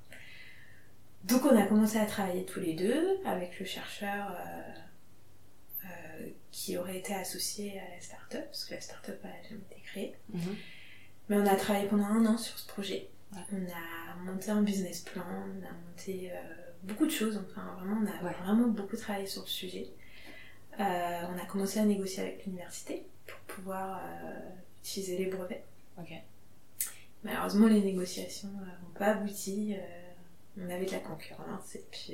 Donc 1.25 1.43
on 1.45 1.57
a 1.57 1.63
commencé 1.63 1.97
à 1.97 2.05
travailler 2.05 2.45
tous 2.45 2.59
les 2.59 2.75
deux 2.75 3.17
avec 3.25 3.59
le 3.59 3.65
chercheur 3.65 4.37
qui 6.55 6.77
aurait 6.77 6.99
été 6.99 7.13
associé 7.13 7.77
à 7.81 7.89
la 7.93 7.99
start-up, 7.99 8.45
parce 8.45 8.63
que 8.63 8.75
la 8.75 8.79
start-up 8.79 9.21
n'a 9.25 9.29
jamais 9.43 9.59
été 9.69 9.81
créée. 9.81 10.15
Mhm. 10.29 10.55
Mais 11.27 11.35
on 11.35 11.45
a 11.45 11.55
travaillé 11.57 11.85
pendant 11.89 12.05
un 12.05 12.25
an 12.25 12.37
sur 12.37 12.57
ce 12.57 12.65
projet. 12.65 13.09
Ouais. 13.33 13.41
On 13.51 13.65
a 13.65 14.15
monté 14.31 14.51
un 14.51 14.61
business 14.61 15.01
plan, 15.01 15.21
on 15.27 15.65
a 15.65 15.71
monté 15.85 16.31
euh, 16.31 16.35
beaucoup 16.83 17.05
de 17.05 17.11
choses, 17.11 17.37
enfin 17.49 17.75
vraiment 17.77 17.97
on 18.01 18.05
a 18.05 18.23
Ouais. 18.25 18.33
vraiment 18.41 18.67
beaucoup 18.69 18.95
travaillé 18.95 19.27
sur 19.27 19.41
le 19.41 19.47
sujet. 19.47 19.89
Euh, 20.79 21.21
on 21.29 21.37
a 21.37 21.45
commencé 21.45 21.79
à 21.79 21.83
négocier 21.83 22.23
avec 22.23 22.45
l'université 22.45 23.05
pour 23.27 23.37
pouvoir 23.55 23.99
euh, 24.05 24.39
utiliser 24.81 25.17
les 25.17 25.25
brevets. 25.25 25.65
Malheureusement 27.25 27.67
les 27.67 27.81
négociations 27.81 28.47
n'ont 28.49 28.93
pas 28.97 29.07
abouti, 29.07 29.75
on 30.57 30.69
avait 30.69 30.85
de 30.85 30.91
la 30.91 30.99
concurrence 30.99 31.75
et 31.75 31.83
puis 31.91 32.13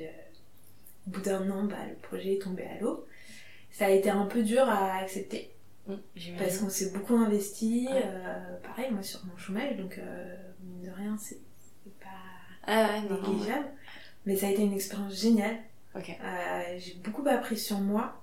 au 1.06 1.10
bout 1.10 1.20
d'un 1.20 1.48
an 1.50 1.64
bah, 1.64 1.84
le 1.88 1.94
projet 1.96 2.34
est 2.34 2.42
tombé 2.42 2.64
à 2.64 2.78
l'eau. 2.80 3.06
Ça 3.72 3.86
a 3.86 3.90
été 3.90 4.10
un 4.10 4.26
peu 4.26 4.42
dur 4.42 4.62
à 4.68 4.98
accepter 4.98 5.50
Mhm. 5.88 5.98
parce 6.38 6.58
qu'on 6.58 6.68
s'est 6.68 6.90
beaucoup 6.92 7.16
investi, 7.16 7.88
Ouais. 7.90 8.02
euh, 8.04 8.56
pareil 8.62 8.92
moi 8.92 9.02
sur 9.02 9.24
mon 9.26 9.36
chômage, 9.36 9.76
donc 9.76 9.98
euh, 9.98 10.36
mine 10.62 10.82
de 10.88 10.90
rien 10.96 11.16
c'est 11.20 11.40
pas 12.00 12.06
Ah 12.64 12.86
ouais, 12.92 13.00
non, 13.08 13.16
non. 13.16 13.22
ouais. 13.22 13.28
négligeable. 13.34 13.66
Mais 14.24 14.36
ça 14.36 14.46
a 14.46 14.50
été 14.50 14.62
une 14.62 14.72
expérience 14.74 15.20
géniale. 15.20 15.56
Euh, 15.96 16.00
J'ai 16.78 16.94
beaucoup 17.02 17.26
appris 17.28 17.58
sur 17.58 17.78
moi, 17.80 18.22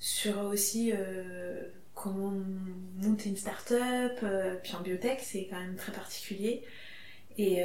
sur 0.00 0.38
aussi 0.46 0.92
comment 1.94 2.32
monter 2.96 3.28
une 3.28 3.36
start-up, 3.36 4.18
puis 4.64 4.74
en 4.74 4.80
biotech, 4.80 5.20
c'est 5.22 5.46
quand 5.48 5.60
même 5.60 5.76
très 5.76 5.92
particulier. 5.92 6.64
Et, 7.38 7.64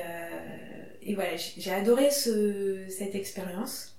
et 1.01 1.15
voilà, 1.15 1.35
j'ai 1.37 1.59
j'ai 1.59 1.71
adoré 1.73 2.11
ce, 2.11 2.85
cette 2.89 3.15
expérience. 3.15 3.94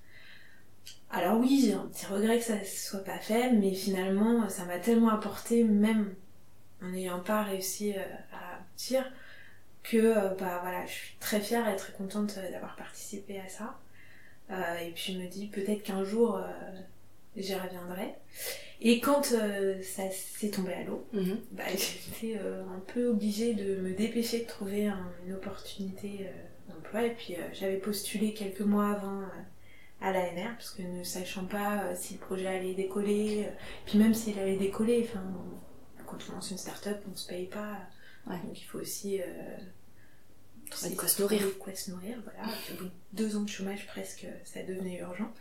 Alors 1.10 1.38
oui, 1.38 1.62
j'ai 1.64 1.72
un 1.74 1.86
petit 1.86 2.06
regret 2.06 2.38
que 2.38 2.44
ça 2.44 2.56
ne 2.58 2.64
soit 2.64 3.04
pas 3.04 3.18
fait, 3.18 3.52
mais 3.52 3.72
finalement, 3.72 4.48
ça 4.48 4.64
m'a 4.64 4.78
tellement 4.78 5.10
apporté, 5.10 5.64
même 5.64 6.14
en 6.82 6.88
n'ayant 6.88 7.20
pas 7.20 7.42
réussi 7.42 7.94
euh, 7.96 8.02
à 8.32 8.56
aboutir, 8.56 9.10
que 9.82 9.96
euh, 9.96 10.28
bah 10.34 10.58
voilà, 10.62 10.84
je 10.86 10.92
suis 10.92 11.16
très 11.20 11.40
fière 11.40 11.68
et 11.68 11.76
très 11.76 11.92
contente 11.92 12.34
euh, 12.38 12.50
d'avoir 12.50 12.76
participé 12.76 13.38
à 13.40 13.48
ça. 13.48 13.78
Euh, 14.50 14.78
et 14.78 14.90
puis 14.92 15.12
je 15.14 15.18
me 15.18 15.26
dis 15.28 15.46
peut-être 15.48 15.82
qu'un 15.82 16.04
jour 16.04 16.36
euh, 16.36 16.42
j'y 17.36 17.54
reviendrai. 17.54 18.14
Et 18.80 19.00
quand 19.00 19.32
euh, 19.32 19.80
ça 19.82 20.04
s'est 20.10 20.50
tombé 20.50 20.74
à 20.74 20.84
l'eau, 20.84 21.06
Mhm. 21.12 21.38
bah, 21.52 21.64
j'étais 21.70 22.38
un 22.38 22.80
peu 22.92 23.08
obligée 23.08 23.54
de 23.54 23.76
me 23.76 23.92
dépêcher 23.94 24.40
de 24.40 24.46
trouver 24.46 24.86
un- 24.88 25.12
une 25.26 25.34
opportunité 25.34 26.28
d'emploi. 26.68 27.04
Et 27.04 27.10
puis 27.14 27.36
j'avais 27.54 27.78
postulé 27.78 28.34
quelques 28.34 28.60
mois 28.60 28.90
avant 28.90 29.22
à 30.00 30.12
l'ANR, 30.12 30.54
parce 30.56 30.70
que 30.70 30.82
ne 30.82 31.02
sachant 31.02 31.46
pas 31.46 31.84
euh, 31.84 31.94
si 31.96 32.14
le 32.14 32.20
projet 32.20 32.46
allait 32.46 32.74
décoller, 32.74 33.46
euh, 33.46 33.52
puis 33.86 33.98
même 33.98 34.14
s'il 34.14 34.38
allait 34.38 34.56
décoller, 34.56 35.06
enfin, 35.08 35.22
quand 36.06 36.18
on 36.30 36.34
lance 36.34 36.50
une 36.50 36.58
start-up, 36.58 36.98
on 37.10 37.16
se 37.16 37.26
paye 37.26 37.46
pas. 37.46 37.78
Ouais. 38.26 38.38
Donc 38.44 38.60
il 38.60 38.64
faut 38.64 38.78
aussi. 38.78 39.20
Euh, 39.22 39.56
Trouver 40.70 40.90
de 40.90 40.96
quoi 40.98 41.08
se 41.08 41.22
nourrir. 41.22 41.58
quoi 41.58 41.74
se 41.74 41.90
nourrir, 41.92 42.18
voilà. 42.24 42.42
Au 42.72 42.76
bout 42.78 42.84
de 42.86 42.90
deux 43.12 43.36
ans 43.36 43.42
de 43.42 43.48
chômage 43.48 43.86
presque, 43.86 44.26
ça 44.44 44.62
devenait 44.64 44.98
urgent. 44.98 45.32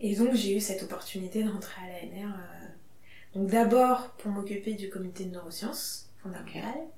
Et 0.00 0.14
donc 0.16 0.34
j'ai 0.34 0.56
eu 0.56 0.60
cette 0.60 0.82
opportunité 0.82 1.42
de 1.44 1.50
rentrer 1.50 1.80
à 1.82 2.04
l'ANR. 2.04 2.34
euh, 2.34 3.38
donc 3.38 3.48
d'abord 3.48 4.10
pour 4.18 4.30
m'occuper 4.32 4.74
du 4.74 4.88
comité 4.90 5.24
de 5.24 5.30
neurosciences 5.30 6.10
fondamentales. 6.22 6.62
Donc 6.64 6.90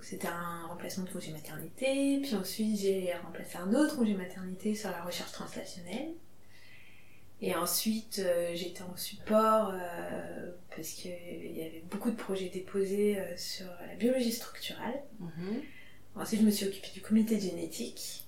c'était 0.00 0.28
un 0.28 0.66
remplacement 0.68 1.04
de 1.04 1.10
congé 1.10 1.32
maternité. 1.32 2.20
Puis 2.22 2.34
ensuite 2.34 2.78
j'ai 2.78 3.12
remplacé 3.24 3.58
un 3.58 3.74
autre 3.74 3.96
congé 3.96 4.14
maternité 4.14 4.74
sur 4.74 4.90
la 4.90 5.02
recherche 5.02 5.32
translationnelle. 5.32 6.12
Et 7.40 7.54
ensuite 7.56 8.20
euh, 8.20 8.52
j'étais 8.54 8.82
en 8.82 8.96
support 8.96 9.72
euh, 9.74 10.50
parce 10.74 10.90
qu'il 10.90 11.56
y 11.56 11.60
avait 11.60 11.82
beaucoup 11.90 12.10
de 12.10 12.16
projets 12.16 12.48
déposés 12.48 13.18
euh, 13.18 13.36
sur 13.36 13.66
la 13.88 13.94
biologie 13.96 14.32
structurale. 14.32 15.02
Mhm. 15.18 15.62
Ensuite 16.14 16.40
je 16.40 16.46
me 16.46 16.50
suis 16.50 16.66
occupée 16.66 16.90
du 16.94 17.00
comité 17.00 17.36
de 17.36 17.40
génétique. 17.40 18.22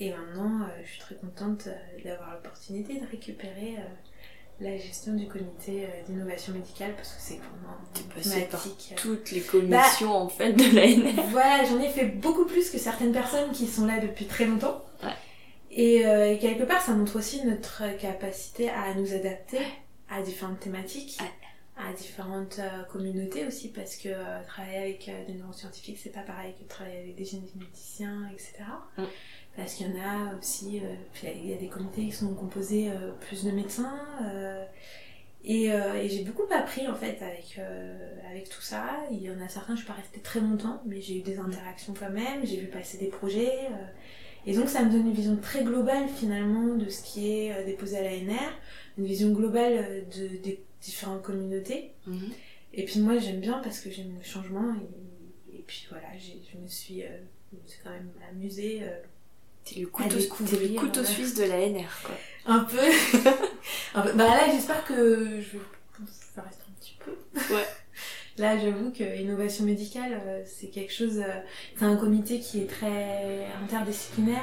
Et 0.00 0.10
maintenant, 0.10 0.62
euh, 0.62 0.82
je 0.84 0.90
suis 0.90 1.00
très 1.00 1.14
contente 1.14 1.68
d'avoir 2.04 2.34
l'opportunité 2.34 2.98
de 3.00 3.06
récupérer 3.06 3.76
la 4.60 4.76
gestion 4.76 5.14
du 5.14 5.26
comité 5.26 5.84
euh, 5.84 6.02
d'innovation 6.06 6.52
médicale 6.52 6.94
parce 6.96 7.10
que 7.10 7.20
c'est 7.20 7.34
vraiment 7.38 7.76
T'es 7.92 8.00
une 8.02 8.08
passée 8.08 8.48
par 8.50 8.66
euh, 8.66 8.94
Toutes 8.96 9.30
les 9.32 9.40
commissions 9.40 10.12
en 10.12 10.28
fait 10.28 10.52
de 10.52 10.64
l'ANR. 10.74 11.24
Voilà, 11.30 11.64
j'en 11.64 11.80
ai 11.80 11.88
fait 11.88 12.06
beaucoup 12.06 12.44
plus 12.44 12.70
que 12.70 12.78
certaines 12.78 13.12
personnes 13.12 13.50
qui 13.52 13.66
sont 13.66 13.86
là 13.86 13.98
depuis 14.00 14.26
très 14.26 14.44
longtemps. 14.46 14.84
Ouais. 15.02 15.10
Et, 15.70 16.06
euh, 16.06 16.32
et 16.32 16.38
quelque 16.38 16.62
part, 16.62 16.80
ça 16.80 16.92
montre 16.92 17.16
aussi 17.18 17.44
notre 17.44 17.82
capacité 17.98 18.70
à 18.70 18.94
nous 18.94 19.12
adapter 19.12 19.58
à 20.08 20.22
différentes 20.22 20.60
thématiques, 20.60 21.18
Ouais. 21.20 21.84
à 21.88 21.92
différentes 21.92 22.60
euh, 22.60 22.84
communautés 22.84 23.44
aussi, 23.46 23.68
parce 23.72 23.96
que 23.96 24.08
euh, 24.08 24.42
travailler 24.46 24.76
avec 24.78 25.10
des 25.26 25.34
neuroscientifiques, 25.34 25.98
c'est 26.00 26.12
pas 26.12 26.20
pareil 26.22 26.54
que 26.54 26.62
travailler 26.68 26.98
avec 27.00 27.16
des 27.16 27.24
généticiens, 27.24 28.30
etc. 28.32 28.62
Parce 29.56 29.74
qu'il 29.74 29.86
y 29.86 29.90
en 29.90 30.02
a 30.02 30.36
aussi, 30.36 30.80
euh, 30.80 30.94
il 31.22 31.48
y 31.48 31.54
a 31.54 31.56
des 31.56 31.68
comités 31.68 32.06
qui 32.06 32.12
sont 32.12 32.34
composés 32.34 32.90
euh, 32.90 33.12
plus 33.20 33.44
de 33.44 33.50
médecins. 33.52 34.00
euh, 34.24 34.64
et, 35.46 35.66
et 35.66 36.08
j'ai 36.08 36.24
beaucoup 36.24 36.50
appris 36.50 36.88
en 36.88 36.94
fait 36.94 37.20
avec, 37.20 37.60
avec 38.30 38.48
tout 38.48 38.62
ça. 38.62 39.04
Il 39.10 39.22
y 39.22 39.30
en 39.30 39.38
a 39.42 39.46
certains, 39.46 39.74
je 39.74 39.80
suis 39.80 39.86
pas 39.86 39.92
restée 39.92 40.20
très 40.20 40.40
longtemps, 40.40 40.80
mais 40.86 41.02
j'ai 41.02 41.18
eu 41.18 41.20
des 41.20 41.38
interactions 41.38 41.92
quand 41.92 42.08
même, 42.08 42.46
j'ai 42.46 42.56
vu 42.56 42.68
passer 42.68 42.96
des 42.96 43.08
projets. 43.08 43.68
et 44.46 44.54
donc 44.54 44.70
ça 44.70 44.82
me 44.82 44.90
donne 44.90 45.06
une 45.08 45.12
vision 45.12 45.36
très 45.36 45.62
globale 45.62 46.08
finalement 46.08 46.74
de 46.76 46.88
ce 46.88 47.02
qui 47.02 47.30
est 47.30 47.62
déposé 47.66 47.98
à 47.98 48.02
l'ANR, 48.04 48.40
une 48.96 49.04
vision 49.04 49.32
globale 49.32 50.06
de, 50.16 50.28
des 50.38 50.62
différentes 50.80 51.20
communautés. 51.20 51.90
Mhm. 52.06 52.30
Et 52.72 52.84
puis 52.86 53.00
moi 53.00 53.18
j'aime 53.18 53.40
bien 53.40 53.60
parce 53.62 53.80
que 53.80 53.90
j'aime 53.90 54.14
le 54.16 54.24
changement 54.24 54.74
et, 54.74 55.58
et 55.58 55.62
puis 55.66 55.86
voilà, 55.90 56.08
je 56.18 56.58
me 56.58 56.66
suis, 56.66 57.02
euh, 57.02 57.08
quand 57.82 57.90
même 57.90 58.10
amusée 58.30 58.80
euh, 58.82 58.96
T'es 59.64 59.80
le 59.80 59.86
couteau, 59.86 60.16
le 61.00 61.06
suisse 61.06 61.34
de 61.34 61.44
l'ANR 61.44 61.88
quoi. 62.04 62.14
un 62.46 62.60
peu. 62.60 62.78
un 63.94 64.02
peu. 64.02 64.12
Bah 64.12 64.24
là 64.28 64.42
j'espère 64.50 64.84
que 64.84 64.94
je 65.40 65.56
vais 65.58 65.62
rester 66.36 66.62
un 66.68 66.80
petit 66.80 66.96
peu. 67.04 67.54
Ouais. 67.54 67.66
Là 68.36 68.58
j'avoue 68.58 68.90
que 68.90 69.04
innovation 69.20 69.64
médicale 69.64 70.20
euh, 70.26 70.42
c'est 70.44 70.66
quelque 70.66 70.92
chose, 70.92 71.18
euh, 71.18 71.40
c'est 71.78 71.84
un 71.84 71.94
comité 71.96 72.40
qui 72.40 72.60
est 72.62 72.66
très 72.66 73.46
interdisciplinaire. 73.62 74.42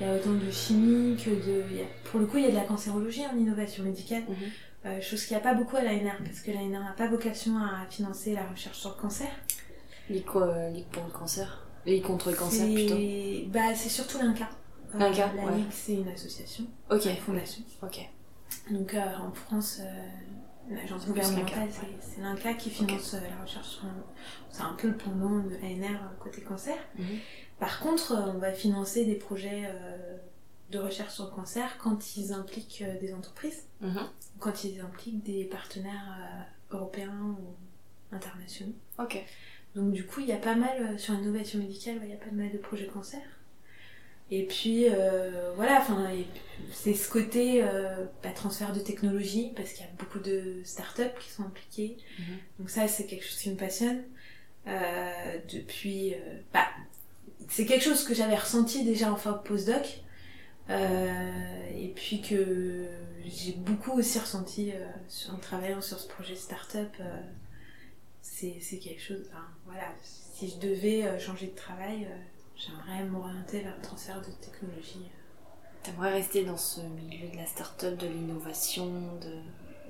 Il 0.00 0.06
y 0.06 0.10
a 0.10 0.14
autant 0.14 0.32
de 0.32 0.50
chimie 0.50 1.16
que 1.16 1.30
de... 1.30 1.64
il 1.70 1.76
y 1.76 1.80
a- 1.82 1.86
pour 2.10 2.18
le 2.18 2.26
coup 2.26 2.38
il 2.38 2.44
y 2.44 2.46
a 2.48 2.50
de 2.50 2.56
la 2.56 2.64
cancérologie 2.64 3.22
en 3.32 3.36
innovation 3.38 3.84
médicale. 3.84 4.24
Mhm. 4.28 4.36
Euh, 4.86 5.00
chose 5.00 5.24
qu'il 5.24 5.36
n'y 5.36 5.40
a 5.40 5.44
pas 5.44 5.54
beaucoup 5.54 5.76
à 5.76 5.82
l'ANR, 5.82 6.18
parce 6.24 6.40
que 6.40 6.50
l'ANR 6.50 6.80
n'a 6.82 6.94
pas 6.96 7.06
vocation 7.08 7.56
à 7.58 7.86
financer 7.90 8.32
la 8.32 8.42
recherche 8.44 8.78
sur 8.78 8.90
le 8.96 9.00
cancer. 9.00 9.28
Ligue, 10.10 10.24
quoi, 10.24 10.68
Ligue 10.70 10.86
pour 10.90 11.04
le 11.04 11.10
cancer 11.10 11.64
Ligue 11.86 12.02
contre 12.04 12.30
le 12.30 12.36
cancer 12.36 12.66
plutôt. 12.74 12.94
Bah, 13.48 13.74
c'est 13.76 13.88
surtout 13.88 14.18
l'INCA. 14.18 14.48
Euh, 14.94 14.98
L'INCA, 14.98 15.32
la 15.34 15.44
ouais. 15.44 15.56
Ligue, 15.56 15.70
c'est 15.70 15.94
une 15.94 16.08
association, 16.08 16.64
Ok. 16.90 17.04
une 17.06 17.16
fondation. 17.16 17.62
Ok. 17.82 18.00
Donc 18.70 18.94
euh, 18.94 19.16
en 19.18 19.32
France, 19.32 19.80
euh, 19.80 20.74
l'agence 20.74 21.06
gouvernementale, 21.06 21.68
c'est 22.00 22.20
l'INCA 22.20 22.54
qui 22.54 22.70
finance 22.70 23.14
euh, 23.14 23.20
la 23.28 23.42
recherche 23.42 23.68
sur... 23.68 23.84
C'est 24.50 24.62
un 24.62 24.72
peu 24.74 24.88
le 24.88 24.96
pendant 24.96 25.38
de 25.40 25.50
l'ANR 25.56 25.98
côté 26.20 26.40
cancer. 26.42 26.76
Mhm. 26.98 27.06
Par 27.58 27.80
contre, 27.80 28.14
on 28.34 28.38
va 28.38 28.52
financer 28.52 29.04
des 29.04 29.16
projets 29.16 29.64
euh, 29.66 30.16
de 30.70 30.78
recherche 30.78 31.14
sur 31.14 31.24
le 31.24 31.30
cancer 31.30 31.76
quand 31.78 32.16
ils 32.16 32.32
impliquent 32.32 32.84
des 33.00 33.12
entreprises, 33.14 33.64
Mhm. 33.80 34.00
quand 34.38 34.64
ils 34.64 34.80
impliquent 34.80 35.22
des 35.24 35.44
partenaires 35.44 36.46
européens 36.70 37.36
ou 37.38 38.14
internationaux. 38.14 38.74
Ok. 38.98 39.22
Donc 39.74 39.92
du 39.92 40.06
coup, 40.06 40.20
il 40.20 40.26
y 40.26 40.32
a 40.32 40.36
pas 40.38 40.54
mal, 40.54 40.98
sur 40.98 41.14
l'innovation 41.14 41.58
médicale, 41.58 42.00
il 42.04 42.10
y 42.10 42.14
a 42.14 42.16
pas 42.16 42.30
mal 42.32 42.50
de 42.50 42.58
projets 42.58 42.86
cancer. 42.86 43.20
Et 44.30 44.44
puis, 44.46 44.86
euh, 44.88 45.52
voilà, 45.56 45.80
enfin, 45.80 46.06
c'est 46.72 46.92
ce 46.92 47.08
côté 47.08 47.62
euh, 47.62 48.04
bah, 48.22 48.30
transfert 48.30 48.72
de 48.72 48.80
technologie, 48.80 49.52
parce 49.56 49.72
qu'il 49.72 49.84
y 49.84 49.88
a 49.88 49.92
beaucoup 49.98 50.18
de 50.18 50.60
startups 50.64 51.18
qui 51.20 51.30
sont 51.30 51.44
impliquées. 51.44 51.96
Mhm. 52.18 52.36
Donc 52.58 52.70
ça, 52.70 52.86
c'est 52.88 53.06
quelque 53.06 53.24
chose 53.24 53.38
qui 53.38 53.50
me 53.50 53.56
passionne. 53.56 54.02
Euh, 54.66 55.38
depuis... 55.50 56.14
euh, 56.14 56.18
bah, 56.52 56.66
c'est 57.48 57.64
quelque 57.64 57.84
chose 57.84 58.04
que 58.04 58.14
j'avais 58.14 58.36
ressenti 58.36 58.84
déjà 58.84 59.10
en 59.10 59.16
fin 59.16 59.32
de 59.32 59.38
postdoc. 59.38 60.02
Euh, 60.68 61.70
et 61.74 61.88
puis 61.88 62.20
que 62.20 62.86
j'ai 63.24 63.52
beaucoup 63.52 63.92
aussi 63.92 64.18
ressenti 64.18 64.74
en 65.32 65.38
travaillant 65.38 65.80
sur 65.80 65.98
ce 65.98 66.06
projet 66.06 66.34
startup. 66.34 66.94
C'est 68.20 68.56
c'est 68.60 68.78
quelque 68.78 69.00
chose. 69.00 69.24
Enfin, 69.30 69.46
voilà, 69.64 69.94
si 70.02 70.50
je 70.50 70.58
devais 70.58 71.18
changer 71.18 71.46
de 71.46 71.56
travail, 71.56 72.06
j'aimerais 72.58 73.04
m'orienter 73.04 73.60
vers 73.60 73.74
le 73.76 73.82
transfert 73.82 74.20
de 74.20 74.30
technologie. 74.44 75.10
T'aimerais 75.82 76.12
rester 76.12 76.44
dans 76.44 76.56
ce 76.56 76.80
milieu 76.80 77.30
de 77.30 77.36
la 77.36 77.46
start-up, 77.46 77.96
de 77.96 78.06
l'innovation, 78.06 78.86
de. 79.22 79.32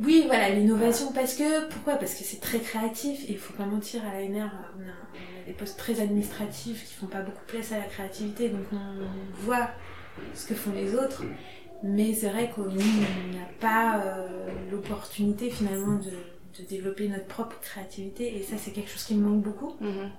Oui, 0.00 0.24
voilà, 0.26 0.50
l'innovation, 0.50 1.12
parce 1.12 1.34
que, 1.34 1.66
pourquoi? 1.68 1.96
Parce 1.96 2.14
que 2.14 2.22
c'est 2.22 2.40
très 2.40 2.60
créatif, 2.60 3.24
et 3.28 3.32
il 3.32 3.38
faut 3.38 3.54
pas 3.54 3.66
mentir, 3.66 4.02
à 4.06 4.20
l'ANR, 4.20 4.48
on 4.76 4.82
a, 4.82 4.92
on 5.14 5.42
a 5.42 5.44
des 5.46 5.52
postes 5.54 5.76
très 5.76 6.00
administratifs 6.00 6.86
qui 6.86 6.94
font 6.94 7.06
pas 7.06 7.22
beaucoup 7.22 7.44
place 7.48 7.72
à 7.72 7.78
la 7.78 7.84
créativité, 7.84 8.48
donc 8.48 8.64
on 8.72 9.42
voit 9.42 9.70
ce 10.34 10.46
que 10.46 10.54
font 10.54 10.72
les 10.72 10.94
autres, 10.94 11.24
mais 11.82 12.14
c'est 12.14 12.28
vrai 12.28 12.50
qu'on 12.50 12.66
n'a 12.66 13.48
pas 13.58 14.00
euh, 14.04 14.48
l'opportunité 14.70 15.50
finalement 15.50 15.96
de, 15.96 16.10
de 16.10 16.68
développer 16.68 17.08
notre 17.08 17.26
propre 17.26 17.58
créativité, 17.60 18.36
et 18.36 18.42
ça 18.44 18.56
c'est 18.56 18.70
quelque 18.70 18.90
chose 18.90 19.04
qui 19.04 19.16
me 19.16 19.28
manque 19.28 19.42
beaucoup. 19.42 19.74
Mhm. 19.80 20.10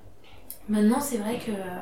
Maintenant, 0.67 0.99
c'est 0.99 1.17
vrai 1.17 1.39
que 1.39 1.51
euh, 1.51 1.81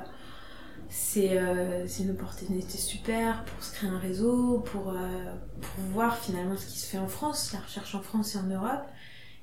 c'est 0.90 1.38
euh, 1.38 1.86
une 2.00 2.12
opportunité 2.12 2.78
super 2.78 3.44
pour 3.46 3.64
se 3.64 3.74
créer 3.74 3.90
un 3.90 4.00
réseau, 4.00 4.60
pour, 4.60 4.90
euh, 4.92 5.34
pour 5.62 5.84
voir 5.92 6.18
finalement 6.18 6.56
ce 6.58 6.66
qui 6.68 6.80
se 6.80 6.88
fait 6.88 6.98
en 6.98 7.08
France, 7.08 7.52
la 7.54 7.60
recherche 7.60 7.94
en 7.96 8.02
France 8.02 8.36
et 8.36 8.38
en 8.38 8.44
Europe. 8.48 8.86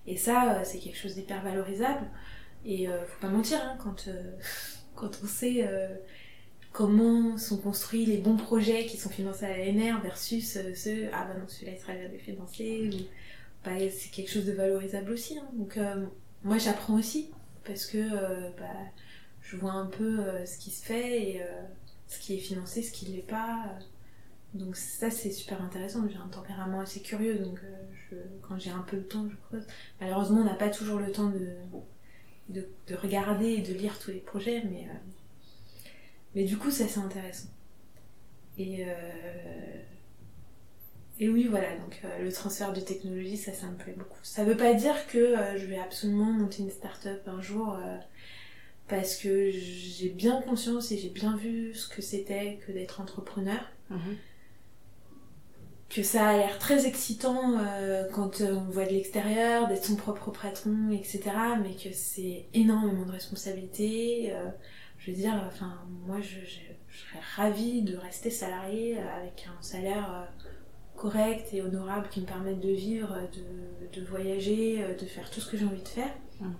Et 0.06 0.16
ça, 0.16 0.54
euh, 0.54 0.60
c'est 0.64 0.78
quelque 0.78 0.96
chose 0.98 1.14
d'hyper 1.14 1.42
valorisable. 1.42 2.06
Et 2.64 2.88
euh, 2.88 3.04
faut 3.06 3.20
pas 3.20 3.28
mentir, 3.28 3.60
hein, 3.62 3.76
quand, 3.82 4.08
quand 4.94 5.20
on 5.22 5.26
sait 5.26 5.68
comment 6.72 7.38
sont 7.38 7.58
construits 7.58 8.04
les 8.06 8.18
bons 8.18 8.36
projets 8.36 8.86
qui 8.86 8.96
sont 8.96 9.10
financés 9.10 9.46
à 9.46 9.56
l'ANR 9.56 10.00
versus 10.02 10.58
ceux, 10.74 11.08
ah 11.12 11.24
bah 11.26 11.38
non, 11.38 11.46
celui-là 11.46 11.72
il 11.76 11.80
sera 11.80 11.94
jamais 11.96 12.18
financé, 12.18 12.90
bah, 13.64 13.72
c'est 13.90 14.10
quelque 14.10 14.30
chose 14.30 14.44
de 14.44 14.52
valorisable 14.52 15.12
aussi. 15.12 15.38
hein. 15.38 15.48
Donc 15.52 15.78
moi 16.42 16.58
j'apprends 16.58 16.94
aussi, 16.94 17.30
parce 17.64 17.86
que 17.86 17.98
bah, 18.58 18.66
je 19.44 19.56
vois 19.56 19.72
un 19.72 19.86
peu 19.86 20.20
euh, 20.20 20.44
ce 20.46 20.58
qui 20.58 20.70
se 20.70 20.84
fait 20.84 21.30
et 21.30 21.42
euh, 21.42 21.62
ce 22.08 22.18
qui 22.18 22.34
est 22.34 22.38
financé, 22.38 22.82
ce 22.82 22.90
qui 22.90 23.08
ne 23.08 23.16
l'est 23.16 23.22
pas. 23.22 23.64
Donc 24.54 24.76
ça 24.76 25.10
c'est 25.10 25.30
super 25.30 25.62
intéressant, 25.62 26.06
j'ai 26.08 26.16
un 26.16 26.28
tempérament 26.28 26.80
assez 26.80 27.00
curieux, 27.00 27.38
donc 27.38 27.60
je, 27.92 28.16
quand 28.40 28.58
j'ai 28.58 28.70
un 28.70 28.82
peu 28.82 28.96
le 28.96 29.06
temps 29.06 29.28
je 29.28 29.36
creuse. 29.48 29.66
Malheureusement 30.00 30.40
on 30.40 30.44
n'a 30.44 30.54
pas 30.54 30.70
toujours 30.70 31.00
le 31.00 31.10
temps 31.10 31.30
de, 31.30 31.48
de, 32.50 32.68
de, 32.86 32.94
regarder 32.94 33.46
et 33.46 33.62
de 33.62 33.74
lire 33.74 33.98
tous 33.98 34.12
les 34.12 34.20
projets, 34.20 34.62
mais, 34.70 34.86
mais 36.36 36.44
du 36.44 36.56
coup 36.56 36.70
ça 36.70 36.86
c'est 36.86 37.00
intéressant. 37.00 37.48
Et, 38.56 38.86
et 41.20 41.28
oui, 41.28 41.46
voilà, 41.48 41.76
donc 41.76 42.00
euh, 42.04 42.24
le 42.24 42.32
transfert 42.32 42.72
de 42.72 42.80
technologie, 42.80 43.36
ça, 43.36 43.52
ça 43.52 43.66
me 43.68 43.76
plaît 43.76 43.94
beaucoup. 43.96 44.18
Ça 44.24 44.42
veut 44.42 44.56
pas 44.56 44.74
dire 44.74 45.06
que 45.06 45.18
euh, 45.18 45.56
je 45.56 45.66
vais 45.66 45.78
absolument 45.78 46.24
monter 46.24 46.62
une 46.62 46.70
start-up 46.70 47.22
un 47.28 47.40
jour, 47.40 47.74
euh, 47.74 47.96
parce 48.88 49.16
que 49.16 49.50
j'ai 49.50 50.10
bien 50.10 50.42
conscience 50.42 50.92
et 50.92 50.98
j'ai 50.98 51.08
bien 51.08 51.36
vu 51.36 51.74
ce 51.74 51.88
que 51.88 52.02
c'était 52.02 52.58
que 52.66 52.72
d'être 52.72 53.00
entrepreneur. 53.00 53.60
Mhm. 53.90 54.16
Que 55.88 56.02
ça 56.02 56.28
a 56.28 56.36
l'air 56.36 56.58
très 56.58 56.86
excitant 56.86 57.60
quand 58.12 58.40
on 58.40 58.64
voit 58.64 58.84
de 58.84 58.90
l'extérieur, 58.90 59.68
d'être 59.68 59.84
son 59.84 59.94
propre 59.94 60.32
patron, 60.32 60.90
etc. 60.90 61.22
Mais 61.62 61.74
que 61.74 61.94
c'est 61.94 62.46
énormément 62.52 63.06
de 63.06 63.12
responsabilité. 63.12 64.32
je 64.98 65.10
veux 65.10 65.16
dire, 65.16 65.40
enfin, 65.46 65.78
moi, 66.04 66.20
je, 66.20 66.40
je, 66.40 66.98
serais 66.98 67.20
ravie 67.36 67.82
de 67.82 67.96
rester 67.96 68.30
salarié 68.30 68.98
avec 68.98 69.46
un 69.46 69.62
salaire 69.62 70.26
correctes 70.96 71.52
et 71.52 71.62
honorables 71.62 72.08
qui 72.08 72.20
me 72.20 72.26
permettent 72.26 72.60
de 72.60 72.72
vivre, 72.72 73.16
de, 73.32 74.00
de 74.00 74.06
voyager, 74.06 74.82
euh, 74.82 74.94
de 74.94 75.04
faire 75.04 75.30
tout 75.30 75.40
ce 75.40 75.50
que 75.50 75.56
j'ai 75.56 75.64
envie 75.64 75.82
de 75.82 75.88
faire. 75.88 76.14
Mm. 76.40 76.52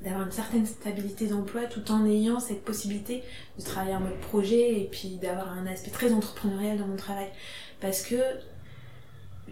D'avoir 0.00 0.26
une 0.26 0.32
certaine 0.32 0.66
stabilité 0.66 1.28
d'emploi 1.28 1.64
tout 1.66 1.92
en 1.92 2.04
ayant 2.06 2.40
cette 2.40 2.64
possibilité 2.64 3.22
de 3.58 3.64
travailler 3.64 3.94
en 3.94 4.00
mode 4.00 4.18
projet 4.18 4.80
et 4.80 4.88
puis 4.90 5.16
d'avoir 5.16 5.52
un 5.52 5.66
aspect 5.66 5.90
très 5.90 6.12
entrepreneurial 6.12 6.78
dans 6.78 6.86
mon 6.86 6.96
travail. 6.96 7.28
Parce 7.80 8.02
que 8.02 8.16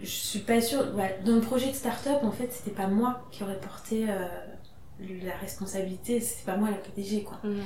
je 0.01 0.09
suis 0.09 0.39
pas 0.39 0.61
sûre. 0.61 0.85
dans 1.25 1.35
le 1.35 1.41
projet 1.41 1.67
de 1.67 1.75
start-up, 1.75 2.19
en 2.23 2.31
fait, 2.31 2.51
c'était 2.51 2.75
pas 2.75 2.87
moi 2.87 3.27
qui 3.31 3.43
aurais 3.43 3.59
porté 3.59 4.09
euh, 4.09 4.27
la 5.23 5.35
responsabilité, 5.37 6.19
c'est 6.19 6.45
pas 6.45 6.57
moi 6.57 6.69
la 6.69 6.77
PDG, 6.77 7.23
quoi. 7.23 7.39
Mm. 7.43 7.61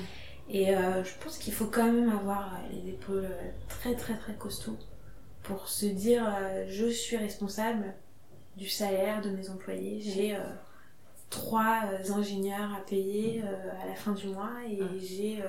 Et 0.49 0.75
euh, 0.75 1.03
je 1.03 1.11
pense 1.23 1.37
qu'il 1.37 1.53
faut 1.53 1.65
quand 1.65 1.91
même 1.91 2.09
avoir 2.09 2.51
les 2.71 2.91
épaules 2.91 3.27
très 3.67 3.95
très 3.95 4.15
très 4.15 4.35
costauds 4.35 4.77
pour 5.41 5.67
se 5.67 5.85
dire 5.85 6.23
euh, 6.27 6.65
je 6.69 6.85
suis 6.85 7.17
responsable 7.17 7.93
du 8.57 8.69
salaire 8.69 9.21
de 9.21 9.29
mes 9.29 9.49
employés. 9.49 10.01
J'ai 10.01 10.35
euh, 10.35 10.39
trois 11.29 11.81
euh, 11.85 12.13
ingénieurs 12.13 12.73
à 12.73 12.81
payer 12.85 13.41
à 13.41 13.87
la 13.87 13.95
fin 13.95 14.13
du 14.13 14.27
mois 14.27 14.51
et 14.67 14.81
mmh. 14.81 14.99
j'ai 14.99 15.43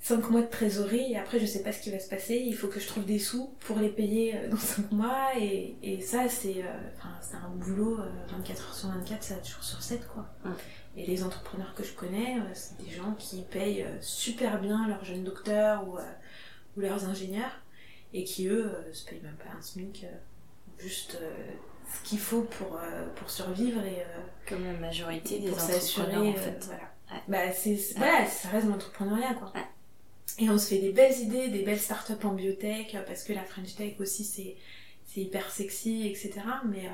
cinq 0.00 0.30
mois 0.30 0.42
de 0.42 0.48
trésorerie 0.48 1.12
et 1.12 1.16
après 1.16 1.38
je 1.38 1.46
sais 1.46 1.62
pas 1.62 1.72
ce 1.72 1.80
qui 1.80 1.90
va 1.90 1.98
se 1.98 2.08
passer. 2.08 2.36
Il 2.36 2.56
faut 2.56 2.68
que 2.68 2.80
je 2.80 2.86
trouve 2.86 3.04
des 3.04 3.18
sous 3.18 3.54
pour 3.60 3.78
les 3.78 3.88
payer 3.88 4.34
dans 4.50 4.56
cinq 4.56 4.90
mois 4.90 5.28
et, 5.38 5.76
et 5.82 6.00
ça 6.00 6.28
c'est 6.28 6.62
un 6.62 7.48
boulot 7.56 7.98
24 8.30 8.68
heures 8.68 8.74
sur 8.74 8.88
24, 8.88 9.22
7 9.22 9.48
jours 9.48 9.64
sur 9.64 9.82
7 9.82 10.08
quoi. 10.08 10.26
Mmh. 10.44 10.50
Et 10.96 11.06
les 11.06 11.22
entrepreneurs 11.24 11.74
que 11.74 11.82
je 11.82 11.92
connais, 11.92 12.36
c'est 12.52 12.76
des 12.84 12.90
gens 12.90 13.14
qui 13.18 13.42
payent 13.50 13.86
super 14.00 14.60
bien 14.60 14.86
leurs 14.88 15.04
jeunes 15.04 15.24
docteurs 15.24 15.88
ou, 15.88 15.96
ou 16.76 16.80
leurs 16.80 17.06
ingénieurs 17.06 17.62
et 18.12 18.24
qui 18.24 18.46
eux 18.48 18.66
euh, 18.66 18.92
se 18.92 19.04
payent 19.06 19.20
même 19.22 19.36
pas 19.36 19.56
un 19.56 19.62
SMIC, 19.62 20.04
euh, 20.04 20.16
juste 20.78 21.18
euh, 21.20 21.52
ce 21.92 22.08
qu'il 22.08 22.18
faut 22.18 22.42
pour, 22.42 22.80
pour 23.16 23.30
survivre 23.30 23.82
et 23.84 24.04
comme 24.48 24.64
la 24.64 24.72
majorité 24.74 25.38
des 25.38 25.52
entrepreneurs 25.52 26.26
en 26.26 26.32
fait. 26.34 26.64
voilà. 26.66 26.82
Bah, 27.28 27.52
c'est, 27.52 27.78
voilà, 27.96 28.26
ça 28.26 28.48
reste 28.48 28.66
l'entrepreneuriat 28.66 29.34
quoi. 29.34 29.52
Et 30.38 30.48
on 30.48 30.56
se 30.56 30.68
fait 30.68 30.78
des 30.78 30.92
belles 30.92 31.18
idées, 31.18 31.48
des 31.48 31.62
belles 31.62 31.78
startups 31.80 32.24
en 32.24 32.32
biotech, 32.32 32.96
parce 33.06 33.22
que 33.22 33.32
la 33.34 33.44
French 33.44 33.74
Tech 33.76 34.00
aussi 34.00 34.24
c'est, 34.24 34.56
c'est 35.04 35.20
hyper 35.20 35.50
sexy, 35.50 36.08
etc. 36.08 36.40
Mais 36.70 36.88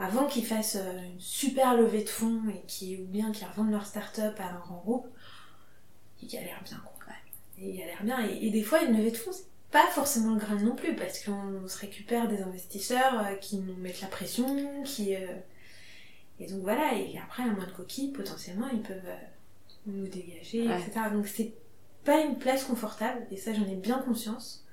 avant 0.00 0.26
qu'ils 0.26 0.46
fassent 0.46 0.76
une 0.76 1.20
super 1.20 1.76
levée 1.76 2.02
de 2.02 2.08
fonds 2.08 2.42
et 2.48 2.62
qui, 2.66 2.96
ou 2.96 3.06
bien 3.06 3.32
qu'ils 3.32 3.46
revendent 3.46 3.70
leur 3.70 3.86
startup 3.86 4.38
à 4.38 4.44
un 4.44 4.58
grand 4.58 4.78
groupe, 4.78 5.06
ils 6.22 6.28
galèrent 6.28 6.62
bien 6.64 6.82
quoi. 6.84 7.12
ils 7.58 7.76
galèrent 7.76 8.02
bien. 8.02 8.26
Et, 8.26 8.46
et, 8.46 8.50
des 8.50 8.62
fois, 8.62 8.82
une 8.82 8.96
levée 8.96 9.10
de 9.10 9.16
fonds, 9.16 9.32
pas 9.70 9.86
forcément 9.86 10.34
le 10.34 10.40
grain 10.40 10.56
non 10.56 10.74
plus, 10.74 10.96
parce 10.96 11.24
qu'on 11.24 11.66
se 11.68 11.78
récupère 11.78 12.28
des 12.28 12.42
investisseurs 12.42 13.24
euh, 13.24 13.34
qui 13.36 13.58
nous 13.58 13.76
mettent 13.76 14.00
la 14.00 14.08
pression, 14.08 14.82
qui... 14.84 15.14
Euh, 15.14 15.36
et 16.40 16.46
donc 16.46 16.62
voilà, 16.62 16.94
et 16.94 17.18
après, 17.22 17.42
à 17.42 17.46
moins 17.46 17.66
de 17.66 17.72
coquilles, 17.72 18.12
potentiellement, 18.12 18.68
ils 18.72 18.80
peuvent 18.80 18.96
euh, 19.04 19.16
nous 19.86 20.08
dégager, 20.08 20.64
etc. 20.64 20.92
Donc 21.12 21.28
c'est 21.28 21.52
pas 22.04 22.20
une 22.20 22.38
place 22.38 22.64
confortable, 22.64 23.26
et 23.30 23.36
ça 23.36 23.52
j'en 23.52 23.66
ai 23.66 23.76
bien 23.76 23.98
conscience. 23.98 24.64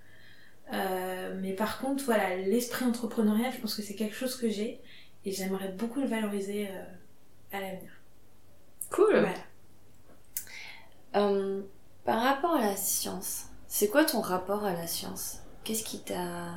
mais 0.72 1.54
par 1.58 1.80
contre, 1.80 2.06
voilà, 2.06 2.38
l'esprit 2.38 2.86
entrepreneurial, 2.86 3.52
je 3.54 3.60
pense 3.60 3.76
que 3.76 3.82
c'est 3.82 3.96
quelque 3.96 4.16
chose 4.16 4.38
que 4.38 4.50
j'ai, 4.50 4.80
et 5.26 5.32
j'aimerais 5.32 5.70
beaucoup 5.74 6.00
le 6.00 6.08
valoriser 6.08 6.70
à 7.52 7.60
l'avenir. 7.60 7.92
Cool. 8.90 9.28
par 11.12 12.22
rapport 12.22 12.56
à 12.56 12.62
la 12.62 12.76
science, 12.78 13.47
c'est 13.80 13.90
quoi 13.90 14.06
ton 14.06 14.22
rapport 14.22 14.66
à 14.66 14.74
la 14.74 14.88
science? 14.88 15.38
Qu'est-ce 15.64 15.84
qui 15.84 16.00
t'a 16.00 16.56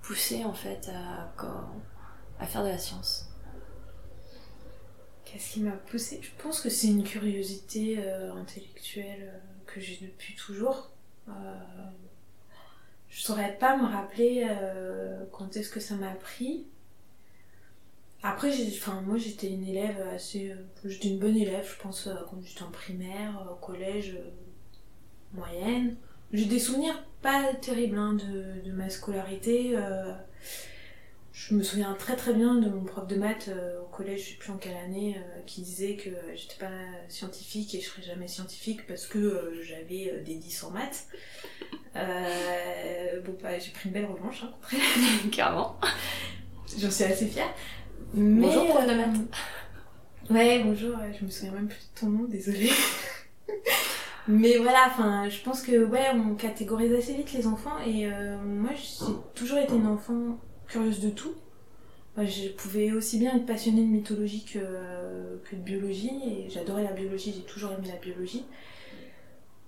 poussé 0.00 0.42
en 0.42 0.54
fait 0.54 0.88
à, 0.88 2.46
faire 2.46 2.64
de 2.64 2.68
la 2.68 2.78
science? 2.78 3.28
Qu'est-ce 5.26 5.52
qui 5.52 5.60
m'a 5.60 5.72
poussé? 5.72 6.18
Je 6.22 6.30
pense 6.42 6.62
que 6.62 6.70
c'est 6.70 6.86
une 6.86 7.04
curiosité 7.04 7.98
euh, 7.98 8.32
intellectuelle 8.32 9.34
euh, 9.34 9.38
que 9.66 9.80
j'ai 9.80 9.98
depuis 10.00 10.34
toujours. 10.34 10.92
Euh, 11.28 11.32
je 13.10 13.20
saurais 13.20 13.58
pas 13.58 13.76
me 13.76 13.84
rappeler 13.84 14.48
quand 15.30 15.54
est-ce 15.58 15.68
que 15.68 15.80
ça 15.80 15.96
m'a 15.96 16.14
pris. 16.14 16.68
Après, 18.22 18.50
moi 19.04 19.18
j'étais 19.18 19.50
une 19.50 19.68
élève 19.68 20.00
assez. 20.14 20.56
j'étais 20.86 21.08
une 21.08 21.18
bonne 21.18 21.36
élève, 21.36 21.70
je 21.70 21.82
pense, 21.82 22.08
quand 22.30 22.40
j'étais 22.42 22.62
en 22.62 22.70
primaire, 22.70 23.46
au 23.52 23.56
collège 23.56 24.16
moyenne. 25.34 25.96
J'ai 26.32 26.46
des 26.46 26.58
souvenirs 26.58 27.02
pas 27.20 27.52
terribles 27.54 27.98
hein, 27.98 28.14
de, 28.14 28.72
ma 28.72 28.88
scolarité. 28.88 29.72
Euh, 29.74 30.12
je 31.32 31.54
me 31.54 31.62
souviens 31.62 31.94
très 31.94 32.16
très 32.16 32.34
bien 32.34 32.56
de 32.56 32.68
mon 32.68 32.84
prof 32.84 33.06
de 33.06 33.16
maths 33.16 33.48
euh, 33.48 33.80
au 33.80 33.86
collège, 33.86 34.24
je 34.24 34.28
sais 34.30 34.36
plus 34.36 34.52
en 34.52 34.56
quelle 34.56 34.76
année, 34.76 35.16
euh, 35.16 35.40
qui 35.46 35.62
disait 35.62 35.96
que 35.96 36.10
j'étais 36.34 36.58
pas 36.58 36.70
scientifique 37.08 37.74
et 37.74 37.80
je 37.80 37.86
serais 37.86 38.02
jamais 38.02 38.28
scientifique 38.28 38.86
parce 38.86 39.06
que 39.06 39.60
j'avais 39.62 40.22
des 40.24 40.34
10 40.34 40.64
en 40.64 40.70
maths. 40.70 41.06
bon, 41.94 43.36
bah, 43.42 43.58
j'ai 43.58 43.70
pris 43.70 43.88
une 43.88 43.92
belle 43.92 44.06
revanche, 44.06 44.44
hein, 44.44 44.78
Carrément. 45.30 45.76
J'en 46.78 46.90
suis 46.90 47.04
assez 47.04 47.26
fière. 47.26 47.52
bonjour 48.14 48.68
prof 48.68 48.86
de 48.86 48.94
maths. 48.94 49.20
Ouais, 50.30 50.62
bonjour, 50.64 50.96
je 51.18 51.24
me 51.24 51.30
souviens 51.30 51.52
même 51.52 51.68
plus 51.68 51.80
de 51.94 52.00
ton 52.00 52.06
nom, 52.08 52.24
désolée. 52.24 52.70
Mais 54.28 54.56
voilà, 54.58 54.84
enfin, 54.86 55.28
je 55.28 55.42
pense 55.42 55.62
que 55.62 55.84
ouais, 55.84 56.10
on 56.14 56.34
catégorise 56.34 56.92
assez 56.92 57.14
vite 57.14 57.32
les 57.32 57.46
enfants 57.46 57.78
et 57.84 58.06
euh, 58.06 58.38
moi 58.38 58.70
j'ai 58.74 59.04
toujours 59.34 59.58
été 59.58 59.74
une 59.74 59.86
enfant 59.86 60.38
curieuse 60.68 61.00
de 61.00 61.10
tout. 61.10 61.34
Je 62.16 62.48
pouvais 62.50 62.92
aussi 62.92 63.18
bien 63.18 63.36
être 63.36 63.46
passionnée 63.46 63.82
de 63.82 63.90
mythologie 63.90 64.44
que, 64.44 64.58
que 65.44 65.56
de 65.56 65.62
biologie 65.62 66.10
et 66.26 66.50
j'adorais 66.50 66.84
la 66.84 66.92
biologie, 66.92 67.32
j'ai 67.34 67.42
toujours 67.42 67.72
aimé 67.72 67.88
la 67.88 67.96
biologie. 67.96 68.44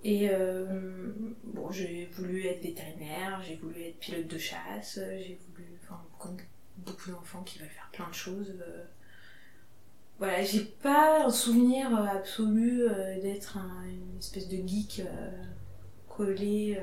Et 0.03 0.29
euh, 0.29 1.11
bon, 1.43 1.71
j'ai 1.71 2.07
voulu 2.13 2.45
être 2.45 2.61
vétérinaire, 2.61 3.41
j'ai 3.45 3.55
voulu 3.55 3.81
être 3.81 3.97
pilote 3.97 4.27
de 4.27 4.37
chasse, 4.37 4.99
j'ai 5.17 5.39
voulu, 5.49 5.67
enfin, 5.83 5.99
comme 6.19 6.37
beaucoup 6.77 7.09
d'enfants 7.09 7.41
qui 7.41 7.57
veulent 7.57 7.69
faire 7.69 7.89
plein 7.91 8.07
de 8.07 8.13
choses. 8.13 8.53
Euh, 8.61 8.83
voilà, 10.17 10.43
j'ai 10.43 10.61
pas 10.61 11.25
un 11.25 11.29
souvenir 11.29 11.93
euh, 11.93 12.05
absolu 12.05 12.83
euh, 12.83 13.19
d'être 13.21 13.57
une 13.85 14.17
espèce 14.17 14.47
de 14.47 14.55
geek 14.65 15.01
euh, 15.01 15.31
collé. 16.07 16.79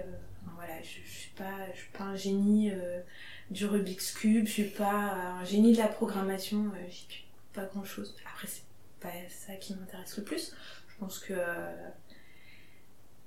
voilà, 0.55 0.75
je, 0.83 1.11
suis 1.11 1.31
pas, 1.31 1.73
je 1.73 1.81
suis 1.81 1.91
pas 1.93 2.05
un 2.05 2.17
génie 2.17 2.71
du 3.51 3.65
Rubik's 3.65 4.13
Cube, 4.13 4.47
je 4.47 4.53
suis 4.53 4.65
pas 4.65 5.39
un 5.41 5.45
génie 5.45 5.73
de 5.73 5.79
la 5.79 5.89
programmation, 5.89 6.71
j'ai 6.91 7.25
pas 7.55 7.65
grand 7.65 7.85
chose. 7.85 8.15
Après, 8.31 8.47
c'est 8.47 8.65
pas 9.01 9.09
ça 9.31 9.55
qui 9.55 9.75
m'intéresse 9.75 10.17
le 10.19 10.25
plus. 10.25 10.55
Je 10.89 10.97
pense 10.99 11.19
que. 11.19 11.35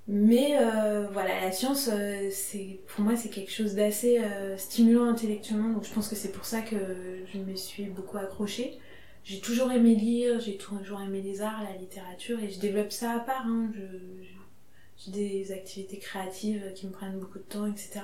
Mais 0.06 0.56
voilà, 1.12 1.40
la 1.40 1.50
science, 1.50 1.90
c'est 2.30 2.78
pour 2.86 3.04
moi, 3.04 3.16
c'est 3.16 3.30
quelque 3.30 3.50
chose 3.50 3.74
d'assez 3.74 4.22
stimulant 4.56 5.06
intellectuellement, 5.06 5.70
donc 5.70 5.84
je 5.84 5.92
pense 5.92 6.06
que 6.06 6.14
c'est 6.14 6.30
pour 6.30 6.44
ça 6.44 6.62
que 6.62 6.76
je 7.32 7.38
me 7.38 7.56
suis 7.56 7.86
beaucoup 7.86 8.18
accrochée 8.18 8.78
j'ai 9.26 9.40
toujours 9.40 9.72
aimé 9.72 9.96
lire, 9.96 10.38
j'ai 10.38 10.56
toujours 10.56 11.00
aimé 11.00 11.20
les 11.20 11.42
arts, 11.42 11.60
la 11.64 11.76
littérature, 11.76 12.38
et 12.38 12.48
je 12.48 12.60
développe 12.60 12.92
ça 12.92 13.10
à 13.10 13.18
part. 13.18 13.44
Hein. 13.44 13.72
j'ai 14.96 15.10
des 15.10 15.50
activités 15.50 15.98
créatives 15.98 16.72
qui 16.76 16.86
me 16.86 16.92
prennent 16.92 17.18
beaucoup 17.18 17.38
de 17.38 17.44
temps, 17.44 17.66
etc. 17.66 18.02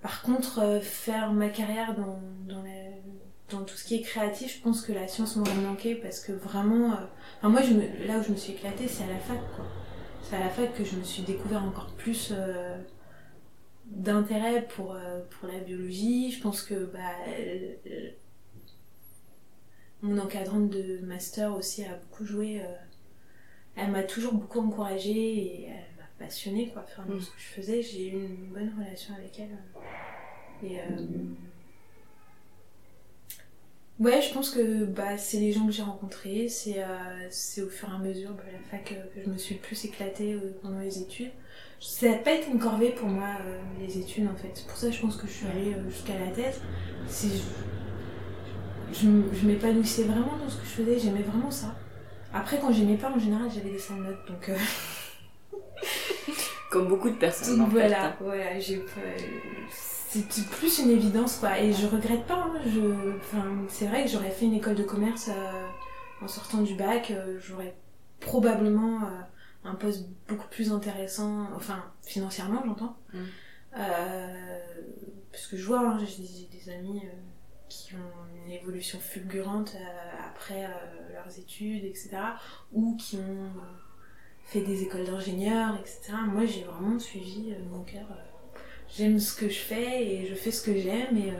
Par 0.00 0.22
contre, 0.22 0.60
euh, 0.60 0.80
faire 0.80 1.32
ma 1.32 1.48
carrière 1.48 1.96
dans, 1.96 2.20
dans, 2.46 3.64
tout 3.64 3.76
ce 3.76 3.84
qui 3.84 3.96
est 3.96 4.02
créatif, 4.02 4.58
je 4.58 4.62
pense 4.62 4.82
que 4.82 4.92
la 4.92 5.08
science 5.08 5.34
m'aurait 5.34 5.52
manqué 5.54 5.96
parce 5.96 6.20
que 6.20 6.30
vraiment. 6.30 6.92
Euh, 6.92 7.04
enfin, 7.38 7.48
moi, 7.48 7.62
je 7.62 7.74
me, 7.74 8.06
là 8.06 8.20
où 8.20 8.22
je 8.22 8.30
me 8.30 8.36
suis 8.36 8.52
éclatée, 8.52 8.86
c'est 8.86 9.02
à 9.02 9.08
la 9.08 9.18
fac. 9.18 9.40
C'est 10.22 10.36
à 10.36 10.40
la 10.40 10.48
fac 10.48 10.76
que 10.76 10.84
je 10.84 10.94
me 10.94 11.02
suis 11.02 11.22
découvert 11.22 11.64
encore 11.64 11.90
plus. 11.96 12.32
Euh, 12.32 12.78
d'intérêt 13.86 14.68
pour, 14.68 14.94
pour 15.30 15.48
la 15.48 15.58
biologie. 15.60 16.30
Je 16.30 16.42
pense 16.42 16.62
que 16.62 16.84
bah, 16.84 17.14
mon 20.02 20.18
encadrante 20.18 20.70
de 20.70 20.98
master 21.04 21.54
aussi 21.56 21.84
a 21.84 21.94
beaucoup 21.96 22.24
joué. 22.24 22.60
euh, 22.60 22.64
elle 23.76 23.90
m'a 23.92 24.02
toujours 24.02 24.34
beaucoup 24.34 24.58
encouragée 24.60 25.12
et 25.36 25.64
elle 25.66 25.96
m'a 25.98 26.08
passionnée 26.26 26.68
quoi, 26.70 26.82
faire 26.82 27.06
Mm. 27.06 27.20
ce 27.20 27.26
que 27.30 27.38
je 27.38 27.44
faisais. 27.46 27.82
J'ai 27.82 28.08
eu 28.08 28.12
une 28.24 28.52
bonne 28.52 28.72
relation 28.78 29.14
avec 29.14 29.38
elle. 29.38 29.56
euh, 29.76 30.66
Et, 30.66 30.78
euh, 30.80 30.84
Ouais, 34.00 34.22
je 34.22 34.32
pense 34.32 34.50
que 34.50 34.84
bah, 34.84 35.18
c'est 35.18 35.38
les 35.40 35.52
gens 35.52 35.66
que 35.66 35.72
j'ai 35.72 35.82
rencontrés, 35.82 36.48
c'est 36.48 36.76
euh, 36.84 37.64
au 37.64 37.68
fur 37.68 37.88
et 37.90 37.94
à 37.94 37.98
mesure 37.98 38.30
de 38.30 38.42
la 38.52 38.60
fac 38.70 38.92
euh, 38.92 39.02
que 39.12 39.24
je 39.24 39.28
me 39.28 39.36
suis 39.36 39.56
le 39.56 39.60
plus 39.60 39.84
éclatée 39.86 40.34
euh, 40.34 40.56
pendant 40.62 40.78
les 40.78 41.00
études. 41.00 41.32
Ça 41.80 42.08
n'a 42.08 42.18
pas 42.18 42.32
été 42.34 42.48
une 42.48 42.60
corvée 42.60 42.90
pour 42.90 43.08
moi, 43.08 43.26
les 43.80 43.98
études 43.98 44.28
en 44.28 44.36
fait. 44.36 44.50
C'est 44.54 44.66
pour 44.68 44.76
ça 44.76 44.86
que 44.88 44.92
je 44.94 45.00
pense 45.00 45.16
que 45.16 45.26
je 45.26 45.32
suis 45.32 45.46
allée 45.46 45.74
jusqu'à 45.90 46.16
la 46.16 46.30
thèse. 46.30 46.60
C'est- 48.92 49.00
Je, 49.00 49.10
je, 49.40 49.46
m'épanouissais 49.46 50.04
vraiment 50.04 50.36
dans 50.36 50.48
ce 50.48 50.56
que 50.56 50.64
je 50.64 50.70
faisais, 50.70 50.98
j'aimais 50.98 51.22
vraiment 51.22 51.50
ça. 51.50 51.74
Après, 52.32 52.58
quand 52.60 52.72
j'aimais 52.72 52.96
pas, 52.96 53.10
en 53.10 53.18
général, 53.18 53.48
j'avais 53.54 53.70
des 53.70 53.78
100 53.78 53.96
notes, 53.96 54.26
donc, 54.28 54.48
euh, 54.48 54.56
Comme 56.70 56.88
beaucoup 56.88 57.08
de 57.10 57.16
personnes. 57.16 57.58
donc 57.58 57.68
en 57.68 57.70
voilà, 57.70 57.88
fait, 57.88 57.94
hein. 58.06 58.16
voilà, 58.20 58.58
j'ai 58.60 58.78
pas- 58.78 58.90
C'était 59.70 60.42
plus 60.50 60.78
une 60.80 60.90
évidence 60.90 61.36
quoi, 61.36 61.58
et 61.58 61.72
je 61.72 61.86
regrette 61.86 62.26
pas. 62.26 62.34
hein, 62.50 62.60
je... 62.66 63.16
enfin, 63.16 63.44
c'est 63.68 63.86
vrai 63.86 64.04
que 64.04 64.10
j'aurais 64.10 64.30
fait 64.30 64.46
une 64.46 64.54
école 64.54 64.74
de 64.74 64.82
commerce 64.82 65.28
euh, 65.28 65.66
en 66.24 66.28
sortant 66.28 66.62
du 66.62 66.74
bac, 66.74 67.10
euh, 67.10 67.38
j'aurais 67.40 67.74
probablement 68.20 69.02
euh, 69.04 69.08
un 69.64 69.74
poste 69.74 70.06
beaucoup 70.28 70.48
plus 70.48 70.72
intéressant, 70.72 71.48
enfin 71.54 71.84
financièrement 72.06 72.62
j'entends. 72.66 72.96
Mm. 73.14 73.18
Euh, 73.78 74.58
parce 75.30 75.46
que 75.46 75.56
je 75.56 75.64
vois, 75.66 75.80
hein, 75.80 75.98
j'ai 76.00 76.22
des, 76.22 76.48
des 76.58 76.70
amis 76.72 77.02
euh, 77.04 77.10
qui 77.68 77.94
ont 77.94 78.44
une 78.46 78.52
évolution 78.52 78.98
fulgurante 78.98 79.74
euh, 79.76 80.28
après 80.28 80.64
euh, 80.64 81.12
leurs 81.12 81.38
études, 81.38 81.84
etc. 81.84 82.10
Ou 82.72 82.96
qui 82.96 83.16
ont 83.16 83.44
euh, 83.44 83.60
fait 84.44 84.60
des 84.60 84.82
écoles 84.82 85.04
d'ingénieurs, 85.04 85.76
etc. 85.80 86.12
Moi 86.26 86.46
j'ai 86.46 86.64
vraiment 86.64 86.98
suivi 86.98 87.54
mon 87.70 87.82
cœur. 87.82 88.06
J'aime 88.96 89.18
ce 89.18 89.34
que 89.34 89.48
je 89.48 89.58
fais 89.58 90.02
et 90.02 90.26
je 90.26 90.34
fais 90.34 90.50
ce 90.50 90.62
que 90.62 90.74
j'aime 90.74 91.16
et, 91.16 91.32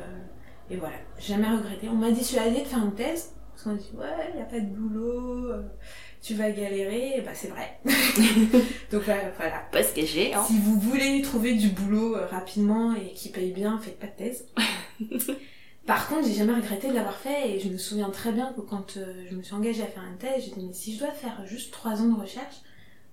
et 0.70 0.76
voilà, 0.76 0.96
jamais 1.18 1.48
regretté. 1.48 1.88
On 1.88 1.94
m'a 1.94 2.10
dissuadé 2.10 2.60
de 2.60 2.66
faire 2.66 2.84
une 2.84 2.94
thèse? 2.94 3.32
Parce 3.52 3.62
qu'on 3.64 3.70
m'a 3.70 3.76
dit 3.76 3.90
ouais, 3.94 4.30
il 4.30 4.36
n'y 4.36 4.42
a 4.42 4.44
pas 4.44 4.60
de 4.60 4.66
boulot, 4.66 5.50
tu 6.22 6.34
vas 6.34 6.50
galérer, 6.50 7.16
et 7.16 7.20
bah 7.20 7.30
c'est 7.34 7.48
vrai. 7.48 7.78
Donc 8.92 9.08
euh, 9.08 9.30
voilà, 9.36 9.60
Pas 9.72 9.82
se 9.82 9.94
cacher, 9.94 10.34
hein. 10.34 10.44
si 10.46 10.58
vous 10.58 10.78
voulez 10.78 11.22
trouver 11.22 11.54
du 11.54 11.68
boulot 11.68 12.16
rapidement 12.30 12.94
et 12.94 13.12
qui 13.12 13.30
paye 13.30 13.52
bien, 13.52 13.78
faites 13.78 13.98
pas 13.98 14.06
de 14.06 14.12
thèse. 14.12 14.46
Par 15.88 16.06
contre, 16.06 16.28
j'ai 16.28 16.34
jamais 16.34 16.52
regretté 16.52 16.88
de 16.88 16.92
l'avoir 16.92 17.16
fait 17.16 17.50
et 17.50 17.60
je 17.60 17.70
me 17.70 17.78
souviens 17.78 18.10
très 18.10 18.30
bien 18.30 18.52
que 18.52 18.60
quand 18.60 18.98
euh, 18.98 19.24
je 19.30 19.34
me 19.34 19.42
suis 19.42 19.54
engagée 19.54 19.82
à 19.82 19.86
faire 19.86 20.04
une 20.04 20.18
thèse, 20.18 20.44
j'ai 20.44 20.50
dit 20.50 20.66
mais 20.66 20.74
si 20.74 20.94
je 20.94 20.98
dois 20.98 21.12
faire 21.12 21.46
juste 21.46 21.72
3 21.72 22.02
ans 22.02 22.08
de 22.08 22.20
recherche, 22.20 22.56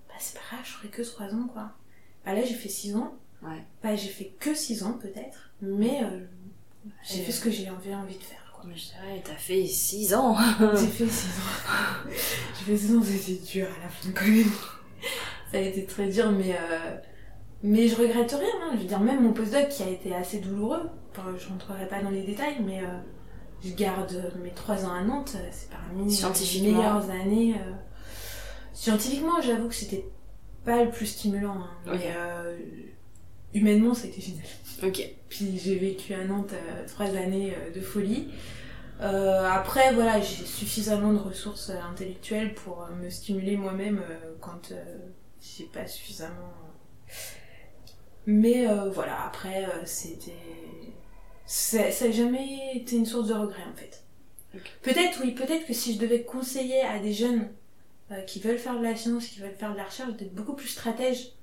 bah 0.09 0.15
c'est 0.19 0.38
pas 0.38 0.43
grave, 0.51 0.59
je 0.65 0.71
ferai 0.71 0.89
que 0.89 1.01
3 1.01 1.28
ans 1.28 1.47
quoi. 1.53 1.71
Bah 2.26 2.34
là 2.34 2.43
j'ai 2.43 2.53
fait 2.53 2.67
6 2.67 2.97
ans. 2.97 3.15
Ouais. 3.41 3.63
Bah 3.82 3.95
j'ai 3.95 4.09
fait 4.09 4.34
que 4.41 4.53
6 4.53 4.84
ans 4.84 4.99
peut-être, 5.01 5.51
mais 5.61 6.03
euh, 6.03 6.19
j'ai 7.01 7.21
fait 7.21 7.32
ce 7.32 7.39
que 7.39 7.49
j'ai 7.49 7.69
envie, 7.69 7.95
envie 7.95 8.17
de 8.17 8.23
faire 8.23 8.51
quoi. 8.53 8.65
Mais 8.67 8.76
je 8.76 8.89
t'as 9.23 9.36
fait 9.36 9.65
6 9.65 10.13
ans. 10.13 10.36
J'ai 10.59 10.88
fait 10.88 11.07
6 11.07 11.28
ans. 11.30 12.09
j'ai 12.09 12.65
fait 12.65 12.78
6 12.78 12.95
ans, 12.97 13.01
c'était 13.01 13.41
dur 13.41 13.67
à 13.67 13.84
la 13.84 13.89
fin 13.89 14.09
quand 14.13 14.28
même. 14.28 14.51
Ça 15.53 15.59
a 15.59 15.61
été 15.61 15.86
très 15.86 16.09
dur, 16.09 16.30
mais, 16.30 16.53
euh, 16.53 16.97
mais 17.66 17.88
je 17.88 17.95
regrette 17.95 18.32
rien. 18.32 18.47
hein. 18.63 18.72
Je 18.76 18.80
veux 18.82 18.88
dire, 18.88 18.99
même 18.99 19.22
mon 19.24 19.34
postdoc 19.34 19.68
qui 19.70 19.84
a 19.84 19.89
été 19.89 20.13
assez 20.16 20.39
douloureux, 20.39 20.89
enfin, 21.11 21.26
je 21.38 21.47
rentrerai 21.49 21.88
pas 21.88 22.01
dans 22.01 22.09
les 22.11 22.24
détails, 22.24 22.57
mais 22.66 22.80
euh, 22.82 22.88
je 23.63 23.72
garde 23.74 24.32
mes 24.43 24.51
3 24.51 24.86
ans 24.86 24.93
à 24.93 25.01
Nantes, 25.03 25.34
euh, 25.36 25.47
c'est 25.51 25.70
parmi 25.70 26.05
les 26.05 26.11
Scientifiquement. 26.11 26.78
meilleures 26.78 27.09
années. 27.09 27.55
euh. 27.55 27.72
Scientifiquement, 28.74 29.41
j'avoue 29.41 29.68
que 29.70 29.76
c'était 29.76 30.05
pas 30.63 30.84
le 30.84 30.91
plus 30.91 31.05
stimulant, 31.05 31.55
hein, 31.55 31.70
mais 31.86 32.13
euh, 32.18 32.57
humainement, 33.53 33.93
ça 33.93 34.05
a 34.05 34.07
été 34.07 34.22
génial. 34.22 34.45
ok. 34.84 35.09
Puis 35.30 35.57
j'ai 35.57 35.76
vécu 35.76 36.13
à 36.13 36.24
Nantes 36.26 36.53
euh, 36.53 36.86
trois 36.88 37.05
années 37.07 37.53
euh, 37.55 37.72
de 37.74 37.80
folie. 37.82 38.30
Euh, 39.01 39.45
après, 39.49 39.93
voilà, 39.93 40.20
j'ai 40.22 40.45
suffisamment 40.45 41.13
de 41.13 41.20
ressources 41.20 41.70
euh, 41.70 41.80
intellectuelles 41.91 42.53
pour 42.53 42.84
euh, 42.84 42.95
me 42.95 43.09
stimuler 43.09 43.57
moi-même 43.57 43.99
euh, 44.09 44.34
quand 44.39 44.72
euh, 44.72 44.84
j'ai 45.41 45.66
pas 45.66 45.86
suffisamment. 45.88 46.53
Mais 48.26 48.67
euh, 48.67 48.89
voilà, 48.89 49.26
après, 49.26 49.65
euh, 49.65 49.86
c'était. 49.86 50.34
Ça 51.45 51.91
ça 51.91 52.05
a 52.05 52.11
jamais 52.11 52.76
été 52.76 52.95
une 52.95 53.05
source 53.05 53.28
de 53.28 53.34
regret 53.34 53.63
en 53.71 53.76
fait. 53.76 54.03
Peut-être, 54.82 55.19
oui, 55.23 55.32
peut-être 55.34 55.65
que 55.67 55.73
si 55.73 55.93
je 55.93 55.99
devais 55.99 56.23
conseiller 56.23 56.82
à 56.82 56.99
des 56.99 57.13
jeunes 57.13 57.49
euh, 58.11 58.21
qui 58.21 58.39
veulent 58.39 58.57
faire 58.57 58.78
de 58.78 58.84
la 58.84 58.95
science, 58.95 59.28
qui 59.28 59.39
veulent 59.39 59.55
faire 59.55 59.71
de 59.73 59.78
la 59.78 59.84
recherche, 59.84 60.13
d'être 60.15 60.34
beaucoup 60.34 60.53
plus 60.55 60.69
stratège 60.69 61.34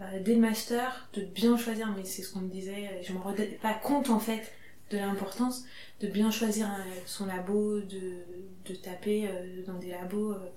euh, 0.00 0.20
dès 0.22 0.34
le 0.34 0.40
master, 0.40 1.08
de 1.14 1.22
bien 1.22 1.56
choisir, 1.56 1.92
mais 1.96 2.04
c'est 2.04 2.22
ce 2.22 2.32
qu'on 2.32 2.40
me 2.40 2.48
disait, 2.50 2.88
euh, 2.92 3.02
je 3.02 3.12
me 3.12 3.18
rendais 3.18 3.46
pas 3.62 3.74
compte 3.74 4.10
en 4.10 4.18
fait 4.20 4.52
de 4.90 4.98
l'importance 4.98 5.64
de 6.00 6.08
bien 6.08 6.30
choisir 6.30 6.66
euh, 6.66 6.82
son 7.06 7.26
labo, 7.26 7.80
de, 7.80 8.24
de 8.66 8.74
taper 8.74 9.28
euh, 9.28 9.62
dans 9.66 9.78
des 9.78 9.90
labos 9.90 10.32
euh, 10.32 10.50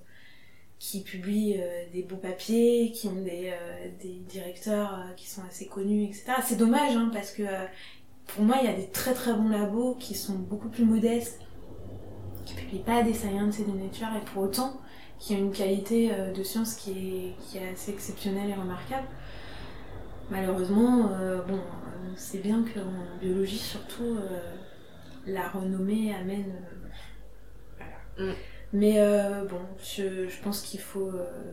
qui 0.78 1.02
publient 1.02 1.56
euh, 1.58 1.84
des 1.92 2.02
beaux 2.02 2.16
papiers, 2.16 2.92
qui 2.92 3.08
ont 3.08 3.22
des, 3.22 3.52
euh, 3.52 3.88
des 4.00 4.20
directeurs 4.28 4.94
euh, 4.94 5.12
qui 5.16 5.28
sont 5.28 5.42
assez 5.48 5.66
connus, 5.66 6.04
etc. 6.04 6.34
C'est 6.44 6.56
dommage 6.56 6.94
hein, 6.96 7.10
parce 7.12 7.32
que 7.32 7.42
pour 8.26 8.44
moi 8.44 8.56
il 8.60 8.66
y 8.66 8.72
a 8.72 8.76
des 8.76 8.88
très 8.88 9.14
très 9.14 9.32
bons 9.32 9.48
labos 9.48 9.96
qui 9.98 10.14
sont 10.14 10.34
beaucoup 10.34 10.68
plus 10.68 10.84
modestes, 10.84 11.40
qui 12.44 12.54
publient 12.54 12.78
pas 12.78 13.02
des 13.02 13.14
sciences 13.14 13.58
et 13.58 13.64
des 13.64 13.72
nature 13.72 14.08
et 14.16 14.24
pour 14.24 14.44
autant 14.44 14.80
qui 15.18 15.34
ont 15.34 15.38
une 15.38 15.52
qualité 15.52 16.12
de 16.32 16.42
science 16.44 16.76
qui 16.76 16.92
est, 16.92 17.34
qui 17.40 17.58
est 17.58 17.70
assez 17.70 17.90
exceptionnelle 17.90 18.50
et 18.50 18.54
remarquable. 18.54 19.08
Malheureusement, 20.30 21.08
bon, 21.48 21.56
euh, 21.56 22.12
c'est 22.14 22.38
bien 22.38 22.62
qu'en 22.62 23.18
biologie 23.20 23.58
surtout, 23.58 24.16
la 25.26 25.48
renommée 25.48 26.14
amène. 26.14 26.54
voilà. 27.76 28.32
Mm. 28.32 28.36
Mais 28.72 28.98
euh, 28.98 29.44
bon, 29.44 29.60
je, 29.82 30.28
je 30.28 30.42
pense 30.42 30.60
qu'il 30.62 30.80
faut, 30.80 31.08
euh, 31.08 31.52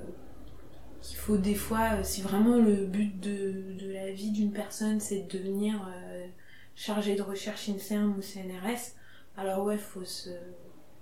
qu'il 1.02 1.18
faut 1.18 1.38
des 1.38 1.56
fois, 1.56 1.94
euh, 1.94 2.04
si 2.04 2.22
vraiment 2.22 2.58
le 2.58 2.86
but 2.86 3.20
de, 3.20 3.74
de 3.80 3.92
la 3.92 4.12
vie 4.12 4.32
d'une 4.32 4.52
personne 4.52 5.00
c'est 5.00 5.22
de 5.22 5.38
devenir 5.38 5.88
euh, 5.88 6.28
chargé 6.76 7.16
de 7.16 7.22
recherche 7.22 7.70
INSERM 7.70 8.18
ou 8.18 8.22
CNRS, 8.22 8.96
alors 9.38 9.64
ouais, 9.64 9.78
faut 9.78 10.04
se, 10.04 10.30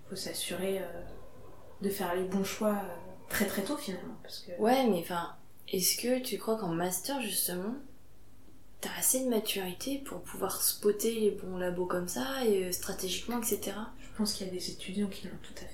faut 0.08 0.16
s'assurer 0.16 0.82
de 1.82 1.90
faire 1.90 2.16
les 2.16 2.24
bons 2.24 2.44
choix 2.44 2.82
très 3.30 3.46
très 3.46 3.64
tôt 3.64 3.78
finalement, 3.78 4.16
parce 4.22 4.40
que. 4.40 4.52
Ouais, 4.60 4.88
mais 4.88 5.00
enfin, 5.00 5.36
est-ce 5.68 5.98
que 5.98 6.20
tu 6.20 6.38
crois 6.38 6.58
qu'en 6.58 6.70
master, 6.70 7.22
justement, 7.22 7.76
t'as 8.82 8.90
assez 8.98 9.24
de 9.24 9.30
maturité 9.30 10.00
pour 10.00 10.22
pouvoir 10.22 10.62
spotter 10.62 11.14
les 11.20 11.32
bons 11.32 11.58
labos 11.58 11.86
comme 11.86 12.08
ça, 12.08 12.46
et 12.46 12.72
stratégiquement, 12.72 13.40
etc. 13.40 13.72
Je 14.00 14.18
pense 14.18 14.34
qu'il 14.34 14.46
y 14.48 14.50
a 14.50 14.54
des 14.54 14.72
étudiants 14.72 15.08
qui 15.08 15.28
l'ont 15.28 15.38
tout 15.42 15.54
à 15.58 15.66
fait. 15.66 15.73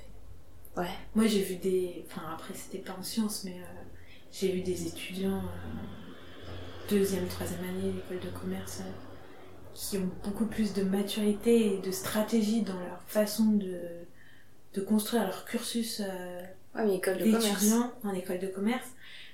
Ouais. 0.77 0.87
Moi, 1.15 1.27
j'ai 1.27 1.41
vu 1.41 1.55
des. 1.55 2.05
Enfin, 2.07 2.21
après, 2.33 2.53
c'était 2.53 2.77
pas 2.79 2.95
en 2.97 3.03
sciences, 3.03 3.43
mais 3.43 3.55
euh, 3.57 3.83
j'ai 4.31 4.51
vu 4.51 4.61
des 4.61 4.87
étudiants 4.87 5.39
euh, 5.39 6.49
deuxième, 6.89 7.27
troisième 7.27 7.63
année 7.63 7.91
d'école 7.91 8.19
de 8.19 8.37
commerce 8.37 8.79
euh, 8.81 8.91
qui 9.73 9.97
ont 9.97 10.09
beaucoup 10.23 10.45
plus 10.45 10.73
de 10.73 10.83
maturité 10.83 11.73
et 11.75 11.77
de 11.79 11.91
stratégie 11.91 12.61
dans 12.61 12.79
leur 12.79 13.01
façon 13.07 13.45
de, 13.53 13.79
de 14.73 14.81
construire 14.81 15.23
leur 15.25 15.45
cursus 15.45 16.01
euh, 16.05 16.41
Ouais, 16.75 16.85
mais 16.85 16.95
école 16.97 17.17
de 17.17 17.23
commerce. 17.25 17.45
d'étudiants 17.45 17.91
en 18.03 18.13
école 18.13 18.39
de 18.39 18.47
commerce. 18.47 18.87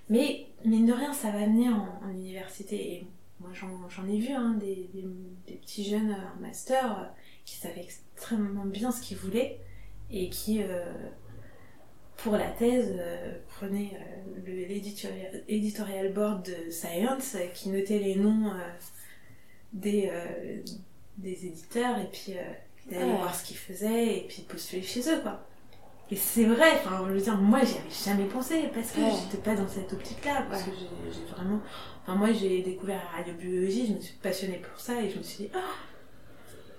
Mais, 0.09 0.47
mine 0.63 0.85
de 0.85 0.93
rien, 0.93 1.13
ça 1.13 1.31
va 1.31 1.45
venir 1.45 1.71
en, 1.75 2.05
en 2.05 2.09
université. 2.11 2.75
Et 2.93 3.07
moi, 3.39 3.49
j'en 3.53 4.07
ai 4.07 4.19
vu 4.19 4.31
hein, 4.33 4.55
des, 4.59 4.89
des- 4.93 5.07
des 5.47 5.55
petits 5.55 5.83
jeunes 5.83 6.11
en 6.15 6.41
master 6.41 7.11
qui 7.43 7.55
savaient 7.57 7.81
extrêmement 7.83 8.65
bien 8.65 8.91
ce 8.91 9.01
qu'ils 9.01 9.17
voulaient 9.17 9.59
et 10.09 10.29
qui, 10.29 10.63
pour 12.25 12.37
la 12.37 12.49
thèse, 12.49 12.95
euh, 12.97 13.33
prenaient 13.49 13.91
euh, 14.47 14.65
l'éditorial 15.47 16.11
board 16.11 16.43
de 16.43 16.71
Science 16.71 17.35
euh, 17.35 17.45
qui 17.53 17.69
notait 17.69 17.99
les 17.99 18.15
noms 18.15 18.51
des, 19.73 20.11
des 21.19 21.45
éditeurs 21.45 21.99
et 21.99 22.09
puis 22.11 22.33
d'aller 22.89 23.11
voir 23.11 23.35
ce 23.35 23.45
qu'ils 23.45 23.57
faisaient 23.57 24.17
et 24.17 24.21
puis 24.27 24.41
postuler 24.41 24.81
chez 24.81 25.01
eux, 25.01 25.19
quoi. 25.21 25.45
Et 26.09 26.15
c'est 26.15 26.45
vrai, 26.45 26.71
enfin, 26.73 27.03
je 27.07 27.13
veux 27.13 27.21
dire, 27.21 27.37
moi 27.37 27.59
j'y 27.63 27.77
avais 27.77 27.89
jamais 28.17 28.25
pensé 28.29 28.69
parce 28.73 28.91
que 28.91 29.01
Ouais. 29.01 29.11
j'étais 29.23 29.43
pas 29.43 29.55
dans 29.55 29.67
cette 29.67 29.91
optique-là, 29.93 30.45
parce 30.49 30.63
Ouais. 30.63 30.71
que 30.71 30.77
j'ai 31.13 31.25
vraiment. 31.35 31.59
Enfin, 32.03 32.15
moi 32.15 32.31
j'ai 32.33 32.61
découvert 32.63 33.01
la 33.11 33.17
radiobiologie, 33.17 33.87
je 33.87 33.93
me 33.93 33.99
suis 33.99 34.15
passionnée 34.15 34.57
pour 34.67 34.79
ça 34.79 34.99
et 35.01 35.09
je 35.11 35.17
me 35.17 35.23
suis 35.23 35.43
dit, 35.45 35.49
oh, 35.55 35.59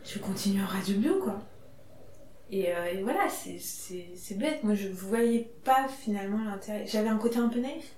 je 0.05 0.15
vais 0.15 0.21
continuer 0.21 0.63
en 0.63 0.67
radiobio, 0.67 1.21
quoi. 1.23 1.41
Et, 2.51 2.73
euh, 2.75 2.85
et 2.93 3.03
voilà, 3.03 3.29
c'est- 3.29 4.35
bête, 4.37 4.63
moi 4.63 4.75
je 4.75 4.89
voyais 4.89 5.51
pas 5.65 5.89
finalement 5.89 6.45
l'intérêt. 6.45 6.85
J'avais 6.87 7.09
un 7.09 7.19
côté 7.19 7.39
un 7.39 7.49
peu 7.49 7.61
naïf. 7.61 7.93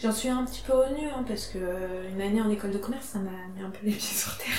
J'en 0.00 0.12
suis 0.12 0.28
un 0.28 0.44
petit 0.44 0.62
peu 0.66 0.74
revenue, 0.74 1.08
hein, 1.08 1.24
parce 1.26 1.46
que 1.46 1.58
euh, 1.58 2.08
une 2.10 2.20
année 2.20 2.40
en 2.40 2.50
école 2.50 2.70
de 2.70 2.78
commerce, 2.78 3.06
ça 3.06 3.18
m'a 3.18 3.30
mis 3.56 3.62
un 3.64 3.70
peu 3.70 3.78
les 3.86 3.92
pieds 3.92 4.00
sur 4.00 4.36
terre. 4.38 4.54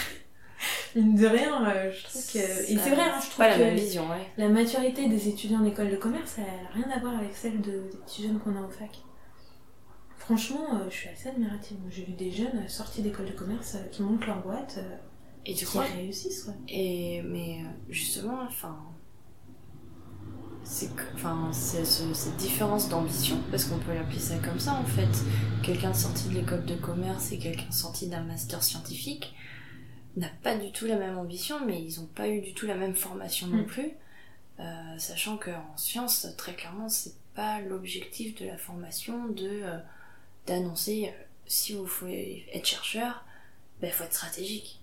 Mine 0.96 1.16
de 1.16 1.28
rien, 1.28 1.70
euh, 1.70 1.92
je 1.92 2.04
trouve 2.04 2.22
que. 2.34 2.40
Et 2.72 2.78
c'est 2.78 2.90
vrai, 2.90 3.04
hein, 3.04 3.20
je 3.22 3.26
trouve 3.30 3.38
Pas 3.38 3.50
la 3.50 3.56
que 3.58 3.62
même 3.62 3.76
vision, 3.76 4.10
ouais. 4.10 4.26
la 4.38 4.50
maturité 4.50 5.08
des 5.08 5.28
étudiants 5.30 5.60
en 5.62 5.66
école 5.66 5.92
de 5.92 5.96
commerce, 5.96 6.36
elle 6.40 6.44
a 6.46 6.74
rien 6.74 6.90
à 6.96 7.00
voir 7.00 7.18
avec 7.18 7.36
celle 7.36 7.62
de, 7.62 7.72
des 7.92 7.98
petits 8.06 8.24
jeunes 8.24 8.40
qu'on 8.40 8.56
a 8.56 8.60
en 8.62 8.70
fac. 8.70 8.90
Franchement, 10.18 10.66
euh, 10.74 10.90
je 10.90 10.96
suis 10.96 11.10
assez 11.10 11.30
admirative. 11.30 11.78
J'ai 11.90 12.04
vu 12.04 12.14
des 12.14 12.32
jeunes 12.32 12.68
sortis 12.68 13.02
d'école 13.02 13.28
de 13.28 13.32
commerce 13.32 13.76
euh, 13.76 13.88
qui 13.92 14.02
montent 14.02 14.26
leur 14.26 14.42
boîte, 14.42 14.80
Et 15.46 15.54
tu 15.54 15.60
qui 15.60 15.66
crois? 15.66 15.84
réussissent. 15.84 16.46
Ouais. 16.48 16.54
Et 16.68 17.22
mais 17.22 17.60
justement, 17.90 18.40
enfin, 18.48 18.78
c'est 20.70 20.94
que- 20.96 21.04
enfin 21.16 21.50
c'est 21.54 21.86
ce- 21.86 22.14
cette 22.14 22.36
différence 22.38 22.90
d'ambition, 22.90 23.38
parce 23.52 23.64
qu'on 23.66 23.80
peut 23.80 23.94
l'appeler 23.94 24.20
ça 24.20 24.36
comme 24.38 24.60
ça 24.60 24.74
en 24.74 24.84
fait. 24.84 25.08
Quelqu'un 25.64 25.94
sorti 25.94 26.28
de 26.30 26.36
l'école 26.36 26.66
de 26.66 26.76
commerce 26.76 27.32
et 27.32 27.40
quelqu'un 27.40 27.72
sorti 27.72 28.08
d'un 28.08 28.22
master 28.24 28.62
scientifique 28.62 29.34
n'a 30.18 30.30
pas 30.44 30.56
du 30.56 30.72
tout 30.72 30.86
la 30.86 30.98
même 30.98 31.18
ambition, 31.18 31.66
mais 31.66 31.82
ils 31.82 32.00
n'ont 32.00 32.08
pas 32.08 32.28
eu 32.28 32.42
du 32.42 32.54
tout 32.54 32.66
la 32.66 32.76
même 32.76 32.96
formation 32.96 33.48
non 33.48 33.64
Mm. 33.64 33.66
plus. 33.66 33.92
Euh, 34.60 34.98
sachant 34.98 35.38
qu'en 35.38 35.78
sciences, 35.78 36.28
très 36.38 36.54
clairement, 36.56 36.90
c'est 36.90 37.14
pas 37.36 37.62
l'objectif 37.62 38.34
de 38.42 38.46
la 38.48 38.58
formation 38.58 39.28
de 39.28 39.48
euh, 39.48 39.78
d'annoncer 40.48 41.10
euh, 41.14 41.24
si 41.46 41.74
vous 41.76 41.86
voulez 41.86 42.46
être 42.54 42.66
chercheur, 42.66 43.24
ben 43.80 43.92
faut 43.92 44.04
être 44.04 44.14
stratégique. 44.16 44.82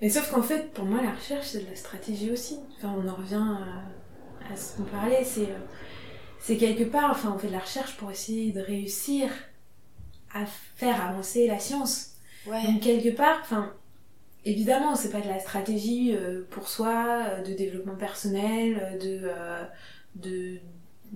Mais 0.00 0.08
sauf 0.10 0.30
qu'en 0.30 0.42
fait, 0.42 0.72
pour 0.72 0.84
moi, 0.86 1.02
la 1.02 1.12
recherche, 1.14 1.46
c'est 1.48 1.64
de 1.64 1.70
la 1.70 1.76
stratégie 1.76 2.30
aussi. 2.30 2.58
Enfin, 2.78 2.94
on 2.96 3.06
en 3.08 3.14
revient 3.14 3.34
à, 3.34 3.82
à 4.50 4.56
ce 4.56 4.76
qu'on 4.76 4.84
parlait. 4.84 5.24
C'est, 5.24 5.42
euh, 5.42 5.58
c'est 6.40 6.56
quelque 6.56 6.84
part, 6.84 7.10
enfin, 7.10 7.32
on 7.34 7.38
fait 7.38 7.48
de 7.48 7.52
la 7.52 7.60
recherche 7.60 7.96
pour 7.96 8.10
essayer 8.10 8.52
de 8.52 8.60
réussir 8.60 9.28
à 10.34 10.46
faire 10.46 11.04
avancer 11.04 11.46
la 11.46 11.58
science. 11.58 12.14
Ouais. 12.46 12.62
Donc, 12.64 12.80
quelque 12.80 13.14
part, 13.14 13.38
enfin, 13.42 13.72
évidemment, 14.44 14.96
c'est 14.96 15.10
pas 15.10 15.20
de 15.20 15.28
la 15.28 15.38
stratégie 15.38 16.14
euh, 16.14 16.42
pour 16.50 16.68
soi, 16.68 17.26
euh, 17.28 17.42
de 17.42 17.52
développement 17.52 17.96
personnel, 17.96 18.98
de, 19.00 19.20
euh, 19.22 19.64
de, 20.16 20.58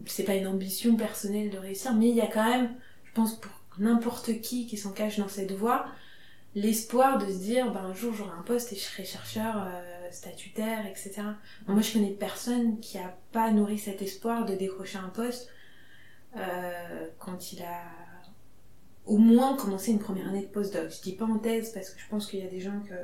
c'est 0.07 0.24
pas 0.24 0.35
une 0.35 0.47
ambition 0.47 0.97
personnelle 0.97 1.51
de 1.51 1.59
réussir, 1.59 1.95
mais 1.95 2.09
il 2.09 2.16
y 2.16 2.20
a 2.20 2.27
quand 2.27 2.49
même, 2.49 2.74
je 3.05 3.12
pense, 3.12 3.35
pour 3.39 3.53
n'importe 3.79 4.41
qui 4.41 4.66
qui 4.66 4.77
s'engage 4.77 5.18
dans 5.18 5.29
cette 5.29 5.53
voie, 5.53 5.87
l'espoir 6.55 7.18
de 7.18 7.27
se 7.27 7.39
dire 7.39 7.72
ben, 7.72 7.85
un 7.85 7.95
jour 7.95 8.14
j'aurai 8.14 8.37
un 8.39 8.43
poste 8.43 8.72
et 8.72 8.77
je 8.77 8.81
serai 8.81 9.05
chercheur 9.05 9.68
statutaire, 10.11 10.86
etc. 10.86 11.22
Moi 11.66 11.80
je 11.82 11.92
connais 11.92 12.11
personne 12.11 12.80
qui 12.80 12.98
a 12.98 13.16
pas 13.32 13.50
nourri 13.50 13.78
cet 13.78 14.02
espoir 14.02 14.44
de 14.46 14.54
décrocher 14.54 14.98
un 14.98 15.09
poste 15.09 15.48
euh, 16.36 17.09
quand 17.18 17.52
il 17.52 17.62
a 17.62 17.82
au 19.07 19.18
moins 19.18 19.57
commencé 19.57 19.92
une 19.92 19.98
première 20.00 20.28
année 20.28 20.42
de 20.42 20.48
postdoc. 20.48 20.90
Je 20.90 21.00
dis 21.02 21.14
pas 21.14 21.24
en 21.24 21.38
thèse 21.38 21.72
parce 21.72 21.90
que 21.90 22.00
je 22.00 22.09
pense 22.09 22.26
qu'il 22.28 22.40
y 22.40 22.46
a 22.46 22.50
des 22.50 22.61
gens 22.61 22.80
que, 22.80 22.94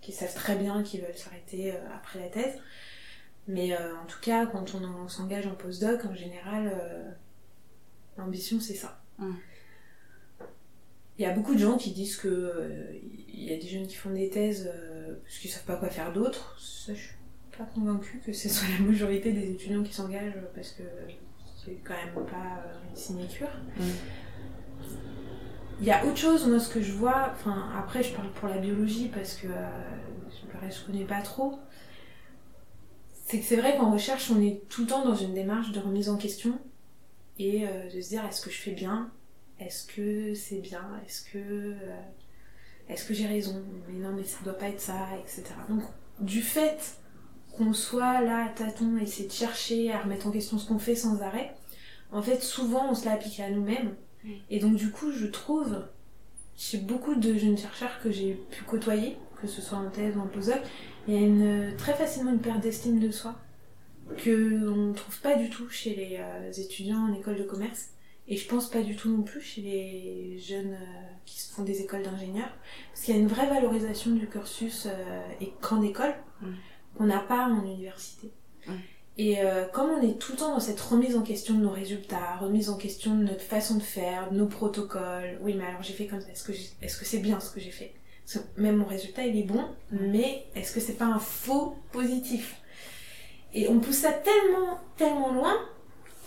qui 0.00 0.12
savent 0.12 0.34
très 0.34 0.54
bien 0.56 0.82
qu'ils 0.82 1.00
veulent 1.02 1.16
s'arrêter 1.16 1.72
euh, 1.72 1.78
après 1.94 2.20
la 2.20 2.28
thèse. 2.28 2.54
Mais 3.48 3.72
euh, 3.74 3.96
en 4.00 4.06
tout 4.06 4.20
cas, 4.20 4.46
quand 4.46 4.74
on, 4.74 4.84
en- 4.84 5.08
s'engage 5.08 5.46
en 5.48 5.54
postdoc, 5.56 6.04
en 6.04 6.14
général, 6.14 6.70
euh, 6.72 7.10
l'ambition 8.16 8.60
c'est 8.60 8.74
ça. 8.74 9.02
Mm. 9.18 9.32
Il 11.18 11.22
y 11.22 11.26
a 11.26 11.32
beaucoup 11.34 11.54
de 11.54 11.58
gens 11.58 11.76
qui 11.76 11.90
disent 11.90 12.16
que 12.16 12.28
euh, 12.28 12.92
il 13.28 13.44
y 13.44 13.52
a 13.52 13.56
des 13.58 13.66
jeunes 13.68 13.86
qui 13.86 13.96
font 13.96 14.10
des 14.10 14.30
thèses 14.30 14.70
euh, 14.72 14.99
parce 15.22 15.38
qu'ils 15.38 15.50
savent 15.50 15.64
pas 15.64 15.76
quoi 15.76 15.88
faire 15.88 16.12
d'autre. 16.12 16.56
Ça, 16.58 16.94
je 16.94 17.00
suis 17.00 17.14
pas 17.56 17.64
convaincue 17.64 18.20
que 18.24 18.32
ce 18.32 18.48
soit 18.48 18.68
la 18.78 18.84
majorité 18.84 19.32
des 19.32 19.50
étudiants 19.50 19.82
qui 19.82 19.92
s'engagent 19.92 20.38
parce 20.54 20.70
que 20.70 20.82
c'est 21.64 21.78
quand 21.84 21.94
même 21.94 22.26
pas 22.26 22.62
euh, 22.64 22.88
une 22.88 22.96
sinécure. 22.96 23.50
Mm. 23.76 23.82
Il 25.80 25.86
y 25.86 25.92
a 25.92 26.04
autre 26.04 26.18
chose, 26.18 26.46
moi, 26.46 26.60
ce 26.60 26.68
que 26.68 26.82
je 26.82 26.92
vois, 26.92 27.30
enfin, 27.32 27.70
après, 27.74 28.02
je 28.02 28.14
parle 28.14 28.30
pour 28.32 28.48
la 28.48 28.58
biologie 28.58 29.08
parce 29.08 29.34
que 29.34 29.46
euh, 29.46 30.70
je 30.70 30.86
connais 30.86 31.04
pas 31.04 31.22
trop. 31.22 31.58
C'est 33.24 33.38
que 33.38 33.44
c'est 33.46 33.56
vrai 33.56 33.76
qu'en 33.76 33.90
recherche, 33.90 34.30
on 34.30 34.42
est 34.42 34.68
tout 34.68 34.82
le 34.82 34.88
temps 34.88 35.04
dans 35.04 35.14
une 35.14 35.32
démarche 35.32 35.72
de 35.72 35.80
remise 35.80 36.10
en 36.10 36.18
question 36.18 36.58
et 37.38 37.66
euh, 37.66 37.88
de 37.88 38.00
se 38.00 38.10
dire 38.10 38.24
est-ce 38.26 38.42
que 38.42 38.50
je 38.50 38.58
fais 38.58 38.72
bien? 38.72 39.10
Est-ce 39.58 39.86
que 39.86 40.34
c'est 40.34 40.58
bien? 40.58 40.84
Est-ce 41.06 41.22
que, 41.30 41.38
euh, 41.38 42.00
est-ce 42.90 43.04
que 43.04 43.14
j'ai 43.14 43.26
raison? 43.26 43.62
Mais 43.88 43.98
non, 43.98 44.12
mais 44.14 44.24
ça 44.24 44.38
doit 44.44 44.58
pas 44.58 44.68
être 44.68 44.80
ça, 44.80 45.08
etc. 45.18 45.44
Donc, 45.68 45.82
du 46.20 46.42
fait 46.42 46.96
qu'on 47.56 47.72
soit 47.72 48.20
là 48.20 48.46
à 48.46 48.48
tâtons, 48.48 48.96
essayer 48.98 49.28
de 49.28 49.32
chercher 49.32 49.92
à 49.92 50.00
remettre 50.00 50.26
en 50.26 50.30
question 50.30 50.58
ce 50.58 50.68
qu'on 50.68 50.78
fait 50.78 50.94
sans 50.94 51.22
arrêt, 51.22 51.54
en 52.12 52.22
fait, 52.22 52.42
souvent, 52.42 52.90
on 52.90 52.94
se 52.94 53.04
l'applique 53.04 53.40
à 53.40 53.50
nous-mêmes. 53.50 53.94
Et 54.50 54.58
donc, 54.58 54.76
du 54.76 54.90
coup, 54.90 55.12
je 55.12 55.26
trouve, 55.26 55.82
chez 56.56 56.78
beaucoup 56.78 57.14
de 57.14 57.34
jeunes 57.38 57.56
chercheurs 57.56 58.00
que 58.02 58.10
j'ai 58.10 58.34
pu 58.50 58.64
côtoyer, 58.64 59.16
que 59.40 59.46
ce 59.46 59.62
soit 59.62 59.78
en 59.78 59.88
thèse 59.88 60.16
ou 60.16 60.20
en 60.20 60.26
postdoc, 60.26 60.60
il 61.08 61.14
y 61.14 61.16
a 61.16 61.20
une, 61.20 61.74
très 61.76 61.94
facilement 61.94 62.30
une 62.30 62.40
perte 62.40 62.60
d'estime 62.60 62.98
de 62.98 63.10
soi 63.10 63.34
que 64.18 64.68
on 64.68 64.88
ne 64.88 64.92
trouve 64.92 65.18
pas 65.20 65.36
du 65.36 65.48
tout 65.48 65.68
chez 65.70 65.94
les 65.94 66.18
euh, 66.18 66.52
étudiants 66.52 67.08
en 67.08 67.14
école 67.14 67.36
de 67.36 67.44
commerce. 67.44 67.90
Et 68.32 68.36
je 68.36 68.46
pense 68.48 68.70
pas 68.70 68.80
du 68.82 68.94
tout 68.96 69.10
non 69.10 69.22
plus 69.22 69.40
chez 69.40 69.60
les 69.60 70.38
jeunes 70.38 70.72
euh, 70.74 71.06
qui 71.26 71.38
font 71.52 71.64
des 71.64 71.80
écoles 71.82 72.02
d'ingénieurs. 72.04 72.52
Parce 72.92 73.04
qu'il 73.04 73.14
y 73.14 73.18
a 73.18 73.20
une 73.20 73.26
vraie 73.28 73.48
valorisation 73.48 74.12
du 74.12 74.26
cursus 74.28 74.86
euh, 74.86 75.20
et 75.40 75.52
grande 75.60 75.84
école 75.84 76.14
Mm. 76.42 76.46
qu'on 76.96 77.04
n'a 77.04 77.18
pas 77.20 77.48
en 77.48 77.62
université. 77.66 78.32
Mm. 78.66 78.72
Et 79.18 79.40
euh, 79.42 79.66
comme 79.66 79.90
on 79.90 80.00
est 80.00 80.18
tout 80.18 80.32
le 80.32 80.38
temps 80.38 80.54
dans 80.54 80.60
cette 80.60 80.80
remise 80.80 81.14
en 81.16 81.22
question 81.22 81.52
de 81.54 81.60
nos 81.60 81.70
résultats, 81.70 82.36
remise 82.40 82.70
en 82.70 82.76
question 82.78 83.14
de 83.14 83.24
notre 83.24 83.42
façon 83.42 83.74
de 83.76 83.82
faire, 83.82 84.30
de 84.30 84.36
nos 84.38 84.46
protocoles, 84.46 85.38
oui 85.42 85.52
mais 85.52 85.66
alors 85.66 85.82
j'ai 85.82 85.92
fait 85.92 86.06
comme 86.06 86.20
ça, 86.22 86.30
est-ce 86.30 86.44
que 86.44 86.54
j'ai- 86.54 86.70
est-ce 86.80 86.98
que 86.98 87.04
c'est 87.04 87.18
bien 87.18 87.38
ce 87.40 87.50
que 87.52 87.60
j'ai 87.60 87.70
fait? 87.72 87.92
Parce 88.24 88.38
que 88.46 88.60
même 88.62 88.76
mon 88.76 88.86
résultat 88.86 89.24
il 89.26 89.36
est 89.38 89.42
bon, 89.42 89.62
mais 89.90 90.46
est-ce 90.54 90.72
que 90.72 90.80
c'est 90.80 90.94
pas 90.96 91.04
un 91.04 91.18
faux 91.18 91.76
positif? 91.92 92.56
Et 93.52 93.68
on 93.68 93.80
pousse 93.80 93.96
ça 93.98 94.12
tellement, 94.12 94.78
tellement 94.96 95.32
loin 95.32 95.54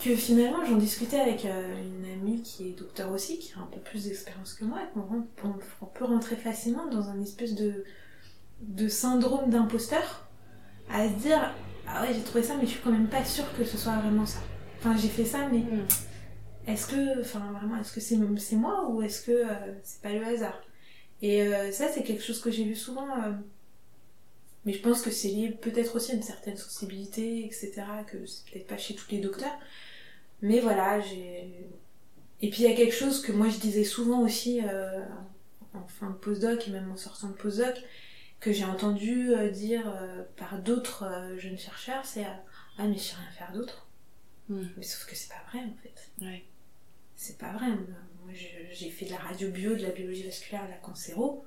que 0.02 0.14
finalement 0.16 0.64
j'en 0.66 0.76
discutais 0.76 1.18
avec 1.20 1.44
euh, 1.46 1.74
une 1.82 2.04
amie 2.12 2.42
qui 2.42 2.68
est 2.68 2.72
docteur 2.72 3.10
aussi, 3.12 3.38
qui 3.38 3.52
a 3.54 3.60
un 3.62 3.66
peu 3.66 3.80
plus 3.80 4.04
d'expérience 4.04 4.54
que 4.54 4.64
moi, 4.64 4.80
et 4.82 4.92
qu'on 4.92 5.02
rentre- 5.02 5.26
on, 5.44 5.54
on 5.82 5.86
peut 5.86 6.04
rentrer 6.04 6.36
facilement 6.36 6.86
dans 6.86 7.08
un 7.08 7.20
espèce 7.22 7.54
de, 7.54 7.84
de 8.60 8.88
syndrome 8.88 9.50
d'imposteur, 9.50 10.28
à 10.90 11.08
se 11.08 11.14
dire 11.14 11.52
ah 11.88 12.02
ouais 12.02 12.14
j'ai 12.14 12.22
trouvé 12.22 12.42
ça 12.42 12.54
mais 12.56 12.64
je 12.66 12.72
suis 12.72 12.80
quand 12.82 12.90
même 12.92 13.08
pas 13.08 13.24
sûre 13.24 13.46
que 13.56 13.64
ce 13.64 13.76
soit 13.76 13.96
vraiment 13.96 14.26
ça. 14.26 14.40
Enfin 14.78 14.96
j'ai 14.96 15.08
fait 15.08 15.24
ça 15.24 15.48
mais 15.50 15.58
Mm. 15.60 15.86
est-ce 16.66 16.86
que, 16.86 17.20
enfin 17.20 17.52
vraiment, 17.52 17.76
est-ce 17.80 17.92
que 17.92 18.00
c'est 18.00 18.18
c'est 18.38 18.56
moi 18.56 18.88
ou 18.90 19.02
est-ce 19.02 19.22
que 19.26 19.32
euh, 19.32 19.74
c'est 19.82 20.00
pas 20.02 20.12
le 20.12 20.24
hasard? 20.24 20.60
Et 21.22 21.42
euh, 21.42 21.72
ça, 21.72 21.88
c'est 21.88 22.02
quelque 22.02 22.22
chose 22.22 22.40
que 22.40 22.50
j'ai 22.50 22.64
vu 22.64 22.74
souvent. 22.74 23.06
Mais 24.64 24.72
je 24.72 24.80
pense 24.80 25.02
que 25.02 25.10
c'est 25.10 25.28
lié 25.28 25.50
peut-être 25.50 25.96
aussi 25.96 26.12
à 26.12 26.14
une 26.14 26.22
certaine 26.22 26.56
sensibilité, 26.56 27.44
etc. 27.44 27.82
Que 28.06 28.24
c'est 28.26 28.50
peut-être 28.50 28.66
pas 28.66 28.78
chez 28.78 28.94
tous 28.94 29.10
les 29.10 29.18
docteurs. 29.18 29.58
Mais 30.42 30.60
voilà, 30.60 31.00
j'ai. 31.00 31.68
Et 32.40 32.50
puis 32.50 32.62
il 32.62 32.70
y 32.70 32.72
a 32.72 32.76
quelque 32.76 32.94
chose 32.94 33.22
que 33.22 33.32
moi 33.32 33.48
je 33.48 33.58
disais 33.58 33.84
souvent 33.84 34.20
aussi 34.20 34.60
euh, 34.62 35.04
en 35.72 35.86
fin 35.86 36.10
de 36.10 36.16
postdoc 36.16 36.68
et 36.68 36.70
même 36.70 36.90
en 36.90 36.96
sortant 36.96 37.28
de 37.28 37.34
postdoc, 37.34 37.82
que 38.40 38.52
j'ai 38.52 38.64
entendu 38.64 39.30
euh, 39.34 39.50
dire 39.50 39.88
euh, 39.88 40.22
par 40.36 40.58
d'autres 40.58 41.34
jeunes 41.38 41.58
chercheurs, 41.58 42.04
c'est 42.04 42.24
Ah, 42.78 42.86
mais 42.86 42.94
je 42.94 43.00
sais 43.02 43.16
rien 43.16 43.30
faire 43.30 43.52
d'autre. 43.52 43.86
Mm. 44.48 44.62
Mais 44.76 44.82
sauf 44.82 45.06
que 45.06 45.14
c'est 45.14 45.28
pas 45.28 45.42
vrai 45.50 45.60
en 45.60 45.76
fait. 45.82 46.24
Ouais. 46.24 46.44
C'est 47.16 47.38
pas 47.38 47.52
vrai. 47.52 47.68
Moi, 47.68 48.32
j'ai 48.72 48.90
fait 48.90 49.04
de 49.06 49.10
la 49.10 49.18
radio 49.18 49.50
bio, 49.50 49.74
de 49.76 49.82
la 49.82 49.90
biologie 49.90 50.24
vasculaire, 50.24 50.64
de 50.64 50.70
la 50.70 50.76
cancéro. 50.76 51.44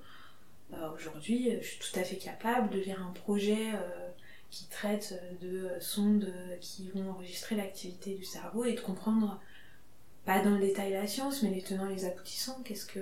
Euh, 0.74 0.89
Aujourd'hui, 0.93 1.49
euh, 1.51 1.59
je 1.61 1.68
suis 1.68 1.80
tout 1.80 1.99
à 1.99 2.03
fait 2.03 2.18
capable 2.18 2.70
de 2.70 2.80
lire 2.80 3.01
un 3.01 3.11
projet 3.11 3.72
euh, 3.74 4.09
qui 4.49 4.68
traite 4.68 5.13
euh, 5.41 5.76
de 5.76 5.82
sondes 5.82 6.32
qui 6.59 6.89
vont 6.89 7.09
enregistrer 7.11 7.55
l'activité 7.55 8.15
du 8.15 8.26
cerveau 8.26 8.65
et 8.65 8.74
de 8.74 8.80
comprendre, 8.82 9.39
pas 10.26 10.41
dans 10.41 10.51
le 10.51 10.59
détail 10.59 10.91
la 10.93 11.07
science, 11.07 11.43
mais 11.43 11.49
les 11.49 11.61
tenants 11.61 11.89
et 11.89 11.95
les 11.95 12.05
aboutissants, 12.05 12.61
qu'est-ce 12.63 12.86
que 12.86 12.99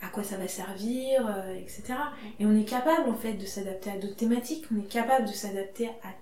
à 0.00 0.08
quoi 0.08 0.22
ça 0.22 0.36
va 0.36 0.48
servir, 0.48 1.34
etc. 1.56 1.94
Et 2.38 2.44
on 2.44 2.54
est 2.54 2.64
capable 2.64 3.08
en 3.08 3.14
fait 3.14 3.34
de 3.34 3.46
s'adapter 3.46 3.90
à 3.90 3.96
d'autres 3.96 4.16
thématiques, 4.16 4.66
on 4.74 4.78
est 4.78 4.88
capable 4.88 5.26
de 5.26 5.32
s'adapter 5.32 5.88
à 5.88 6.12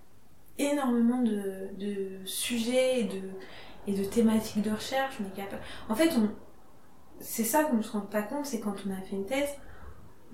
énormément 0.59 1.21
de, 1.23 1.69
de 1.79 2.25
sujets 2.25 3.01
et 3.01 3.05
de, 3.05 3.23
et 3.89 3.95
de 3.95 4.05
thématiques 4.05 4.63
de 4.63 4.71
recherche. 4.71 5.17
On 5.21 5.27
est 5.27 5.35
capable. 5.37 5.63
En 5.89 5.97
fait, 5.97 6.11
on... 6.17 6.31
c'est 7.19 7.43
ça 7.45 7.65
qu'on 7.65 7.79
ne 7.79 7.83
se 7.83 7.91
rend 7.91 8.03
pas 8.03 8.23
compte, 8.23 8.47
c'est 8.47 8.61
quand 8.61 8.77
on 8.87 8.91
a 8.93 9.01
fait 9.01 9.17
une 9.17 9.27
thèse, 9.27 9.49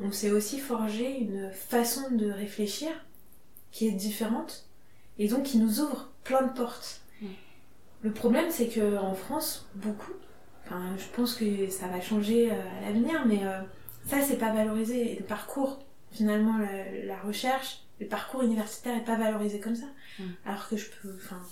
on 0.01 0.13
s'est 0.13 0.31
aussi 0.31 0.59
forgé 0.59 1.19
une 1.19 1.51
façon 1.53 2.11
de 2.13 2.31
réfléchir 2.31 2.91
qui 3.71 3.87
est 3.89 3.93
différente 3.93 4.69
et 5.19 5.29
donc 5.29 5.45
qui 5.45 5.59
nous 5.59 5.81
ouvre 5.81 6.13
plein 6.25 6.43
de 6.43 6.53
portes. 6.53 7.01
Mm. 7.21 7.27
Le 8.03 8.13
problème, 8.13 8.51
c'est 8.51 8.69
que 8.69 8.97
en 8.97 9.15
France, 9.15 9.69
beaucoup, 9.75 10.13
enfin, 10.65 10.97
je 10.97 11.17
pense 11.17 11.35
que 11.35 11.69
ça 11.69 11.89
va 11.89 12.01
changer 12.01 12.51
euh, 12.51 12.79
à 12.79 12.81
l'avenir, 12.83 13.27
mais 13.27 13.45
euh, 13.45 13.61
ça, 14.07 14.21
c'est 14.23 14.39
pas 14.39 14.53
valorisé. 14.53 15.13
Et 15.13 15.17
le 15.17 15.25
parcours, 15.25 15.81
finalement, 16.13 16.59
la, 16.59 17.05
la 17.05 17.19
recherche, 17.21 17.83
le 18.01 18.07
parcours 18.07 18.43
universitaire 18.43 18.97
est 18.97 19.05
pas 19.05 19.17
valorisé 19.17 19.59
comme 19.59 19.75
ça. 19.75 19.87
Mm. 20.19 20.25
Alors 20.45 20.69
que 20.69 20.77
je 20.77 20.87
peux, 21.03 21.15
enfin, 21.17 21.43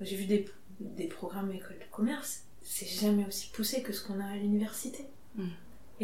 j'ai 0.00 0.16
vu 0.16 0.24
des, 0.24 0.48
des 0.80 1.06
programmes 1.06 1.52
école 1.52 1.78
de 1.78 1.90
commerce, 1.90 2.44
c'est 2.62 2.86
jamais 2.86 3.26
aussi 3.26 3.50
poussé 3.50 3.82
que 3.82 3.92
ce 3.92 4.06
qu'on 4.06 4.20
a 4.20 4.24
à 4.26 4.36
l'université. 4.36 5.06
Mm. 5.36 5.48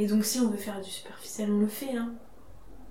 Et 0.01 0.07
donc 0.07 0.25
si 0.25 0.39
on 0.39 0.49
veut 0.49 0.57
faire 0.57 0.81
du 0.81 0.89
superficiel, 0.89 1.51
on 1.51 1.59
le 1.59 1.67
fait. 1.67 1.97
Hein. 1.97 2.15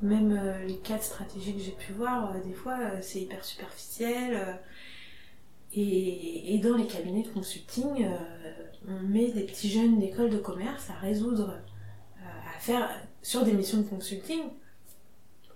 Même 0.01 0.32
euh, 0.38 0.66
les 0.66 0.78
quatre 0.78 1.03
stratégies 1.03 1.53
que 1.55 1.62
j'ai 1.62 1.72
pu 1.72 1.93
voir, 1.93 2.36
euh, 2.36 2.39
des 2.41 2.51
fois, 2.53 2.78
euh, 2.82 2.97
c'est 3.01 3.22
hyper 3.22 3.45
superficiel. 3.45 4.60
et, 5.74 6.53
et 6.53 6.58
dans 6.60 6.76
les 6.76 6.86
cabinets 6.86 7.24
de 7.24 7.30
consulting, 7.30 8.05
on 8.89 8.99
met 9.08 9.32
des 9.32 9.43
petits 9.43 9.70
jeunes 9.70 9.99
d'école 9.99 10.30
de 10.30 10.38
commerce 10.38 10.89
à 10.89 10.95
résoudre, 10.95 11.60
à 12.55 12.60
faire 12.60 12.89
sur 13.22 13.45
des 13.45 13.53
missions 13.53 13.78
de 13.80 13.88
consulting 13.88 14.41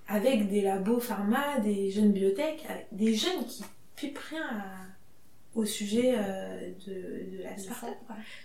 avec 0.08 0.50
des 0.50 0.62
labos 0.62 1.00
pharma, 1.02 1.60
des 1.60 1.92
jeunes 1.92 2.14
biotech, 2.14 2.66
des 2.94 3.14
jeunes 3.14 3.46
qui 3.46 3.64
pipent 3.98 4.18
rien 4.30 4.46
à- 4.52 4.86
au 5.60 5.66
sujet 5.66 6.14
de, 6.88 7.38
de 7.38 7.44
la 7.44 7.58
startup. 7.58 7.98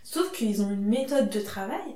Sauf 0.03 0.33
qu'ils 0.33 0.61
ont 0.63 0.71
une 0.71 0.87
méthode 0.87 1.31
de 1.31 1.41
travail, 1.41 1.95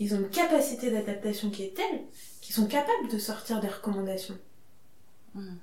ils 0.00 0.14
ont 0.14 0.18
une 0.18 0.30
capacité 0.30 0.90
d'adaptation 0.90 1.50
qui 1.50 1.62
est 1.64 1.74
telle 1.76 2.00
qu'ils 2.40 2.54
sont 2.54 2.66
capables 2.66 3.08
de 3.10 3.18
sortir 3.18 3.60
des 3.60 3.68
recommandations. 3.68 4.38
Mm. 5.34 5.56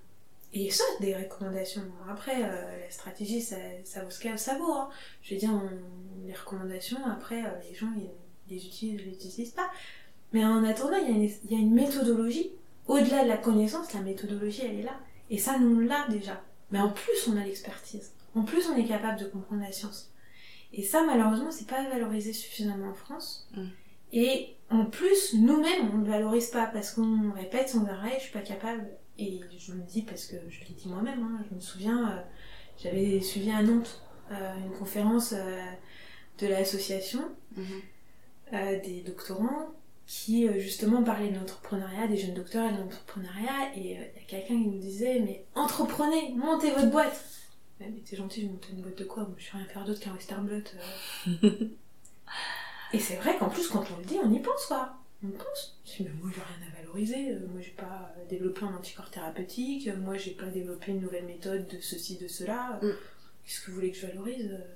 Et 0.54 0.72
ça, 0.72 0.84
des 1.02 1.16
recommandations. 1.16 1.84
Après, 2.10 2.42
euh, 2.44 2.80
la 2.80 2.90
stratégie, 2.90 3.42
ça, 3.42 3.58
ça 3.84 4.04
vaut 4.04 4.10
ce 4.10 4.20
que 4.20 4.38
ça 4.38 4.58
vaut. 4.58 4.72
hein. 4.72 4.90
Je 5.22 5.34
veux 5.34 5.40
dire, 5.40 5.52
on- 5.52 6.26
les 6.26 6.34
recommandations, 6.34 7.04
après, 7.06 7.44
euh, 7.44 7.50
les 7.70 7.76
gens, 7.76 7.92
ils, 7.98 8.10
les 8.56 8.66
utilisent, 8.66 9.02
ils 9.02 9.06
les 9.10 9.14
utilisent 9.16 9.52
pas. 9.52 9.70
Mais 10.34 10.46
en 10.46 10.64
attendant, 10.64 10.98
il 10.98 11.10
y, 11.10 11.14
a 11.14 11.16
une, 11.18 11.24
il 11.46 11.52
y 11.52 11.56
a 11.56 11.60
une 11.60 11.74
méthodologie. 11.74 12.52
Au-delà 12.88 13.24
de 13.24 13.28
la 13.30 13.38
connaissance, 13.38 13.94
la 13.94 14.02
méthodologie, 14.02 14.62
elle 14.66 14.80
est 14.80 14.84
là. 14.84 14.98
Et 15.30 15.38
ça, 15.38 15.58
nous, 15.60 15.76
on 15.78 15.80
l'a 15.80 16.08
déjà. 16.10 16.42
Mais 16.72 16.80
en 16.80 16.90
plus, 16.90 17.28
on 17.28 17.36
a 17.38 17.44
l'expertise. 17.44 18.14
En 18.36 18.44
plus, 18.44 18.68
on 18.70 18.76
est 18.78 18.86
capable 18.86 19.20
de 19.20 19.26
comprendre 19.26 19.62
la 19.62 19.72
science. 19.72 20.12
Et 20.74 20.84
ça, 20.84 21.04
malheureusement, 21.06 21.52
c'est 21.52 21.68
pas 21.68 21.84
valorisé 21.90 22.34
suffisamment 22.34 22.90
en 22.92 22.94
France. 22.94 23.48
Mm. 23.56 23.66
Et 24.14 24.56
en 24.70 24.86
plus, 24.86 25.34
nous-mêmes, 25.36 25.92
on 25.94 25.98
ne 26.00 26.08
valorise 26.08 26.48
pas 26.48 26.66
parce 26.68 26.92
qu'on 26.92 27.32
répète 27.34 27.70
sans 27.70 27.86
arrêt, 27.86 28.14
je 28.18 28.24
suis 28.24 28.34
pas 28.34 28.42
capable. 28.42 28.88
Et 29.18 29.40
je 29.58 29.72
me 29.74 29.78
le 29.78 29.84
dis 29.84 30.02
parce 30.04 30.26
que 30.26 30.36
je 30.50 30.60
l'ai 30.62 30.76
dit 30.76 30.88
moi-même. 30.88 31.22
hein. 31.24 31.44
Je 31.50 31.56
me 31.56 31.60
souviens, 31.60 32.12
euh, 32.12 32.22
j'avais 32.82 33.20
suivi 33.22 33.50
à 33.52 33.62
Nantes 33.64 34.02
euh, 34.32 34.54
une 34.66 34.72
conférence 34.78 35.34
euh, 35.34 35.60
de 36.40 36.48
l'association 36.48 37.22
Mhm. 37.56 37.66
euh, 38.54 38.80
des 38.82 39.02
doctorants 39.02 39.74
qui 40.06 40.48
justement 40.60 41.04
parlaient 41.04 41.32
de 41.32 41.36
l'entrepreneuriat, 41.36 42.08
des 42.08 42.16
jeunes 42.18 42.34
docteurs 42.36 42.70
et 42.70 42.74
de 42.74 42.78
l'entrepreneuriat. 42.80 43.76
Et 43.76 43.80
il 43.82 43.92
y 43.92 43.96
a 43.98 44.06
quelqu'un 44.28 44.56
qui 44.56 44.68
nous 44.68 44.80
disait 44.80 45.20
Mais 45.20 45.44
entreprenez, 45.56 46.34
montez 46.36 46.72
votre 46.72 46.92
boîte 46.92 47.26
Mais 47.80 47.92
t'es 48.10 48.16
gentil, 48.16 48.42
je 48.44 48.48
monte 48.48 48.70
une 48.72 48.82
boîte 48.82 48.98
de 48.98 49.04
quoi? 49.04 49.24
Moi 49.24 49.34
je 49.38 49.44
suis 49.44 49.58
rien 49.58 49.66
faire 49.66 49.84
d'autre 49.84 50.00
qu'un 50.00 50.14
Western 50.14 50.46
Blot. 50.46 50.62
euh. 52.94 52.98
et 52.98 53.00
c'est 53.00 53.16
vrai 53.16 53.38
qu'en 53.38 53.50
plus, 53.50 53.68
quand 53.68 53.84
on 53.96 53.98
le 54.00 54.06
dit, 54.06 54.18
on 54.24 54.32
y 54.32 54.40
pense 54.40 54.66
quoi. 54.66 54.98
On 55.24 55.30
pense. 55.30 55.80
Je 55.84 56.04
mais 56.04 56.10
moi 56.22 56.30
j'ai 56.34 56.42
rien 56.42 56.68
à 56.72 56.80
valoriser, 56.80 57.32
euh, 57.32 57.48
moi 57.48 57.60
j'ai 57.60 57.72
pas 57.72 58.14
euh, 58.18 58.26
développé 58.30 58.64
un 58.64 58.76
anticorps 58.76 59.10
thérapeutique, 59.10 59.88
euh, 59.88 59.98
moi 59.98 60.16
j'ai 60.16 60.32
pas 60.32 60.46
développé 60.46 60.92
une 60.92 61.02
nouvelle 61.02 61.26
méthode 61.26 61.68
de 61.68 61.80
ceci, 61.82 62.18
de 62.18 62.28
cela. 62.28 62.80
Mm. 62.84 62.92
Qu'est-ce 63.44 63.62
que 63.62 63.72
vous 63.72 63.76
voulez 63.76 63.92
que 63.92 63.98
je 63.98 64.06
valorise 64.06 64.52
euh 64.52 64.74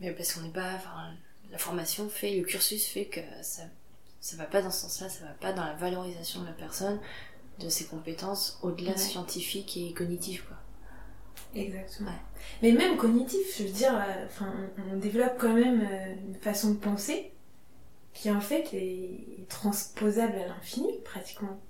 Mais 0.00 0.12
parce 0.12 0.34
qu'on 0.34 0.42
n'est 0.42 0.50
pas. 0.52 0.74
Enfin, 0.74 1.14
la 1.50 1.58
formation 1.58 2.08
fait, 2.10 2.36
le 2.36 2.44
cursus 2.44 2.86
fait 2.86 3.06
que 3.06 3.20
ça, 3.42 3.62
ça 4.20 4.36
va 4.36 4.44
pas 4.44 4.60
dans 4.60 4.70
ce 4.70 4.82
sens-là, 4.82 5.08
ça 5.08 5.24
va 5.24 5.32
pas 5.32 5.52
dans 5.52 5.64
la 5.64 5.74
valorisation 5.74 6.42
de 6.42 6.46
la 6.46 6.52
personne, 6.52 7.00
de 7.58 7.68
ses 7.68 7.86
compétences 7.86 8.58
au-delà 8.62 8.92
Ouais. 8.92 8.98
scientifiques 8.98 9.76
et 9.76 9.92
cognitives, 9.94 10.44
quoi. 10.46 10.56
Exactement. 11.54 12.12
Mais 12.62 12.72
même 12.72 12.96
cognitif, 12.96 13.58
je 13.58 13.64
veux 13.64 13.72
dire, 13.72 13.94
euh, 13.94 14.44
on, 14.92 14.96
développe 14.96 15.34
quand 15.38 15.54
même 15.54 15.80
euh, 15.82 16.14
une 16.28 16.34
façon 16.34 16.72
de 16.72 16.78
penser 16.78 17.32
qui 18.14 18.30
en 18.30 18.40
fait 18.40 18.72
est 18.74 19.48
transposable 19.48 20.34
à 20.34 20.48
l'infini 20.48 21.00
pratiquement. 21.04 21.60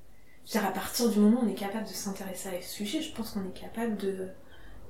Je 0.45 0.53
veux 0.53 0.61
dire, 0.61 0.69
à 0.69 0.73
partir 0.73 1.09
du 1.09 1.19
moment 1.19 1.41
où 1.41 1.45
on 1.45 1.49
est 1.49 1.55
capable 1.55 1.85
de 1.85 1.93
s'intéresser 1.93 2.49
à 2.49 2.61
ce 2.61 2.69
sujet, 2.69 3.01
je 3.01 3.15
pense 3.15 3.31
qu'on 3.31 3.49
est 3.49 3.59
capable 3.59 3.97
de 3.97 4.29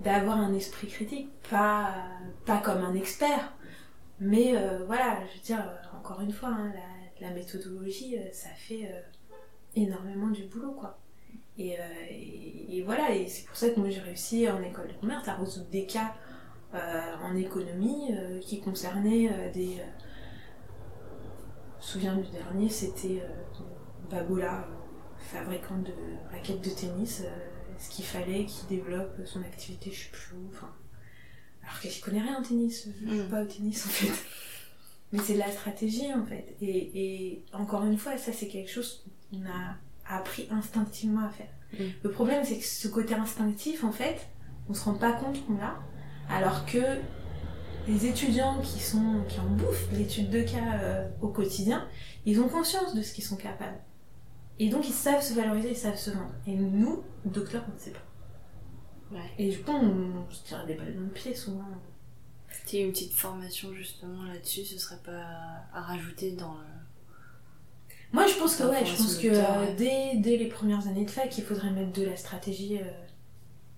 d'avoir 0.01 0.39
un 0.39 0.53
esprit 0.55 0.89
critique, 0.89 1.31
pas 1.49 1.95
pas 2.47 2.59
comme 2.59 2.83
un 2.83 2.95
expert, 2.95 3.53
mais 4.19 4.57
euh, 4.57 4.85
voilà, 4.87 5.21
je 5.21 5.39
veux 5.39 5.45
dire, 5.45 5.65
encore 5.97 6.21
une 6.23 6.33
fois, 6.33 6.49
hein, 6.49 6.73
la, 7.21 7.29
la 7.29 7.35
méthodologie, 7.35 8.17
ça 8.33 8.49
fait 8.57 8.91
énormément 9.77 10.29
du 10.29 10.45
boulot, 10.45 10.73
quoi. 10.73 10.99
Et, 11.59 11.79
euh, 11.79 11.83
et, 12.11 12.79
et 12.79 12.83
voilà, 12.83 13.15
et 13.15 13.29
c'est 13.29 13.47
pour 13.47 13.57
ça 13.57 13.69
que 13.71 13.79
moi 13.79 13.91
j'ai 13.91 14.01
réussi 14.01 14.49
en 14.49 14.61
école 14.63 14.89
de 14.89 14.95
commerce 14.95 15.29
à 15.29 15.35
résoudre 15.35 15.67
des 15.71 15.85
cas 15.87 16.15
euh, 16.75 17.01
en 17.23 17.37
économie 17.37 18.09
euh, 18.13 18.41
qui 18.41 18.61
concernaient 18.61 19.51
des. 19.53 19.77
je 19.77 19.81
me 21.77 21.83
souviens 21.83 22.17
du 22.17 22.31
dernier, 22.31 22.69
c'était 22.69 23.23
Babola, 24.11 24.67
fabricant 25.19 25.79
de 25.79 25.93
raquettes 26.31 26.63
de 26.63 26.71
tennis, 26.71 27.23
ce 27.79 27.91
qu'il 27.91 28.05
fallait 28.05 28.47
qu'il 28.47 28.69
développe 28.69 29.21
son 29.27 29.41
activité, 29.43 29.91
je 29.91 30.05
sais 30.05 30.11
plus 30.11 30.37
où, 30.37 30.49
enfin. 30.49 30.71
Alors 31.63 31.81
que 31.81 31.89
je 31.89 32.01
connais 32.01 32.21
rien 32.21 32.39
en 32.39 32.43
tennis, 32.43 32.89
je 33.03 33.07
joue 33.09 33.23
Mm. 33.25 33.29
pas 33.31 33.43
au 33.43 33.47
tennis 33.47 33.87
en 33.87 33.91
fait. 33.91 34.13
Mais 35.13 35.19
c'est 35.19 35.35
de 35.35 35.39
la 35.39 35.51
stratégie 35.53 36.13
en 36.15 36.25
fait. 36.25 36.57
Et, 36.63 36.91
et 37.31 37.45
encore 37.53 37.85
une 37.85 37.99
fois, 37.99 38.17
ça 38.17 38.33
c'est 38.33 38.49
quelque 38.49 38.71
chose 38.71 39.05
qu'on 39.31 39.43
a 39.43 39.77
appris 40.09 40.49
instinctivement 40.51 41.27
à 41.27 41.31
faire. 41.31 41.51
Mm. 41.75 41.93
Le 42.03 42.11
problème 42.11 42.45
c'est 42.45 42.59
que 42.59 42.65
ce 42.65 42.89
côté 42.89 43.15
instinctif 43.15 43.85
en 43.85 43.93
fait, 43.93 44.29
on 44.69 44.75
se 44.75 44.85
rend 44.85 44.95
pas 44.95 45.13
compte 45.13 45.45
qu'on 45.47 45.57
l'a, 45.57 45.77
alors 46.31 46.67
que 46.67 46.79
les 47.89 48.07
étudiants 48.07 48.61
qui 48.61 48.79
sont 48.79 49.25
qui 49.29 49.41
en 49.41 49.47
bouffent 49.47 49.89
l'étude 49.93 50.31
de 50.31 50.43
cas 50.43 50.81
euh, 50.81 51.09
au 51.21 51.29
quotidien, 51.29 51.87
ils 52.27 52.41
ont 52.41 52.49
conscience 52.49 52.95
de 52.95 53.03
ce 53.03 53.13
qu'ils 53.13 53.25
sont 53.25 53.37
capables. 53.37 53.79
Et 54.59 54.69
donc 54.69 54.89
ils 54.89 54.95
savent 54.95 55.23
se 55.23 55.35
valoriser, 55.35 55.71
ils 55.71 55.77
savent 55.77 55.99
se 55.99 56.11
vendre. 56.11 56.33
Et 56.47 56.55
nous, 56.55 57.03
docteurs, 57.25 57.65
on 57.71 57.75
ne 57.75 57.79
sait 57.79 57.91
pas. 57.91 59.17
Ouais. 59.17 59.31
Et 59.39 59.51
du 59.51 59.59
coup, 59.59 59.73
on 59.73 60.31
se 60.31 60.45
tire 60.45 60.65
des 60.67 60.75
balles 60.75 60.95
dans 60.95 61.03
le 61.03 61.09
pied 61.09 61.35
souvent. 61.35 61.65
Tu 62.67 62.77
une 62.77 62.93
petite 62.93 63.13
formation 63.13 63.73
justement 63.75 64.25
là-dessus, 64.25 64.65
ce 64.65 64.79
serait 64.79 65.01
pas 65.05 65.25
à 65.73 65.81
rajouter 65.81 66.33
dans 66.33 66.55
le. 66.55 66.67
Moi, 68.13 68.27
je 68.27 68.35
pense 68.35 68.57
que 68.57 68.65
ouais, 68.65 68.85
je 68.85 68.95
pense 68.97 69.17
que 69.17 69.29
euh, 69.29 69.41
ouais. 69.41 69.75
dès, 69.77 70.17
dès 70.17 70.37
les 70.37 70.47
premières 70.47 70.87
années 70.87 71.05
de 71.05 71.11
fac, 71.11 71.37
il 71.39 71.45
faudrait 71.45 71.71
mettre 71.71 71.93
de 71.93 72.05
la 72.05 72.17
stratégie 72.17 72.77
euh, 72.79 72.85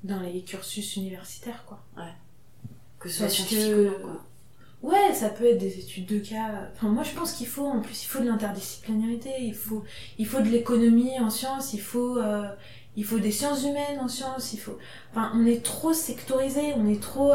dans 0.02 0.20
les 0.20 0.42
cursus 0.42 0.96
universitaires, 0.96 1.64
quoi. 1.66 1.80
Que 2.98 3.08
ce 3.08 3.18
soit 3.18 3.28
scientifique 3.28 3.58
que- 3.70 3.80
ou 3.80 3.84
non, 3.84 3.92
quoi. 4.02 4.24
Ouais, 4.82 5.14
ça 5.14 5.30
peut 5.30 5.44
être 5.46 5.58
des 5.58 5.78
études 5.78 6.06
de 6.06 6.18
cas. 6.18 6.68
Enfin, 6.74 6.88
moi, 6.88 7.04
je 7.04 7.12
pense 7.12 7.32
qu'il 7.32 7.46
faut, 7.46 7.64
en 7.66 7.80
plus, 7.80 8.02
il 8.04 8.06
faut 8.06 8.18
de 8.18 8.26
l'interdisciplinarité, 8.26 9.30
il 9.40 9.54
faut, 9.54 9.82
il 10.18 10.26
faut 10.26 10.40
de 10.40 10.48
l'économie 10.48 11.18
en 11.20 11.30
sciences, 11.30 11.72
il 11.72 11.80
faut, 11.80 12.18
euh, 12.18 12.42
il 12.96 13.04
faut 13.04 13.18
des 13.18 13.30
sciences 13.30 13.62
humaines 13.62 13.98
en 14.00 14.08
sciences, 14.08 14.52
il 14.52 14.58
faut. 14.58 14.76
Enfin, 15.12 15.32
on 15.34 15.46
est 15.46 15.64
trop 15.64 15.92
sectorisé, 15.94 16.74
on 16.76 16.86
est 16.86 17.00
trop 17.00 17.30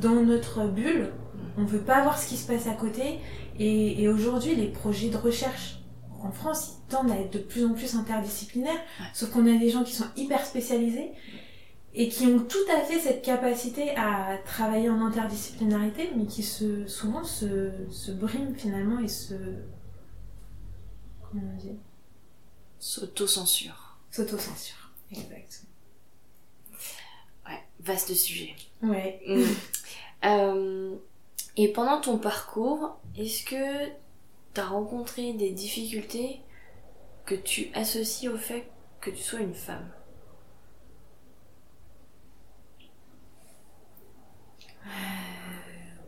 dans 0.00 0.22
notre 0.22 0.66
bulle. 0.68 1.10
On 1.58 1.64
veut 1.64 1.80
pas 1.80 2.02
voir 2.02 2.18
ce 2.18 2.28
qui 2.28 2.36
se 2.36 2.46
passe 2.46 2.66
à 2.68 2.74
côté. 2.74 3.18
Et, 3.58 4.02
et 4.02 4.08
aujourd'hui, 4.08 4.54
les 4.54 4.68
projets 4.68 5.08
de 5.08 5.16
recherche 5.16 5.78
en 6.22 6.30
France, 6.30 6.78
ils 6.78 6.90
tendent 6.90 7.10
à 7.10 7.16
être 7.16 7.32
de 7.32 7.38
plus 7.38 7.64
en 7.64 7.74
plus 7.74 7.94
interdisciplinaires. 7.94 8.72
Ouais. 8.72 9.06
Sauf 9.12 9.30
qu'on 9.30 9.46
a 9.46 9.58
des 9.58 9.70
gens 9.70 9.84
qui 9.84 9.92
sont 9.92 10.06
hyper 10.16 10.44
spécialisés 10.46 11.12
et 11.94 12.08
qui 12.08 12.26
ont 12.26 12.38
tout 12.38 12.64
à 12.74 12.80
fait 12.80 12.98
cette 12.98 13.22
capacité 13.22 13.90
à 13.96 14.38
travailler 14.44 14.88
en 14.88 15.04
interdisciplinarité, 15.04 16.10
mais 16.16 16.26
qui 16.26 16.42
se, 16.42 16.86
souvent 16.86 17.24
se, 17.24 17.70
se 17.90 18.12
briment 18.12 18.54
finalement 18.54 19.00
et 19.00 19.08
se. 19.08 19.34
Comment 21.30 21.42
on 21.54 21.56
dit? 21.58 21.76
S'auto-censure. 22.78 23.98
S'autocensurent. 24.10 24.90
Exactement. 25.10 25.70
Ouais, 27.48 27.62
vaste 27.80 28.14
sujet. 28.14 28.54
Ouais. 28.82 29.20
Mm. 29.26 29.42
Euh, 30.24 30.94
et 31.56 31.68
pendant 31.72 32.00
ton 32.00 32.18
parcours, 32.18 32.96
est-ce 33.16 33.44
que 33.44 33.90
tu 34.54 34.60
as 34.60 34.66
rencontré 34.66 35.32
des 35.34 35.50
difficultés 35.50 36.40
que 37.26 37.34
tu 37.34 37.70
associes 37.74 38.28
au 38.28 38.36
fait 38.36 38.70
que 39.00 39.10
tu 39.10 39.22
sois 39.22 39.40
une 39.40 39.54
femme 39.54 39.90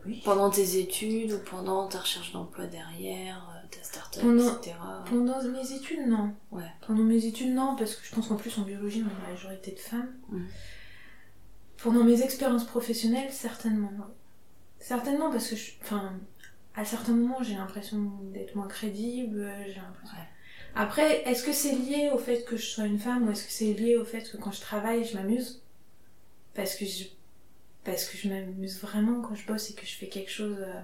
Oui. 0.05 0.21
Pendant 0.23 0.51
tes 0.51 0.77
études 0.77 1.31
ou 1.31 1.39
pendant 1.49 1.87
ta 1.87 1.99
recherche 1.99 2.31
d'emploi 2.31 2.67
derrière, 2.67 3.49
euh, 3.55 3.67
ta 3.75 3.81
start-up, 3.83 4.21
Pendant- 4.21 4.57
etc. 4.57 4.75
Pendant 5.09 5.41
mes 5.43 5.71
études, 5.71 6.07
non. 6.07 6.35
Ouais. 6.51 6.69
Pendant 6.85 7.03
mes 7.03 7.25
études, 7.25 7.53
non, 7.55 7.75
parce 7.75 7.95
que 7.95 8.05
je 8.05 8.13
pense 8.13 8.27
qu'en 8.27 8.35
plus 8.35 8.55
en 8.59 8.61
biologie, 8.61 9.03
on 9.03 9.07
a 9.09 9.23
la 9.27 9.33
majorité 9.33 9.71
de 9.71 9.79
femmes. 9.79 10.13
Mhm. 10.29 10.45
Pendant 11.81 12.03
mes 12.03 12.21
expériences 12.21 12.65
professionnelles, 12.65 13.31
certainement. 13.31 13.91
non. 13.97 14.05
Certainement 14.79 15.31
parce 15.31 15.47
que, 15.47 15.55
je, 15.55 15.71
enfin, 15.81 16.13
à 16.75 16.85
certains 16.85 17.13
moments, 17.13 17.41
j'ai 17.43 17.55
l'impression 17.55 17.97
d'être 18.33 18.55
moins 18.55 18.67
crédible. 18.67 19.49
J'ai 19.67 19.75
l'impression. 19.75 20.17
Ouais. 20.17 20.23
Après, 20.75 21.21
est-ce 21.29 21.43
que 21.43 21.53
c'est 21.53 21.71
lié 21.73 22.09
au 22.13 22.17
fait 22.17 22.43
que 22.43 22.57
je 22.57 22.65
sois 22.65 22.85
une 22.85 22.99
femme 22.99 23.27
ou 23.27 23.31
est-ce 23.31 23.45
que 23.45 23.51
c'est 23.51 23.73
lié 23.73 23.95
au 23.95 24.03
fait 24.05 24.29
que 24.29 24.37
quand 24.37 24.51
je 24.51 24.61
travaille, 24.61 25.05
je 25.05 25.15
m'amuse? 25.15 25.61
Parce 26.53 26.75
que 26.75 26.85
je, 26.85 27.05
parce 27.83 28.05
que 28.09 28.17
je 28.17 28.27
m'amuse 28.29 28.79
vraiment 28.81 29.21
quand 29.21 29.35
je 29.35 29.45
bosse 29.45 29.69
et 29.69 29.73
que 29.73 29.85
je 29.85 29.95
fais 29.95 30.07
quelque 30.07 30.31
chose 30.31 30.57
euh, 30.59 30.81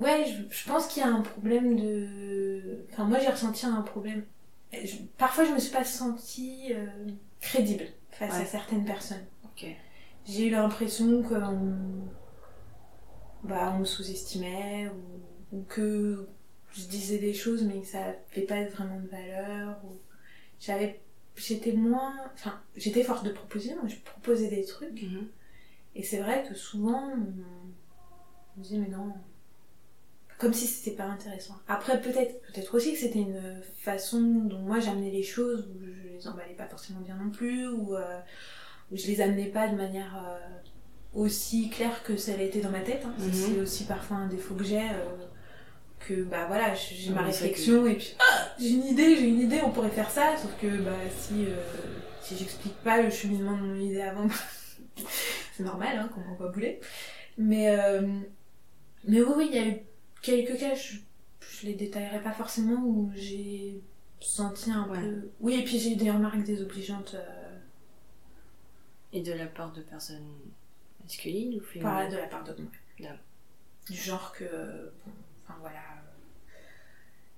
Ouais, 0.00 0.24
je, 0.26 0.54
je 0.56 0.66
pense 0.68 0.86
qu'il 0.88 1.02
y 1.02 1.06
a 1.06 1.08
un 1.08 1.20
problème 1.20 1.78
de. 1.78 2.84
Enfin, 2.92 3.04
moi 3.04 3.18
j'ai 3.20 3.28
ressenti 3.28 3.66
un 3.66 3.82
problème. 3.82 4.24
Je- 4.72 4.96
Parfois 5.18 5.44
je 5.44 5.52
me 5.52 5.58
suis 5.60 5.70
pas 5.70 5.84
sentie 5.84 6.72
euh, 6.72 6.86
crédible 7.40 7.84
face 8.10 8.34
à 8.34 8.44
certaines 8.46 8.84
personnes. 8.84 9.24
Ok. 9.44 9.66
J'ai 10.26 10.46
eu 10.46 10.50
l'impression 10.50 11.22
qu'on 11.22 11.76
bah, 13.42 13.72
on 13.76 13.80
me 13.80 13.84
sous-estimait 13.84 14.88
ou, 14.88 15.56
ou 15.58 15.62
que 15.64 16.28
je 16.72 16.84
disais 16.86 17.18
des 17.18 17.34
choses 17.34 17.62
mais 17.64 17.80
que 17.80 17.86
ça 17.86 17.98
n'avait 18.00 18.46
pas 18.46 18.64
vraiment 18.64 19.00
de 19.00 19.08
valeur. 19.08 19.80
Ou... 19.84 19.98
J'avais, 20.60 21.00
j'étais 21.36 21.72
moins, 21.72 22.14
enfin, 22.34 22.60
j'étais 22.76 23.02
forte 23.02 23.24
de 23.24 23.30
proposer, 23.32 23.74
moi 23.74 23.88
je 23.88 23.96
proposais 23.96 24.48
des 24.48 24.64
trucs 24.64 25.02
Mhm. 25.02 25.28
et 25.94 26.02
c'est 26.02 26.18
vrai 26.20 26.44
que 26.48 26.54
souvent 26.54 27.10
on 27.10 27.26
on 28.54 28.60
me 28.60 28.64
disait 28.64 28.78
mais 28.78 28.88
non, 28.88 29.14
comme 30.38 30.52
si 30.52 30.66
c'était 30.66 30.96
pas 30.96 31.04
intéressant. 31.04 31.54
Après 31.68 32.00
peut-être, 32.00 32.40
peut-être 32.42 32.74
aussi 32.74 32.92
que 32.92 32.98
c'était 32.98 33.20
une 33.20 33.62
façon 33.76 34.20
dont 34.20 34.58
moi 34.58 34.80
j'amenais 34.80 35.10
les 35.10 35.22
choses 35.22 35.68
où 35.74 35.78
je 35.84 36.08
les 36.16 36.28
emballais 36.28 36.54
pas 36.54 36.66
forcément 36.66 37.00
bien 37.00 37.16
non 37.16 37.30
plus 37.30 37.68
ou 37.68 37.94
euh, 37.96 38.18
où 38.90 38.96
je 38.96 39.06
les 39.06 39.20
amenais 39.20 39.46
pas 39.46 39.68
de 39.68 39.76
manière 39.76 40.16
euh, 40.16 40.38
aussi 41.14 41.68
claire 41.70 42.02
que 42.02 42.16
ça 42.16 42.32
été 42.40 42.60
dans 42.60 42.70
ma 42.70 42.80
tête. 42.80 43.02
hein. 43.04 43.14
Ça, 43.18 43.26
Mhm. 43.26 43.32
C'est 43.32 43.60
aussi 43.60 43.84
parfois 43.84 44.16
un 44.18 44.28
défaut 44.28 44.54
que 44.54 44.64
j'ai. 44.64 44.80
euh, 44.80 45.26
que 46.00 46.24
bah 46.24 46.46
voilà, 46.48 46.74
j'ai 46.74 47.10
ma 47.12 47.22
Ouais, 47.24 47.30
c'est 47.30 47.44
réflexion 47.44 47.86
et 47.86 47.94
puis 47.94 48.14
ah, 48.18 48.48
j'ai 48.58 48.70
une 48.70 48.86
idée, 48.86 49.14
j'ai 49.16 49.28
une 49.28 49.38
idée, 49.40 49.60
on 49.64 49.70
pourrait 49.70 49.88
faire 49.90 50.10
ça, 50.10 50.36
sauf 50.36 50.50
que 50.60 50.66
bah 50.78 50.90
si, 51.16 51.44
euh, 51.46 51.54
si 52.20 52.36
j'explique 52.36 52.74
pas 52.82 53.00
le 53.00 53.08
cheminement 53.08 53.56
de 53.56 53.62
mon 53.62 53.76
idée 53.76 54.02
avant, 54.02 54.26
c'est 55.56 55.62
normal 55.62 55.96
hein, 55.98 56.10
qu'on 56.12 56.20
m'envoie 56.22 56.48
bouler. 56.48 56.80
Mais, 57.38 57.70
euh, 57.78 58.18
mais 59.06 59.22
oui, 59.22 59.32
oui, 59.36 59.48
il 59.52 59.56
y 59.56 59.58
a 59.60 59.68
eu 59.68 59.76
quelques 60.22 60.58
cas, 60.58 60.74
je, 60.74 60.96
je 61.40 61.66
les 61.66 61.74
détaillerai 61.74 62.20
pas 62.20 62.32
forcément, 62.32 62.82
où 62.84 63.12
j'ai 63.14 63.80
senti 64.20 64.72
un 64.72 64.88
Ouais. 64.88 64.98
peu. 65.00 65.28
Oui, 65.40 65.54
et 65.60 65.62
puis 65.64 65.78
j'ai 65.78 65.92
eu 65.92 65.96
des 65.96 66.10
remarques 66.10 66.42
désobligeantes. 66.42 67.14
euh, 67.14 67.58
Et 69.12 69.20
de 69.22 69.32
la 69.32 69.46
part 69.46 69.72
de 69.72 69.82
personnes 69.82 70.26
masculines 71.12 71.54
ou 71.54 71.60
Par 71.80 71.98
féminines 71.98 72.10
de 72.10 72.16
la 72.16 72.26
part. 72.26 72.44
D'accord. 72.44 73.16
Du 73.88 73.96
genre 73.96 74.32
que, 74.32 74.92
bon, 75.04 75.12
enfin 75.44 75.58
voilà, 75.60 75.82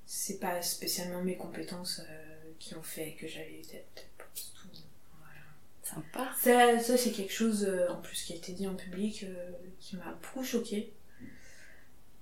c'est 0.05 0.39
pas 0.39 0.61
spécialement 0.63 1.23
mes 1.23 1.37
compétences 1.37 2.01
euh, 2.09 2.53
qui 2.59 2.75
ont 2.75 2.83
fait 2.83 3.15
que 3.19 3.27
j'avais 3.27 3.63
peut-être 3.63 4.09
pas 4.19 4.25
tout. 4.35 4.69
Voilà. 5.19 5.41
Sympa. 5.83 6.31
Ça, 6.39 6.79
ça 6.79 6.97
c'est 6.99 7.13
quelque 7.13 7.33
chose 7.33 7.65
euh, 7.65 7.89
en 7.91 7.97
plus 8.03 8.23
qui 8.23 8.35
a 8.35 8.37
été 8.37 8.53
dit 8.53 8.69
en 8.69 8.75
public 8.75 9.25
euh, 9.25 9.51
qui 9.81 9.97
m'a 9.97 10.13
beaucoup 10.13 10.45
choquée. 10.45 10.93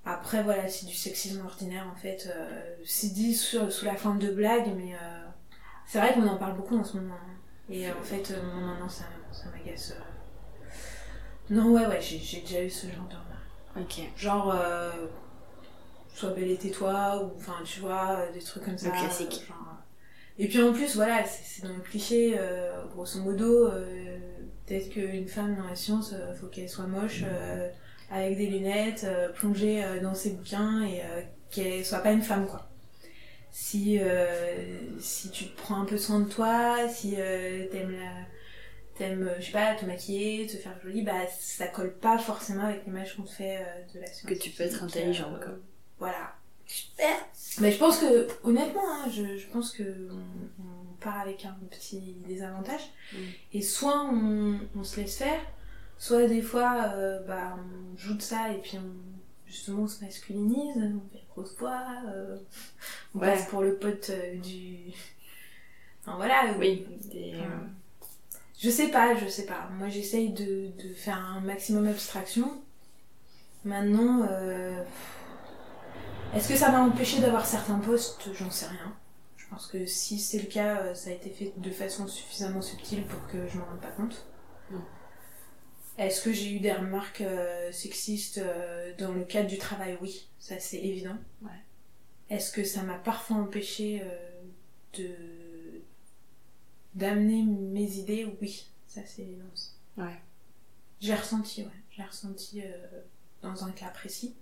Après 0.04 0.42
voilà, 0.42 0.68
c'est 0.68 0.86
du 0.86 0.94
sexisme 0.94 1.44
ordinaire 1.44 1.86
en 1.86 1.96
fait. 1.96 2.28
c'est 2.84 3.12
dit 3.12 3.34
sous, 3.34 3.70
sous 3.70 3.84
la 3.84 3.94
forme 3.94 4.18
de 4.18 4.32
blague, 4.32 4.74
mais 4.76 4.96
c'est 5.86 6.00
vrai 6.00 6.12
qu'on 6.14 6.26
en 6.26 6.38
parle 6.38 6.56
beaucoup 6.56 6.76
en 6.76 6.82
ce 6.82 6.96
moment. 6.96 7.14
hein. 7.14 7.36
Et 7.70 7.88
en 7.88 8.02
fait, 8.02 8.34
moi, 8.42 8.56
maintenant 8.66 8.88
ça, 8.88 9.04
ça 9.30 9.44
m'agace. 9.50 9.94
Non, 11.52 11.70
ouais, 11.72 11.86
ouais, 11.86 12.00
j'ai 12.00 12.18
j'ai 12.18 12.40
déjà 12.40 12.62
eu 12.62 12.70
ce 12.70 12.86
genre 12.86 13.06
de 13.10 13.14
remarques. 13.14 13.90
Ok. 13.98 14.04
Genre, 14.16 14.54
euh, 14.58 14.90
sois 16.14 16.30
belle 16.30 16.50
et 16.50 16.56
tais-toi, 16.56 17.22
ou 17.24 17.36
enfin, 17.36 17.56
tu 17.64 17.80
vois, 17.80 18.16
euh, 18.20 18.32
des 18.32 18.40
trucs 18.40 18.64
comme 18.64 18.78
ça. 18.78 18.88
Le 18.88 18.92
classique. 18.92 19.42
euh, 19.44 19.48
genre, 19.48 19.66
euh. 19.68 20.42
Et 20.42 20.48
puis 20.48 20.62
en 20.62 20.72
plus, 20.72 20.96
voilà, 20.96 21.24
c'est 21.24 21.42
c'est 21.44 21.68
dans 21.68 21.74
le 21.74 21.82
cliché, 21.82 22.34
euh, 22.38 22.72
grosso 22.94 23.20
modo, 23.20 23.66
euh, 23.68 24.18
peut-être 24.66 24.88
qu'une 24.88 25.28
femme 25.28 25.56
dans 25.56 25.66
la 25.68 25.76
science, 25.76 26.14
euh, 26.14 26.32
faut 26.34 26.46
qu'elle 26.46 26.70
soit 26.70 26.86
moche, 26.86 27.22
euh, 27.24 27.68
avec 28.10 28.38
des 28.38 28.46
lunettes, 28.46 29.06
plongée 29.34 29.84
dans 30.02 30.14
ses 30.14 30.30
bouquins, 30.30 30.82
et 30.82 31.02
qu'elle 31.50 31.84
soit 31.84 31.98
pas 32.00 32.12
une 32.12 32.22
femme, 32.22 32.46
quoi. 32.46 32.66
Si, 33.50 33.98
si 34.98 35.30
tu 35.30 35.46
te 35.48 35.56
prends 35.60 35.80
un 35.82 35.84
peu 35.84 35.98
soin 35.98 36.20
de 36.20 36.28
toi, 36.28 36.88
si 36.88 37.12
t'aimes 37.12 37.92
la 37.92 38.26
t'aimes, 39.02 39.28
euh, 39.28 39.40
je 39.40 39.46
sais 39.46 39.52
pas, 39.52 39.74
te 39.74 39.84
maquiller, 39.84 40.46
te 40.46 40.56
faire 40.56 40.78
jolie, 40.82 41.02
bah 41.02 41.26
ça 41.38 41.66
colle 41.68 41.92
pas 41.94 42.18
forcément 42.18 42.64
avec 42.64 42.84
l'image 42.86 43.16
qu'on 43.16 43.22
te 43.22 43.30
fait 43.30 43.58
euh, 43.58 43.94
de 43.94 44.00
la 44.00 44.06
science. 44.06 44.30
Que 44.32 44.34
tu 44.38 44.50
peux 44.50 44.62
être 44.64 44.82
intelligente, 44.82 45.40
quoi. 45.40 45.52
Voilà. 45.98 46.34
Super. 46.66 47.14
Mais 47.60 47.70
je 47.72 47.78
pense 47.78 47.98
que, 47.98 48.28
honnêtement, 48.44 48.80
hein, 48.86 49.10
je, 49.10 49.36
je 49.36 49.46
pense 49.48 49.72
que 49.72 50.08
on, 50.10 50.62
on 50.62 50.94
part 51.00 51.20
avec 51.20 51.44
un 51.44 51.56
petit 51.70 52.16
désavantage. 52.26 52.82
Mm. 53.12 53.16
Et 53.54 53.62
soit 53.62 54.04
on, 54.04 54.58
on 54.76 54.84
se 54.84 55.00
laisse 55.00 55.16
faire, 55.18 55.40
soit 55.98 56.26
des 56.28 56.40
fois, 56.42 56.92
euh, 56.94 57.20
bah, 57.26 57.58
on 57.58 57.96
joue 57.98 58.14
de 58.14 58.22
ça 58.22 58.52
et 58.52 58.58
puis 58.58 58.78
on, 58.78 58.92
justement 59.46 59.82
on 59.82 59.88
se 59.88 60.02
masculinise, 60.04 60.76
on 60.76 61.12
fait 61.12 61.24
grosse 61.30 61.54
voix, 61.58 61.84
euh, 62.06 62.36
on 63.14 63.18
Ouais. 63.18 63.26
passe 63.34 63.46
pour 63.48 63.62
le 63.62 63.76
pote 63.76 64.10
euh, 64.10 64.36
du... 64.36 64.92
Enfin 66.04 66.16
voilà. 66.16 66.54
Oui. 66.58 66.86
Des, 67.12 67.34
Enfin, 67.34 67.44
euh, 67.44 67.66
je 68.62 68.70
sais 68.70 68.88
pas, 68.88 69.16
je 69.16 69.26
sais 69.28 69.44
pas. 69.44 69.68
Moi, 69.76 69.88
j'essaye 69.88 70.30
de, 70.30 70.68
de 70.80 70.94
faire 70.94 71.18
un 71.18 71.40
maximum 71.40 71.88
abstraction. 71.88 72.62
Maintenant, 73.64 74.24
euh, 74.30 74.84
est-ce 76.32 76.48
que 76.48 76.54
ça 76.54 76.70
m'a 76.70 76.80
empêché 76.80 77.20
d'avoir 77.20 77.44
certains 77.44 77.80
postes 77.80 78.30
J'en 78.34 78.50
sais 78.52 78.66
rien. 78.66 78.96
Je 79.36 79.46
pense 79.48 79.66
que 79.66 79.84
si 79.84 80.20
c'est 80.20 80.38
le 80.38 80.46
cas, 80.46 80.78
euh, 80.78 80.94
ça 80.94 81.10
a 81.10 81.12
été 81.12 81.28
fait 81.28 81.52
de 81.56 81.70
façon 81.70 82.06
suffisamment 82.06 82.62
subtile 82.62 83.02
pour 83.04 83.26
que 83.26 83.48
je 83.48 83.58
m'en 83.58 83.64
rende 83.64 83.80
pas 83.80 83.90
compte. 83.90 84.26
Est-ce 85.98 86.22
que 86.22 86.32
j'ai 86.32 86.52
eu 86.52 86.60
des 86.60 86.72
remarques 86.72 87.20
euh, 87.20 87.72
sexistes 87.72 88.38
euh, 88.38 88.92
dans 88.96 89.10
le 89.12 89.24
cadre 89.24 89.48
du 89.48 89.58
travail? 89.58 89.98
Oui, 90.00 90.30
ça 90.38 90.60
c'est 90.60 90.78
évident. 90.78 91.16
Ouais. 91.42 91.50
Est-ce 92.30 92.52
que 92.52 92.62
ça 92.62 92.82
m'a 92.82 92.94
parfois 92.94 93.38
empêché 93.38 94.02
de 94.94 95.08
d'amener 96.94 97.42
mes 97.42 97.96
idées 97.98 98.34
Oui, 98.40 98.66
ça 98.86 99.00
c'est. 99.06 99.26
Ouais. 99.96 100.20
J'ai 101.00 101.14
ressenti, 101.14 101.62
ouais. 101.62 101.68
J'ai 101.90 102.02
ressenti 102.04 102.62
euh, 102.62 103.00
dans 103.42 103.64
un 103.64 103.70
cas 103.72 103.88
précis. 103.88 104.34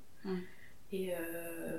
Et 0.92 1.14
euh, 1.14 1.78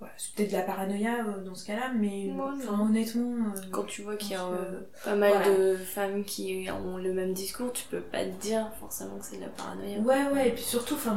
ouais, 0.00 0.08
c'est 0.16 0.34
peut-être 0.34 0.50
de 0.50 0.56
la 0.56 0.62
paranoïa 0.62 1.24
euh, 1.26 1.44
dans 1.44 1.54
ce 1.54 1.64
cas-là, 1.66 1.92
mais 1.94 2.30
enfin, 2.38 2.80
honnêtement. 2.80 3.52
euh, 3.54 3.60
Quand 3.70 3.84
tu 3.84 4.02
vois 4.02 4.16
qu'il 4.16 4.32
y 4.32 4.34
a 4.34 4.38
que- 4.40 5.04
pas 5.04 5.14
mal 5.14 5.32
voilà. 5.32 5.56
de 5.58 5.76
femmes 5.76 6.24
qui 6.24 6.68
ont 6.70 6.96
le 6.98 7.12
même 7.12 7.32
discours, 7.32 7.72
tu 7.72 7.84
peux 7.88 8.00
pas 8.00 8.24
te 8.24 8.40
dire 8.40 8.72
forcément 8.80 9.18
que 9.18 9.24
c'est 9.24 9.36
de 9.36 9.42
la 9.42 9.48
paranoïa. 9.48 9.98
Ouais, 10.00 10.28
ouais, 10.32 10.48
et 10.48 10.52
puis 10.52 10.64
surtout, 10.64 10.94
enfin, 10.94 11.14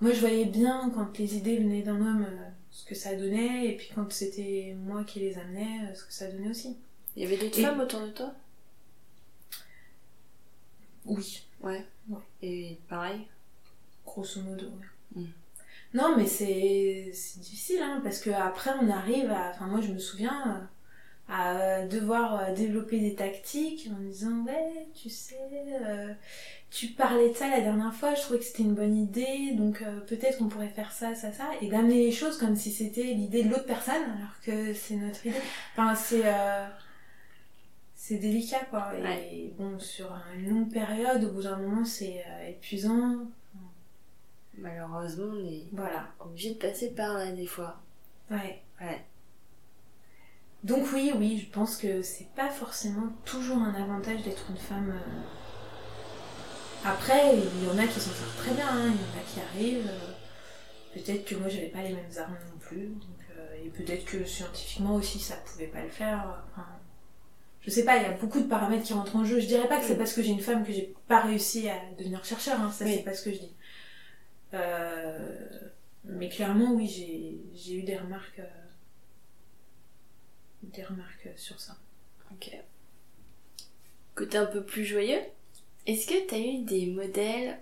moi 0.00 0.12
je 0.12 0.20
voyais 0.20 0.46
bien 0.46 0.90
quand 0.94 1.16
les 1.18 1.36
idées 1.36 1.58
venaient 1.58 1.82
d'un 1.82 2.00
homme 2.00 2.26
ce 2.70 2.84
que 2.84 2.94
ça 2.94 3.14
donnait, 3.16 3.66
et 3.66 3.76
puis 3.76 3.88
quand 3.94 4.10
c'était 4.12 4.74
moi 4.78 5.04
qui 5.04 5.20
les 5.20 5.36
amenais, 5.38 5.88
euh, 5.90 5.94
ce 5.94 6.04
que 6.04 6.12
ça 6.12 6.30
donnait 6.30 6.50
aussi. 6.50 6.76
Il 7.16 7.22
y 7.22 7.26
avait 7.26 7.36
d'autres 7.36 7.58
Et- 7.58 7.62
femmes 7.62 7.80
autour 7.80 8.00
de 8.02 8.10
toi? 8.10 8.32
Oui, 11.06 11.42
Ouais. 11.60 11.84
Ouais. 12.08 12.18
Et 12.42 12.78
pareil? 12.88 13.26
Grosso 14.04 14.40
modo. 14.42 14.66
ouais. 14.66 15.22
Mm. 15.22 15.26
Non, 15.94 16.16
mais 16.16 16.26
c'est 16.26 17.10
c'est 17.14 17.40
difficile, 17.40 17.80
hein, 17.82 18.00
parce 18.02 18.20
que 18.20 18.30
après 18.30 18.70
on 18.80 18.88
arrive 18.88 19.30
à. 19.30 19.50
Enfin, 19.50 19.66
moi 19.66 19.80
je 19.80 19.92
me 19.92 19.98
souviens 19.98 20.56
euh, 20.56 20.64
à 21.30 21.86
devoir 21.86 22.40
euh, 22.40 22.54
développer 22.54 22.98
des 23.00 23.14
tactiques 23.14 23.88
en 23.96 24.00
disant 24.00 24.42
Ouais, 24.46 24.86
tu 24.94 25.08
sais, 25.10 25.38
euh, 25.86 26.12
tu 26.70 26.88
parlais 26.88 27.30
de 27.30 27.34
ça 27.34 27.48
la 27.48 27.60
dernière 27.60 27.94
fois, 27.94 28.14
je 28.14 28.20
trouvais 28.22 28.38
que 28.40 28.44
c'était 28.44 28.62
une 28.64 28.74
bonne 28.74 28.96
idée, 28.96 29.52
donc 29.54 29.80
euh, 29.82 30.00
peut-être 30.00 30.38
qu'on 30.38 30.48
pourrait 30.48 30.68
faire 30.68 30.92
ça, 30.92 31.14
ça, 31.14 31.32
ça, 31.32 31.44
et 31.60 31.68
d'amener 31.68 32.04
les 32.06 32.12
choses 32.12 32.36
comme 32.38 32.56
si 32.56 32.70
c'était 32.70 33.02
l'idée 33.04 33.42
de 33.44 33.50
l'autre 33.50 33.66
personne, 33.66 34.02
alors 34.02 34.40
que 34.44 34.74
c'est 34.74 34.96
notre 34.96 35.24
idée. 35.26 35.36
Enfin, 35.76 35.94
c'est. 35.94 36.22
euh, 36.24 36.66
c'est 37.94 38.16
délicat 38.16 38.64
quoi. 38.70 38.92
Et 38.98 39.02
Ouais. 39.02 39.52
bon, 39.58 39.78
sur 39.78 40.10
une 40.36 40.48
longue 40.50 40.72
période, 40.72 41.22
au 41.22 41.30
bout 41.32 41.42
d'un 41.42 41.56
moment, 41.58 41.84
c'est 41.84 42.24
euh, 42.26 42.48
épuisant. 42.48 43.18
Malheureusement, 44.58 45.32
on 45.32 45.46
est 45.46 45.64
Voilà. 45.72 46.08
obligé 46.18 46.50
de 46.54 46.58
passer 46.58 46.90
par 46.90 47.14
là 47.18 47.30
des 47.32 47.46
fois. 47.46 47.80
Ouais. 48.30 48.62
Ouais. 48.80 49.00
Donc 50.64 50.86
oui, 50.92 51.12
oui, 51.16 51.38
je 51.38 51.50
pense 51.52 51.76
que 51.76 52.02
c'est 52.02 52.28
pas 52.36 52.48
forcément 52.50 53.08
toujours 53.24 53.58
un 53.58 53.74
avantage 53.74 54.22
d'être 54.22 54.46
une 54.50 54.56
femme. 54.58 54.90
euh. 54.90 55.20
Après, 56.84 57.36
il 57.36 57.64
y 57.66 57.70
en 57.70 57.78
a 57.78 57.86
qui 57.86 58.00
s'en 58.00 58.10
sortent 58.10 58.36
très 58.38 58.54
bien, 58.54 58.66
hein, 58.68 58.86
il 58.86 59.00
y 59.00 59.04
en 59.04 59.20
a 59.20 59.24
qui 59.26 59.40
arrivent. 59.40 59.88
euh, 59.88 60.12
Peut-être 60.94 61.24
que 61.24 61.36
moi 61.36 61.48
j'avais 61.48 61.68
pas 61.68 61.82
les 61.82 61.90
mêmes 61.94 62.10
armes 62.18 62.36
non 62.52 62.58
plus, 62.58 62.88
donc, 62.88 63.18
euh, 63.38 63.54
et 63.64 63.68
peut-être 63.68 64.04
que 64.04 64.24
scientifiquement 64.24 64.96
aussi 64.96 65.20
ça 65.20 65.36
pouvait 65.36 65.68
pas 65.68 65.82
le 65.82 65.88
faire. 65.88 66.42
enfin, 66.52 66.66
je 67.60 67.70
sais 67.70 67.84
pas, 67.84 67.96
il 67.98 68.02
y 68.02 68.06
a 68.06 68.12
beaucoup 68.12 68.40
de 68.40 68.46
paramètres 68.48 68.84
qui 68.84 68.92
rentrent 68.94 69.16
en 69.16 69.24
jeu. 69.24 69.38
Je 69.40 69.46
dirais 69.46 69.68
pas 69.68 69.78
que 69.78 69.84
c'est 69.86 69.96
parce 69.98 70.12
que 70.14 70.22
j'ai 70.22 70.30
une 70.32 70.40
femme 70.40 70.64
que 70.64 70.72
j'ai 70.72 70.94
pas 71.08 71.20
réussi 71.20 71.68
à 71.68 71.76
devenir 71.98 72.24
chercheur, 72.24 72.60
hein, 72.60 72.72
ça 72.72 72.84
Oui. 72.84 72.94
c'est 72.96 73.04
pas 73.04 73.14
ce 73.14 73.22
que 73.24 73.32
je 73.32 73.38
dis. 73.40 73.54
Euh, 74.54 75.36
mais 76.04 76.28
clairement, 76.28 76.72
oui, 76.72 76.88
j'ai 76.88 77.40
j'ai 77.54 77.74
eu 77.76 77.82
des 77.82 77.96
remarques. 77.96 78.40
euh, 78.40 78.59
des 80.62 80.84
remarques 80.84 81.28
sur 81.36 81.60
ça. 81.60 81.76
Ok. 82.32 82.50
Côté 84.14 84.38
un 84.38 84.46
peu 84.46 84.62
plus 84.62 84.84
joyeux, 84.84 85.20
est-ce 85.86 86.06
que 86.06 86.26
t'as 86.26 86.38
eu 86.38 86.62
des 86.64 86.86
modèles 86.86 87.58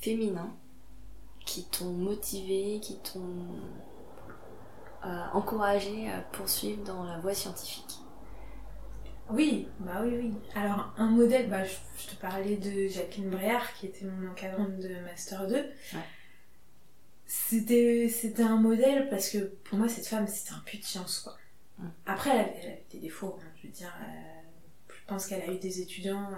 féminins 0.00 0.54
qui 1.46 1.64
t'ont 1.64 1.92
motivé, 1.92 2.80
qui 2.80 2.98
t'ont 2.98 3.46
euh, 5.04 5.24
encouragé 5.32 6.10
à 6.10 6.20
poursuivre 6.20 6.84
dans 6.84 7.04
la 7.04 7.18
voie 7.18 7.34
scientifique? 7.34 7.98
Oui, 9.30 9.68
bah 9.78 10.00
oui, 10.02 10.16
oui. 10.16 10.34
Alors, 10.54 10.92
un 10.96 11.08
modèle, 11.08 11.48
bah, 11.48 11.64
je, 11.64 11.74
je 11.98 12.08
te 12.08 12.16
parlais 12.20 12.56
de 12.56 12.88
Jacqueline 12.88 13.30
Bréard, 13.30 13.72
qui 13.74 13.86
était 13.86 14.04
mon 14.04 14.30
encadrant 14.30 14.68
de 14.68 15.00
Master 15.04 15.46
2. 15.46 15.64
C'était, 17.26 18.08
c'était 18.08 18.42
un 18.42 18.56
modèle 18.56 19.08
parce 19.08 19.30
que 19.30 19.38
pour 19.38 19.78
moi, 19.78 19.88
cette 19.88 20.06
femme, 20.06 20.26
c'était 20.26 20.52
un 20.52 20.62
puits 20.66 20.78
de 20.78 20.84
science, 20.84 21.20
quoi. 21.20 21.39
Après, 22.06 22.30
elle 22.30 22.40
avait, 22.40 22.84
des 22.90 22.98
défauts, 22.98 23.38
hein, 23.40 23.48
je 23.56 23.66
veux 23.66 23.72
dire. 23.72 23.94
euh, 24.02 24.40
je 25.10 25.14
pense 25.14 25.26
qu'elle 25.26 25.42
a 25.42 25.52
eu 25.52 25.58
des 25.58 25.80
étudiants, 25.80 26.30
euh, 26.32 26.36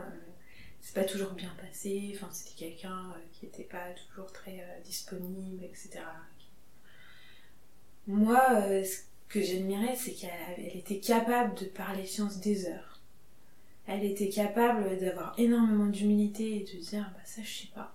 c'est 0.80 0.94
pas 0.94 1.04
toujours 1.04 1.32
bien 1.32 1.54
passé. 1.60 2.12
Enfin, 2.14 2.28
c'était 2.32 2.70
quelqu'un 2.70 3.10
euh, 3.10 3.20
qui 3.32 3.44
était 3.44 3.64
pas 3.64 3.90
toujours 3.92 4.32
très 4.32 4.60
euh, 4.60 4.80
disponible, 4.82 5.62
etc. 5.62 6.00
Moi, 8.06 8.40
ce 8.82 9.02
que 9.28 9.42
j'admirais, 9.42 9.94
c'est 9.94 10.12
qu'elle 10.12 10.76
était 10.76 10.98
capable 11.00 11.54
de 11.54 11.66
parler 11.66 12.06
science 12.06 12.40
des 12.40 12.66
heures. 12.66 13.00
Elle 13.86 14.04
était 14.04 14.28
capable 14.30 14.98
d'avoir 14.98 15.34
énormément 15.38 15.86
d'humilité 15.86 16.56
et 16.56 16.64
de 16.64 16.80
dire, 16.80 17.10
bah 17.14 17.20
ça, 17.24 17.42
je 17.42 17.62
sais 17.62 17.68
pas. 17.74 17.94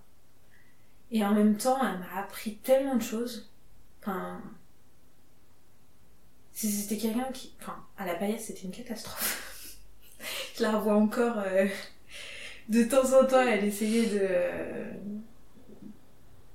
Et 1.10 1.24
en 1.24 1.34
même 1.34 1.56
temps, 1.56 1.78
elle 1.84 1.98
m'a 1.98 2.20
appris 2.20 2.56
tellement 2.56 2.96
de 2.96 3.02
choses. 3.02 3.50
Enfin, 4.00 4.40
si 6.66 6.72
c'était 6.72 6.96
quelqu'un 6.96 7.30
qui, 7.32 7.54
enfin, 7.60 7.76
à 7.96 8.04
la 8.06 8.14
paillette, 8.16 8.40
c'était 8.40 8.62
une 8.62 8.70
catastrophe. 8.72 9.78
je 10.56 10.62
la 10.62 10.72
revois 10.76 10.94
encore. 10.96 11.38
euh, 11.38 11.66
de 12.68 12.82
temps 12.84 13.18
en 13.18 13.24
temps, 13.26 13.40
elle 13.46 13.64
essayait 13.64 14.06
de, 14.06 14.28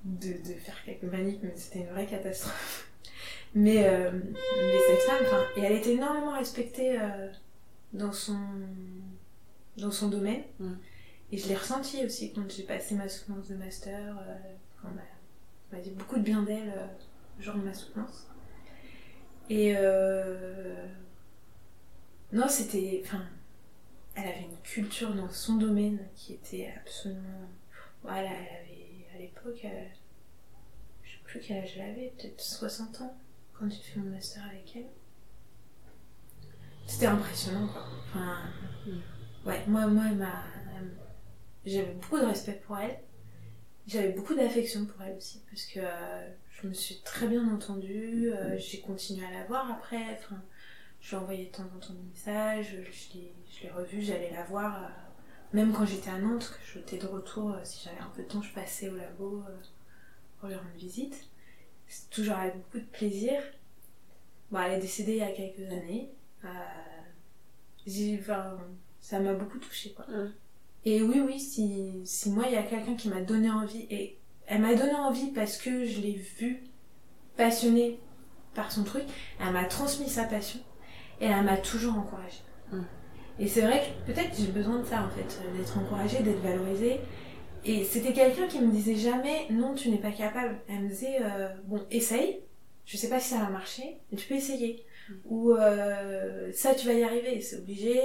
de, 0.04 0.34
de 0.34 0.54
faire 0.60 0.76
quelques 0.84 1.04
maniques, 1.04 1.40
mais 1.42 1.54
c'était 1.56 1.80
une 1.80 1.88
vraie 1.90 2.06
catastrophe. 2.06 2.90
Mais, 3.56 3.88
euh, 3.88 4.12
mais 4.12 4.78
cette 4.90 5.00
femme, 5.08 5.24
enfin, 5.26 5.44
et 5.58 5.62
elle 5.62 5.74
était 5.74 5.94
énormément 5.94 6.34
respectée 6.38 7.00
euh, 7.00 7.30
dans, 7.94 8.12
son, 8.12 8.38
dans 9.78 9.92
son 9.92 10.10
domaine. 10.10 10.44
Mm. 10.60 10.74
Et 11.32 11.38
je 11.38 11.48
l'ai 11.48 11.56
ressenti 11.56 12.04
aussi 12.06 12.34
quand 12.34 12.52
j'ai 12.52 12.64
passé 12.64 12.96
ma 12.96 13.08
soutenance 13.08 13.48
de 13.48 13.56
master. 13.56 14.18
Euh, 14.28 14.36
quand 14.82 14.90
on 14.90 15.76
m'a- 15.76 15.82
dit 15.82 15.92
beaucoup 15.92 16.18
de 16.18 16.22
bien 16.24 16.44
d'elle 16.44 16.74
le 17.38 17.44
jour 17.44 17.56
de 17.56 17.62
ma 17.62 17.74
soutenance. 17.74 18.28
Et 19.50 19.76
euh, 19.78 20.86
non, 22.32 22.48
c'était. 22.48 23.02
Enfin, 23.06 23.24
elle 24.16 24.28
avait 24.28 24.44
une 24.44 24.58
culture 24.64 25.14
dans 25.14 25.30
son 25.30 25.56
domaine 25.56 26.00
qui 26.16 26.34
était 26.34 26.74
absolument. 26.78 27.50
Voilà, 28.04 28.30
elle 28.30 28.62
avait 28.62 29.08
à 29.16 29.18
l'époque. 29.20 29.62
euh, 29.66 29.86
je 31.04 31.12
sais 31.12 31.18
plus 31.24 31.40
quel 31.40 31.64
âge 31.64 31.74
elle 31.78 31.92
avait, 31.92 32.14
peut-être 32.18 32.40
60 32.42 33.02
ans 33.02 33.18
quand 33.54 33.70
j'ai 33.70 33.78
fait 33.82 34.00
mon 34.00 34.10
master 34.12 34.44
avec 34.46 34.76
elle. 34.76 34.88
C'était 36.88 37.06
impressionnant 37.08 37.68
quoi. 37.68 37.86
Enfin, 38.10 38.38
ouais, 39.46 39.64
moi, 39.68 39.88
moi 39.88 40.04
elle 40.10 40.18
m'a. 40.18 40.44
elle 40.78 40.92
J'avais 41.66 41.94
beaucoup 41.94 42.18
de 42.20 42.26
respect 42.26 42.62
pour 42.66 42.78
elle. 42.78 43.00
J'avais 43.88 44.14
beaucoup 44.14 44.34
d'affection 44.36 44.86
pour 44.86 45.02
elle 45.02 45.18
aussi, 45.18 45.42
parce 45.50 45.66
que 45.66 45.80
euh, 45.82 46.30
je 46.64 46.70
me 46.70 46.74
suis 46.74 47.02
très 47.02 47.28
bien 47.28 47.48
entendue. 47.54 48.32
euh, 48.34 48.58
j'ai 48.58 48.80
continué 48.80 49.26
à 49.26 49.32
la 49.32 49.44
voir 49.46 49.70
après. 49.70 50.18
Enfin, 50.18 50.42
je 51.02 51.10
lui 51.10 51.16
ai 51.16 51.20
envoyé 51.20 51.46
de 51.48 51.52
temps 51.52 51.64
en 51.64 51.80
temps 51.80 51.94
des 51.94 52.10
messages. 52.10 52.78
Je 52.90 53.64
l'ai, 53.64 53.70
revue, 53.70 54.02
j'allais 54.02 54.32
la 54.32 54.44
voir. 54.46 54.84
euh, 54.84 54.88
même 55.52 55.74
quand 55.74 55.86
j'étais 55.86 56.10
à 56.10 56.18
Nantes, 56.18 56.58
que 56.58 56.74
j'étais 56.80 56.98
de 56.98 57.06
retour, 57.06 57.52
euh, 57.52 57.60
si 57.64 57.84
j'avais 57.84 58.00
un 58.00 58.10
peu 58.16 58.24
de 58.24 58.28
temps, 58.28 58.42
je 58.42 58.54
passais 58.54 58.90
au 58.90 58.96
labo 58.96 59.44
pour 60.40 60.48
lui 60.50 60.56
rendre 60.56 60.70
visite. 60.78 61.28
C'est 61.88 62.10
toujours 62.10 62.36
avec 62.36 62.56
beaucoup 62.56 62.80
de 62.80 62.92
plaisir. 62.92 63.42
Bon, 64.50 64.60
elle 64.60 64.74
est 64.74 64.80
décédée 64.82 65.14
il 65.14 65.18
y 65.18 65.22
a 65.22 65.32
quelques 65.32 65.70
années. 65.70 66.12
Enfin, 68.20 68.58
ça 69.02 69.20
m'a 69.20 69.34
beaucoup 69.34 69.60
touchée, 69.60 69.92
quoi. 69.92 70.06
Mm. 70.08 70.34
Et 70.86 71.02
oui, 71.02 71.22
oui, 71.26 71.40
si, 71.40 72.02
si 72.06 72.30
moi, 72.30 72.46
il 72.48 72.54
y 72.54 72.58
a 72.58 72.64
quelqu'un 72.64 72.96
qui 72.96 73.10
m'a 73.10 73.22
donné 73.22 73.50
envie, 73.50 73.86
et 73.90 74.18
elle 74.48 74.62
m'a 74.62 74.76
donné 74.76 74.96
envie 74.96 75.32
parce 75.32 75.58
que 75.58 75.86
je 75.86 76.02
l'ai 76.02 76.22
vue 76.38 76.64
passionnée 77.38 78.00
par 78.54 78.72
son 78.72 78.84
truc, 78.84 79.04
elle 79.40 79.52
m'a 79.52 79.66
transmis 79.66 80.10
sa 80.10 80.24
passion, 80.24 80.60
et 81.22 81.26
elle 81.26 81.44
m'a 81.44 81.58
toujours 81.58 81.98
encouragée. 81.98 82.44
Mm. 82.72 82.82
Et 83.40 83.48
c'est 83.48 83.62
vrai 83.62 83.82
que 83.82 84.12
peut-être 84.12 84.36
j'ai 84.38 84.52
besoin 84.52 84.80
de 84.80 84.86
ça, 84.86 85.04
en 85.04 85.10
fait, 85.10 85.42
euh, 85.42 85.58
d'être 85.58 85.78
encouragée, 85.78 86.22
d'être 86.22 86.42
valorisée. 86.42 87.00
Et 87.66 87.84
c'était 87.84 88.14
quelqu'un 88.14 88.48
qui 88.48 88.60
me 88.60 88.72
disait 88.72 88.96
jamais, 88.96 89.48
non, 89.50 89.74
tu 89.74 89.90
n'es 89.90 89.98
pas 89.98 90.12
capable. 90.12 90.60
Elle 90.68 90.84
me 90.84 90.90
disait, 90.90 91.18
euh, 91.22 91.48
bon, 91.66 91.82
essaye, 91.90 92.42
je 92.86 92.98
sais 92.98 93.10
pas 93.10 93.20
si 93.20 93.30
ça 93.30 93.40
va 93.40 93.50
marcher, 93.50 93.98
mais 94.12 94.18
tu 94.18 94.28
peux 94.28 94.36
essayer. 94.36 94.86
Ou 95.26 95.52
euh, 95.52 96.52
ça, 96.54 96.76
tu 96.76 96.88
vas 96.88 96.94
y 96.94 97.04
arriver, 97.04 97.42
c'est 97.42 97.58
obligé, 97.58 98.00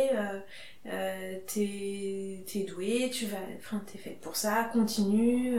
euh, 0.86 1.34
t'es 1.46 2.44
t'es 2.46 2.64
doué, 2.64 3.10
tu 3.12 3.26
vas, 3.26 3.38
enfin, 3.56 3.82
t'es 3.90 3.98
faite 3.98 4.20
pour 4.20 4.36
ça, 4.36 4.68
continue. 4.72 5.58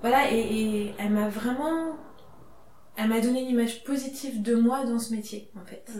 Voilà, 0.00 0.32
et, 0.32 0.38
et 0.38 0.94
elle 0.98 1.10
m'a 1.10 1.28
vraiment, 1.28 1.96
elle 2.96 3.08
m'a 3.08 3.20
donné 3.20 3.42
une 3.42 3.50
image 3.50 3.84
positive 3.84 4.42
de 4.42 4.54
moi 4.54 4.84
dans 4.84 4.98
ce 4.98 5.12
métier, 5.14 5.50
en 5.60 5.64
fait. 5.64 5.90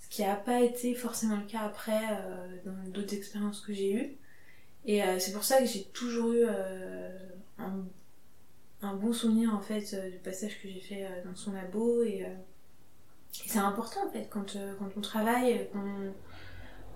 Ce 0.00 0.08
qui 0.08 0.22
n'a 0.22 0.36
pas 0.36 0.60
été 0.60 0.94
forcément 0.94 1.36
le 1.36 1.46
cas 1.46 1.60
après 1.60 2.00
euh, 2.10 2.56
dans 2.64 2.90
d'autres 2.90 3.14
expériences 3.14 3.60
que 3.60 3.72
j'ai 3.72 3.92
eues. 3.94 4.16
Et 4.86 5.02
euh, 5.02 5.18
c'est 5.18 5.32
pour 5.32 5.44
ça 5.44 5.58
que 5.58 5.66
j'ai 5.66 5.84
toujours 5.84 6.32
eu 6.32 6.44
euh, 6.46 7.10
un, 7.58 7.84
un 8.80 8.94
bon 8.94 9.12
souvenir 9.12 9.54
en 9.54 9.60
fait 9.60 9.92
euh, 9.92 10.10
du 10.10 10.18
passage 10.18 10.60
que 10.62 10.68
j'ai 10.68 10.80
fait 10.80 11.04
euh, 11.04 11.24
dans 11.24 11.34
son 11.36 11.52
labo 11.52 12.02
et, 12.04 12.24
euh, 12.24 12.28
et 13.44 13.48
c'est 13.48 13.58
important 13.58 14.06
en 14.06 14.10
fait 14.10 14.28
quand, 14.30 14.56
euh, 14.56 14.74
quand 14.78 14.88
on 14.96 15.00
travaille, 15.00 15.68
qu'on 15.72 16.14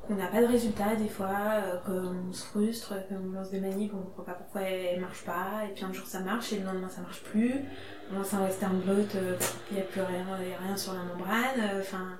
qu'on 0.07 0.17
n'a 0.17 0.27
pas 0.27 0.41
de 0.43 0.47
résultat 0.47 0.97
des 0.97 1.09
fois, 1.09 1.31
euh, 1.65 1.79
qu'on 1.79 2.33
se 2.33 2.45
frustre, 2.45 2.95
qu'on 3.09 3.31
lance 3.33 3.51
des 3.51 3.61
manips, 3.61 3.93
on 3.95 3.99
ne 3.99 4.03
comprend 4.03 4.25
pas 4.25 4.35
pourquoi 4.35 4.63
elles 4.63 5.01
marchent 5.01 5.25
pas, 5.25 5.65
et 5.69 5.75
puis 5.75 5.85
un 5.85 5.93
jour 5.93 6.07
ça 6.07 6.21
marche 6.21 6.53
et 6.53 6.59
le 6.59 6.65
lendemain 6.65 6.89
ça 6.89 7.01
marche 7.03 7.23
plus, 7.23 7.55
on 8.11 8.17
lance 8.17 8.35
un 8.35 8.43
western 8.45 8.81
blot, 8.81 8.95
euh, 9.15 9.37
il 9.71 9.77
n'y 9.77 9.81
a 9.81 9.85
plus 9.85 10.01
rien, 10.01 10.27
y 10.43 10.53
a 10.53 10.59
rien 10.59 10.77
sur 10.77 10.93
la 10.95 11.03
membrane, 11.05 11.61
euh, 11.61 11.81
enfin 11.81 12.19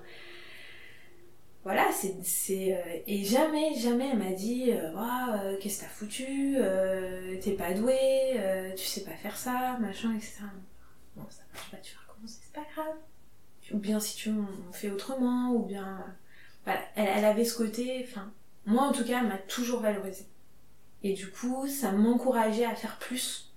voilà, 1.65 1.87
c'est. 1.93 2.73
euh, 2.73 2.99
et 3.07 3.25
jamais, 3.25 3.75
jamais 3.75 4.11
elle 4.13 4.19
m'a 4.19 4.33
dit 4.33 4.73
euh, 4.73 4.91
euh, 4.97 5.57
Qu'est-ce 5.61 5.79
que 5.81 5.85
t'as 5.85 5.91
foutu 5.91 6.57
euh, 6.59 7.37
T'es 7.41 7.53
pas 7.53 7.73
doué, 7.73 7.97
euh, 8.37 8.75
tu 8.75 8.85
sais 8.85 9.03
pas 9.05 9.13
faire 9.13 9.37
ça, 9.37 9.77
machin, 9.81 10.13
etc. 10.17 10.41
Bon, 11.15 11.23
ça 11.31 11.43
marche 11.55 11.71
pas, 11.71 11.77
tu 11.77 11.95
vas 11.95 12.01
recommencer, 12.09 12.41
c'est 12.43 12.53
pas 12.53 12.67
grave. 12.75 12.97
Ou 13.73 13.79
bien 13.79 14.01
si 14.01 14.17
tu 14.17 14.31
on 14.31 14.47
on 14.69 14.73
fait 14.73 14.91
autrement, 14.91 15.53
ou 15.53 15.65
bien. 15.65 16.05
Elle, 16.67 17.25
avait 17.25 17.45
ce 17.45 17.57
côté, 17.57 18.09
moi 18.67 18.85
en 18.85 18.93
tout 18.93 19.05
cas, 19.05 19.21
elle 19.21 19.29
m'a 19.29 19.39
toujours 19.39 19.81
valorisée. 19.81 20.27
Et 21.03 21.15
du 21.15 21.31
coup, 21.31 21.67
ça 21.67 21.93
m'encourageait 21.93 22.65
à 22.65 22.75
faire 22.75 22.99
plus, 22.99 23.53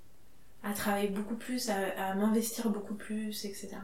à 0.63 0.73
travailler 0.73 1.09
beaucoup 1.09 1.35
plus, 1.35 1.69
à, 1.69 2.15
m'investir 2.15 2.69
beaucoup 2.69 2.95
plus, 2.95 3.45
etc. 3.45 3.77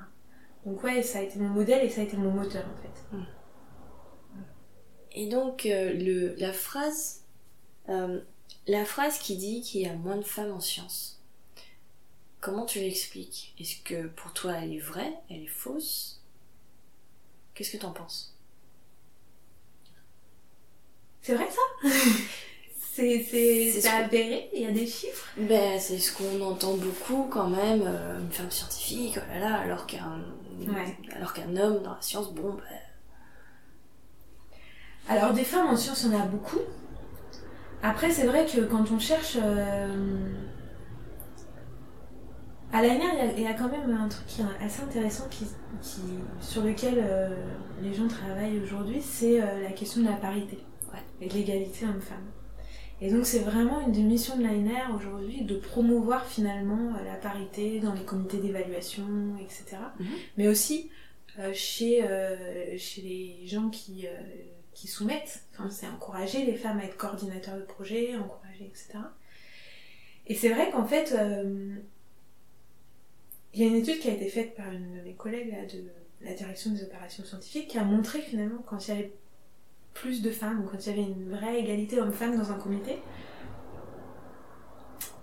Donc, 0.65 0.83
ouais, 0.83 1.01
ça 1.03 1.19
a 1.19 1.21
été 1.21 1.39
mon 1.39 1.49
modèle 1.49 1.85
et 1.85 1.89
ça 1.89 2.01
a 2.01 2.03
été 2.03 2.17
mon 2.17 2.31
moteur 2.31 2.65
en 2.65 2.81
fait. 2.81 3.17
Et 5.13 5.27
donc, 5.27 5.65
euh, 5.65 6.33
la 6.37 6.53
phrase, 6.53 7.25
euh, 7.89 8.21
la 8.67 8.85
phrase 8.85 9.19
qui 9.19 9.37
dit 9.37 9.61
qu'il 9.61 9.81
y 9.81 9.87
a 9.87 9.93
moins 9.93 10.17
de 10.17 10.23
femmes 10.23 10.51
en 10.51 10.59
sciences, 10.59 11.21
comment 12.39 12.65
tu 12.65 12.79
l'expliques? 12.79 13.53
Est-ce 13.59 13.81
que 13.83 14.07
pour 14.07 14.33
toi 14.33 14.53
elle 14.53 14.73
est 14.73 14.79
vraie, 14.79 15.13
elle 15.29 15.43
est 15.43 15.47
fausse? 15.47 16.21
Qu'est-ce 17.53 17.71
que 17.73 17.77
t'en 17.77 17.91
penses? 17.91 18.35
C'est 21.21 21.35
vrai 21.35 21.47
ça 21.49 21.89
C'est 22.93 23.23
c'est 23.81 23.87
avéré, 23.87 24.49
il 24.53 24.61
y 24.63 24.65
a 24.65 24.71
des 24.71 24.85
chiffres. 24.85 25.25
Ben, 25.37 25.79
c'est 25.79 25.97
ce 25.97 26.11
qu'on 26.15 26.41
entend 26.41 26.75
beaucoup 26.75 27.27
quand 27.31 27.47
même, 27.47 27.83
euh, 27.85 28.19
une 28.19 28.31
femme 28.31 28.51
scientifique, 28.51 29.17
oh 29.17 29.33
là 29.33 29.39
là, 29.39 29.55
alors 29.59 29.85
qu'un 29.87 30.19
Ouais. 30.67 30.95
alors 31.15 31.33
qu'un 31.33 31.55
homme 31.55 31.81
dans 31.83 31.93
la 31.93 32.01
science, 32.01 32.33
bon, 32.33 32.53
ben, 32.53 32.63
Alors 35.07 35.33
des 35.33 35.43
femmes 35.45 35.67
en 35.67 35.75
y 36.11 36.15
en 36.15 36.19
a 36.19 36.25
beaucoup. 36.25 36.59
Après, 37.81 38.11
c'est 38.11 38.27
vrai 38.27 38.45
que 38.45 38.61
quand 38.61 38.91
on 38.91 38.99
cherche... 38.99 39.37
euh, 39.41 40.33
À 42.73 42.81
l'ANR, 42.81 43.01
il 43.13 43.17
y 43.17 43.21
a- 43.21 43.31
il 43.37 43.41
y, 43.41 43.47
a 43.47 43.53
quand 43.53 43.69
même 43.69 43.89
un 43.95 44.07
truc 44.07 44.25
qui 44.27 44.41
est 44.41 44.65
assez 44.65 44.81
intéressant 44.83 45.27
qui, 45.29 45.45
qui- 45.81 46.01
sur 46.41 46.63
lequel 46.63 46.95
euh, 46.97 47.29
les 47.81 47.93
gens 47.93 48.07
travaillent 48.07 48.59
aujourd'hui, 48.63 49.01
c'est 49.01 49.41
euh, 49.41 49.63
la 49.63 49.71
question 49.71 50.01
de 50.01 50.07
la 50.07 50.15
parité. 50.17 50.59
Et 51.21 51.27
de 51.27 51.33
l'égalité 51.33 51.85
homme-femme. 51.85 52.31
Et 52.99 53.09
donc 53.09 53.25
c'est 53.25 53.39
vraiment 53.39 53.81
une 53.81 53.91
des 53.91 54.03
missions 54.03 54.37
de 54.37 54.43
l'ANR 54.43 54.95
aujourd'hui 54.95 55.43
de 55.43 55.55
promouvoir 55.55 56.25
finalement 56.27 56.93
euh, 56.95 57.03
la 57.03 57.15
parité 57.15 57.79
dans 57.79 57.93
les 57.93 58.03
comités 58.03 58.37
d'évaluation, 58.37 59.35
etc. 59.39 59.77
Mhm. 59.99 60.07
Mais 60.37 60.47
aussi 60.47 60.89
euh, 61.39 61.53
chez, 61.53 62.03
euh, 62.03 62.77
chez 62.77 63.01
les 63.01 63.47
gens 63.47 63.69
qui, 63.69 64.05
euh, 64.05 64.11
qui 64.73 64.87
soumettent. 64.87 65.45
Enfin, 65.53 65.69
c'est 65.69 65.87
encourager 65.87 66.45
les 66.45 66.55
femmes 66.55 66.79
à 66.79 66.83
être 66.83 66.97
coordinateurs 66.97 67.57
de 67.57 67.63
projets, 67.63 68.15
encourager, 68.17 68.65
etc. 68.65 68.99
Et 70.27 70.35
c'est 70.35 70.49
vrai 70.49 70.69
qu'en 70.71 70.85
fait, 70.85 71.15
il 73.53 73.61
y 73.61 73.63
a 73.63 73.67
une 73.67 73.75
étude 73.75 73.99
qui 73.99 74.09
a 74.09 74.13
été 74.13 74.27
faite 74.27 74.55
par 74.55 74.71
une 74.71 74.97
de 74.97 75.01
mes 75.01 75.13
collègues 75.13 75.51
là, 75.51 75.65
de 75.65 75.83
la 76.21 76.33
direction 76.33 76.71
des 76.71 76.83
opérations 76.83 77.23
scientifiques 77.23 77.69
qui 77.69 77.77
a 77.77 77.83
montré 77.83 78.21
finalement, 78.21 78.61
quand 78.65 78.87
il 78.87 78.91
y 78.91 78.97
avait 78.97 79.13
plus 79.93 80.21
de 80.21 80.31
femmes, 80.31 80.67
quand 80.69 80.85
il 80.85 80.89
y 80.89 80.93
avait 80.93 81.09
une 81.09 81.29
vraie 81.29 81.59
égalité 81.59 81.99
homme-femme 81.99 82.37
dans 82.37 82.51
un 82.51 82.57
comité, 82.57 82.99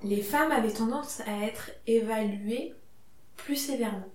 les 0.02 0.22
femmes 0.22 0.52
avaient 0.52 0.72
tendance 0.72 1.20
à 1.26 1.44
être 1.44 1.70
évaluées 1.86 2.74
plus 3.36 3.56
sévèrement 3.56 4.08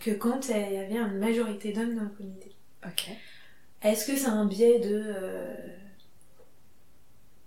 que 0.00 0.10
quand 0.12 0.48
il 0.48 0.56
y 0.56 0.76
avait 0.76 0.96
une 0.96 1.18
majorité 1.18 1.72
d'hommes 1.72 1.94
dans 1.94 2.02
le 2.02 2.08
comité. 2.10 2.52
Ok. 2.84 3.10
Est-ce 3.82 4.06
que 4.06 4.16
c'est 4.16 4.26
un 4.26 4.46
biais 4.46 4.80
de 4.80 5.02
euh, 5.04 5.54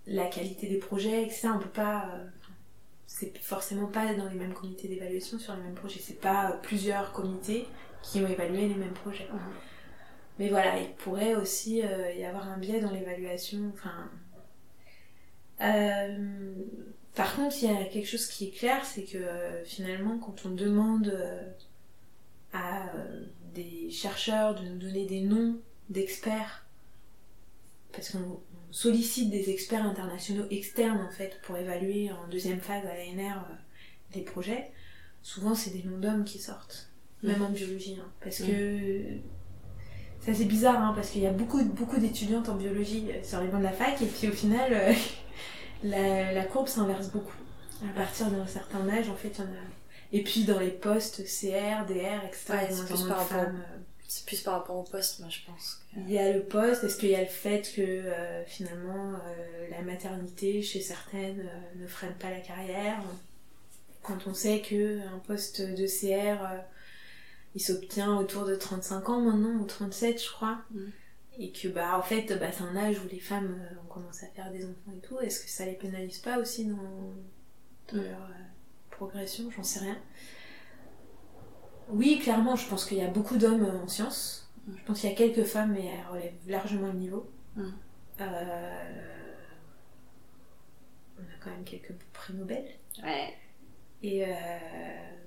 la 0.06 0.26
qualité 0.26 0.68
des 0.68 0.78
projets, 0.78 1.22
etc. 1.22 1.48
On 1.54 1.58
peut 1.58 1.68
pas. 1.68 2.08
euh, 2.14 2.26
c'est 3.06 3.36
forcément 3.38 3.86
pas 3.86 4.14
dans 4.14 4.28
les 4.28 4.36
mêmes 4.36 4.54
comités 4.54 4.86
d'évaluation 4.86 5.38
sur 5.38 5.54
les 5.56 5.62
mêmes 5.62 5.74
projets. 5.74 6.00
C'est 6.00 6.20
pas 6.20 6.50
euh, 6.50 6.56
plusieurs 6.62 7.12
comités 7.12 7.66
qui 8.02 8.20
ont 8.20 8.28
évalué 8.28 8.68
les 8.68 8.74
mêmes 8.74 8.92
projets. 8.92 9.28
Mhm. 9.32 9.40
Mais 10.40 10.48
voilà, 10.48 10.78
il 10.80 10.88
pourrait 10.94 11.34
aussi 11.34 11.82
euh, 11.82 12.14
y 12.14 12.24
avoir 12.24 12.48
un 12.48 12.56
biais 12.56 12.80
dans 12.80 12.90
l'évaluation. 12.90 13.70
Enfin. 13.74 14.10
euh, 15.60 16.54
par 17.14 17.36
contre, 17.36 17.56
il 17.62 17.70
y 17.70 17.76
a 17.76 17.84
quelque 17.84 18.08
chose 18.08 18.26
qui 18.26 18.46
est 18.46 18.50
clair, 18.50 18.82
c'est 18.86 19.04
que 19.04 19.18
euh, 19.18 19.62
finalement, 19.66 20.18
quand 20.18 20.46
on 20.46 20.50
demande 20.50 21.14
à 22.54 22.90
des 23.52 23.90
chercheurs 23.90 24.54
de 24.54 24.66
nous 24.66 24.78
donner 24.78 25.04
des 25.04 25.20
noms 25.20 25.60
d'experts, 25.90 26.64
parce 27.92 28.08
qu'on 28.08 28.18
on 28.18 28.72
sollicite 28.72 29.28
des 29.28 29.50
experts 29.50 29.84
internationaux 29.84 30.46
externes 30.50 31.00
en 31.06 31.10
fait 31.10 31.38
pour 31.42 31.58
évaluer 31.58 32.10
en 32.12 32.28
deuxième 32.28 32.60
phase 32.60 32.86
à 32.86 32.94
l'ANR 32.96 33.46
des 34.12 34.22
projets, 34.22 34.70
souvent 35.20 35.54
c'est 35.54 35.70
des 35.70 35.82
noms 35.82 35.98
d'hommes 35.98 36.24
qui 36.24 36.38
sortent, 36.38 36.88
même 37.22 37.42
en 37.42 37.50
biologie, 37.50 37.98
hein, 38.00 38.10
parce 38.22 38.38
que 38.38 39.20
c'est 40.34 40.42
assez 40.42 40.44
bizarre, 40.44 40.80
hein, 40.82 40.92
parce 40.94 41.10
qu'il 41.10 41.22
y 41.22 41.26
a 41.26 41.32
beaucoup, 41.32 41.62
beaucoup 41.64 41.98
d'étudiantes 41.98 42.48
en 42.48 42.54
biologie 42.54 43.08
sur 43.22 43.40
les 43.40 43.48
bancs 43.48 43.60
de 43.60 43.64
la 43.64 43.72
fac, 43.72 44.00
et 44.02 44.06
puis 44.06 44.28
au 44.28 44.32
final, 44.32 44.72
euh, 44.72 44.92
la, 45.84 46.32
la 46.32 46.44
courbe 46.44 46.68
s'inverse 46.68 47.08
beaucoup. 47.08 47.34
À 47.88 47.92
partir 47.98 48.26
d'un 48.30 48.46
certain 48.46 48.88
âge, 48.90 49.08
en 49.08 49.14
fait, 49.16 49.28
il 49.28 49.38
y 49.38 49.42
en 49.42 49.50
a. 49.50 49.64
Et 50.12 50.22
puis 50.22 50.44
dans 50.44 50.58
les 50.58 50.70
postes 50.70 51.22
CR, 51.24 51.86
DR, 51.86 52.24
etc. 52.26 52.50
Ouais, 52.50 52.68
c'est 52.70 52.84
plus 52.86 53.02
par 53.04 53.18
rapport 53.18 53.22
au- 53.22 53.24
femmes, 53.44 53.62
C'est 54.08 54.26
plus 54.26 54.40
par 54.40 54.54
rapport 54.54 54.76
au 54.76 54.82
poste, 54.82 55.20
moi, 55.20 55.28
je 55.30 55.38
pense. 55.46 55.80
que- 55.94 56.00
il 56.00 56.10
y 56.12 56.18
a 56.18 56.32
le 56.32 56.42
poste, 56.42 56.82
est-ce 56.84 56.96
qu'il 56.96 57.10
y 57.10 57.14
a 57.14 57.20
le 57.20 57.26
fait 57.26 57.62
que 57.74 57.80
euh, 57.82 58.44
finalement 58.46 59.12
euh, 59.14 59.68
la 59.70 59.82
maternité 59.82 60.62
chez 60.62 60.80
certaines 60.80 61.48
ne 61.76 61.86
freine 61.86 62.14
pas 62.14 62.30
la 62.30 62.40
carrière? 62.40 62.98
Quand 64.02 64.26
on 64.26 64.34
sait 64.34 64.60
que 64.60 64.98
un 65.00 65.18
poste 65.26 65.60
de 65.62 65.86
CR, 65.86 66.42
il 67.54 67.60
s'obtient 67.60 68.16
autour 68.16 68.44
de 68.46 68.54
35 68.54 69.08
ans 69.08 69.20
maintenant, 69.20 69.60
ou 69.60 69.64
37 69.64 70.22
je 70.22 70.30
crois, 70.30 70.58
Mm. 70.70 70.78
et 71.38 71.52
que 71.52 71.68
bah 71.68 71.96
en 71.98 72.02
fait 72.02 72.38
bah, 72.38 72.52
c'est 72.52 72.62
un 72.62 72.76
âge 72.76 72.98
où 73.04 73.08
les 73.10 73.20
femmes 73.20 73.56
euh, 73.60 73.80
ont 73.84 73.88
commencé 73.88 74.26
à 74.26 74.28
faire 74.30 74.50
des 74.52 74.64
enfants 74.64 74.92
et 74.96 75.00
tout, 75.00 75.18
est-ce 75.20 75.42
que 75.42 75.50
ça 75.50 75.64
les 75.66 75.72
pénalise 75.74 76.18
pas 76.18 76.38
aussi 76.38 76.66
dans, 76.66 76.76
dans 76.76 77.98
Mm. 78.00 78.04
leur 78.04 78.22
euh, 78.22 78.44
progression? 78.90 79.50
J'en 79.50 79.62
sais 79.64 79.80
rien. 79.80 79.98
Oui, 81.88 82.20
clairement, 82.22 82.54
je 82.56 82.68
pense 82.68 82.84
qu'il 82.84 82.98
y 82.98 83.02
a 83.02 83.08
beaucoup 83.10 83.36
d'hommes 83.36 83.64
euh, 83.64 83.82
en 83.82 83.88
sciences. 83.88 84.48
Mm. 84.66 84.72
Je 84.78 84.84
pense 84.84 85.00
qu'il 85.00 85.10
y 85.10 85.12
a 85.12 85.16
quelques 85.16 85.44
femmes, 85.46 85.72
mais 85.72 85.86
elles 85.86 86.06
relèvent 86.12 86.34
largement 86.48 86.86
le 86.88 86.92
niveau. 86.98 87.28
Euh, 87.58 87.64
On 91.18 91.22
a 91.22 91.36
quand 91.42 91.50
même 91.50 91.64
quelques 91.64 91.92
prix 92.12 92.34
Nobel. 92.34 92.64
Ouais. 93.02 93.34
Et 94.02 94.24
euh, 94.24 94.28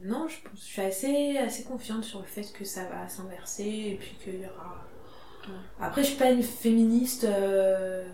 non, 0.04 0.28
je, 0.28 0.36
suis 0.60 0.82
assez, 0.82 1.38
assez 1.38 1.64
confiante 1.64 2.04
sur 2.04 2.20
le 2.20 2.26
fait 2.26 2.52
que 2.52 2.66
ça 2.66 2.86
va 2.86 3.08
s'inverser 3.08 3.64
et 3.64 3.98
puis 4.00 4.16
qu'il 4.22 4.42
y 4.42 4.46
aura. 4.46 4.86
Après, 5.80 6.04
je 6.04 6.10
suis 6.10 6.18
pas 6.18 6.32
une 6.32 6.44
féministe 6.44 7.24
euh, 7.26 8.06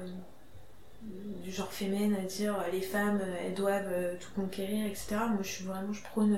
du 1.44 1.52
genre 1.52 1.72
féminin 1.72 2.16
à 2.20 2.26
dire 2.26 2.60
euh, 2.60 2.72
les 2.72 2.82
femmes 2.82 3.20
euh, 3.22 3.36
elles 3.42 3.54
doivent 3.54 4.18
tout 4.20 4.32
conquérir, 4.36 4.86
etc. 4.86 5.18
Moi, 5.30 5.40
je 5.42 5.50
suis 5.50 5.66
vraiment, 5.66 5.94
je 5.94 6.04
prône, 6.04 6.38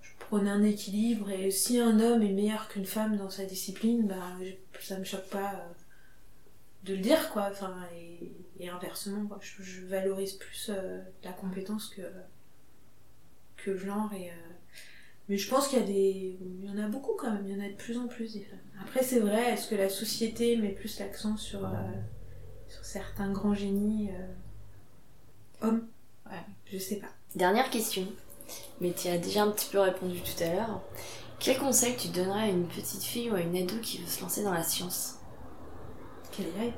je 0.00 0.10
prône 0.20 0.46
un 0.46 0.62
équilibre 0.62 1.30
et 1.30 1.50
si 1.50 1.78
un 1.78 1.98
homme 2.00 2.22
est 2.22 2.32
meilleur 2.32 2.68
qu'une 2.68 2.86
femme 2.86 3.16
dans 3.16 3.30
sa 3.30 3.44
discipline, 3.44 4.06
bah, 4.06 4.36
ça 4.80 4.98
me 4.98 5.04
choque 5.04 5.28
pas 5.28 5.68
de 6.84 6.94
le 6.94 7.00
dire, 7.00 7.30
quoi. 7.30 7.48
Enfin, 7.50 7.74
et, 7.96 8.68
inversement. 8.68 9.28
Je, 9.40 9.86
valorise 9.86 10.34
plus 10.34 10.70
la 11.24 11.32
compétence 11.32 11.88
que 11.88 12.02
que 13.56 13.72
le 13.72 13.78
genre 13.78 14.12
et 14.12 14.30
mais 15.28 15.36
je 15.36 15.48
pense 15.48 15.68
qu'il 15.68 15.78
y 15.78 15.82
a 15.82 15.86
des 15.86 16.38
il 16.40 16.64
y 16.64 16.70
en 16.70 16.82
a 16.82 16.88
beaucoup 16.88 17.12
quand 17.16 17.30
même. 17.32 17.46
Il 17.46 17.56
y 17.56 17.60
en 17.60 17.64
a 17.64 17.68
de 17.68 17.76
plus 17.76 17.98
en 17.98 18.06
plus 18.06 18.34
des 18.34 18.44
femmes. 18.44 18.58
Après 18.80 19.02
c'est 19.02 19.20
vrai 19.20 19.52
est-ce 19.52 19.68
que 19.68 19.74
la 19.74 19.88
société 19.88 20.56
met 20.56 20.70
plus 20.70 20.98
l'accent 20.98 21.36
sur 21.36 21.64
euh, 21.64 21.70
sur 22.68 22.84
certains 22.84 23.30
grands 23.30 23.54
génies 23.54 24.10
euh, 24.10 25.66
hommes? 25.66 25.86
Ouais. 26.26 26.38
je 26.66 26.78
sais 26.78 26.96
pas. 26.96 27.08
Dernière 27.34 27.70
question, 27.70 28.06
mais 28.80 28.92
tu 28.92 29.08
as 29.08 29.18
déjà 29.18 29.42
un 29.42 29.50
petit 29.50 29.70
peu 29.70 29.80
répondu 29.80 30.20
tout 30.20 30.42
à 30.42 30.52
l'heure. 30.52 30.82
Quel 31.38 31.58
conseil 31.58 31.96
tu 31.96 32.08
donnerais 32.08 32.42
à 32.42 32.48
une 32.48 32.68
petite 32.68 33.02
fille 33.02 33.30
ou 33.30 33.34
à 33.34 33.40
une 33.40 33.56
ado 33.56 33.74
qui 33.82 33.98
veut 33.98 34.06
se 34.06 34.20
lancer 34.20 34.44
dans 34.44 34.52
la 34.52 34.62
science? 34.62 35.18
Qu'elle 36.30 36.46
y 36.56 36.60
aille 36.60 36.74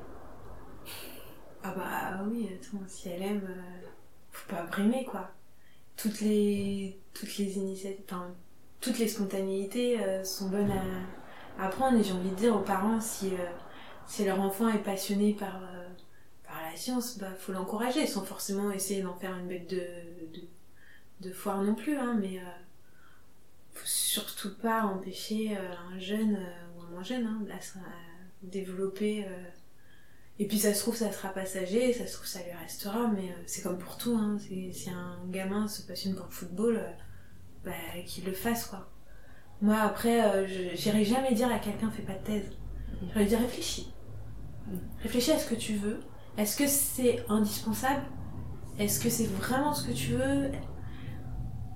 ah 1.66 1.72
bah 1.74 2.24
oui 2.28 2.50
attends 2.52 2.84
si 2.86 3.08
elle 3.08 3.22
aime 3.22 3.46
euh, 3.48 3.88
faut 4.30 4.50
pas 4.50 4.64
brimer 4.64 5.04
quoi 5.04 5.30
toutes 5.96 6.20
les 6.20 6.96
initiatives 7.56 8.04
toutes 8.84 8.98
les 8.98 9.08
spontanéités 9.08 9.98
euh, 9.98 10.22
sont 10.24 10.50
bonnes 10.50 10.70
à, 10.70 11.64
apprendre 11.64 11.98
et 11.98 12.04
j'ai 12.04 12.12
envie 12.12 12.30
de 12.30 12.34
dire 12.34 12.54
aux 12.54 12.60
parents 12.60 13.00
si 13.00 13.30
euh, 13.32 14.24
leur 14.24 14.40
enfant 14.40 14.68
est 14.68 14.82
passionné 14.82 15.32
par 15.32 15.56
euh, 15.56 15.88
par 16.46 16.60
la 16.62 16.76
science 16.76 17.16
bah 17.18 17.30
faut 17.38 17.52
l'encourager 17.52 18.06
sans 18.06 18.22
forcément 18.22 18.70
essayer 18.72 19.02
d'en 19.02 19.14
faire 19.14 19.34
une 19.38 19.48
bête 19.48 19.74
de 21.20 21.32
foire 21.32 21.62
non 21.62 21.74
plus 21.74 21.96
hein 21.96 22.18
mais 22.20 22.40
faut 23.72 23.86
surtout 23.86 24.54
pas 24.54 24.82
empêcher 24.82 25.56
un 25.56 25.98
jeune 25.98 26.38
ou 26.76 26.82
un 26.82 26.90
moins 26.90 27.02
jeune 27.02 27.26
hein, 27.26 27.40
à, 27.50 27.54
à 27.54 27.92
développer 28.42 29.26
et 30.38 30.46
puis 30.46 30.58
ça 30.58 30.74
se 30.74 30.80
trouve 30.80 30.96
ça 30.96 31.12
sera 31.12 31.28
passager, 31.28 31.92
ça 31.92 32.06
se 32.06 32.14
trouve 32.14 32.26
ça 32.26 32.40
lui 32.40 32.52
restera, 32.52 33.08
mais 33.08 33.30
euh, 33.30 33.42
c'est 33.46 33.62
comme 33.62 33.78
pour 33.78 33.96
tout, 33.96 34.16
hein. 34.16 34.36
Si 34.38 34.90
un 34.90 35.18
gamin 35.30 35.68
se 35.68 35.82
passionne 35.82 36.14
pour 36.14 36.26
le 36.26 36.32
football, 36.32 36.76
euh, 36.76 36.90
bah, 37.64 37.72
qu'il 38.06 38.24
le 38.24 38.32
fasse 38.32 38.66
quoi. 38.66 38.90
Moi 39.62 39.76
après, 39.76 40.24
euh, 40.24 40.46
j'irai 40.74 41.04
jamais 41.04 41.34
dire 41.34 41.50
à 41.52 41.58
quelqu'un 41.58 41.90
fais 41.90 42.02
pas 42.02 42.14
de 42.14 42.24
thèse. 42.24 42.50
Je 43.14 43.18
lui 43.18 43.26
dire 43.26 43.38
réfléchis. 43.38 43.92
Mm. 44.66 44.76
Réfléchis 45.02 45.32
à 45.32 45.38
ce 45.38 45.48
que 45.48 45.54
tu 45.54 45.74
veux. 45.74 46.00
Est-ce 46.36 46.56
que 46.56 46.66
c'est 46.66 47.24
indispensable? 47.28 48.02
Est-ce 48.78 48.98
que 49.00 49.08
c'est 49.08 49.26
vraiment 49.26 49.72
ce 49.72 49.86
que 49.86 49.92
tu 49.92 50.12
veux? 50.12 50.50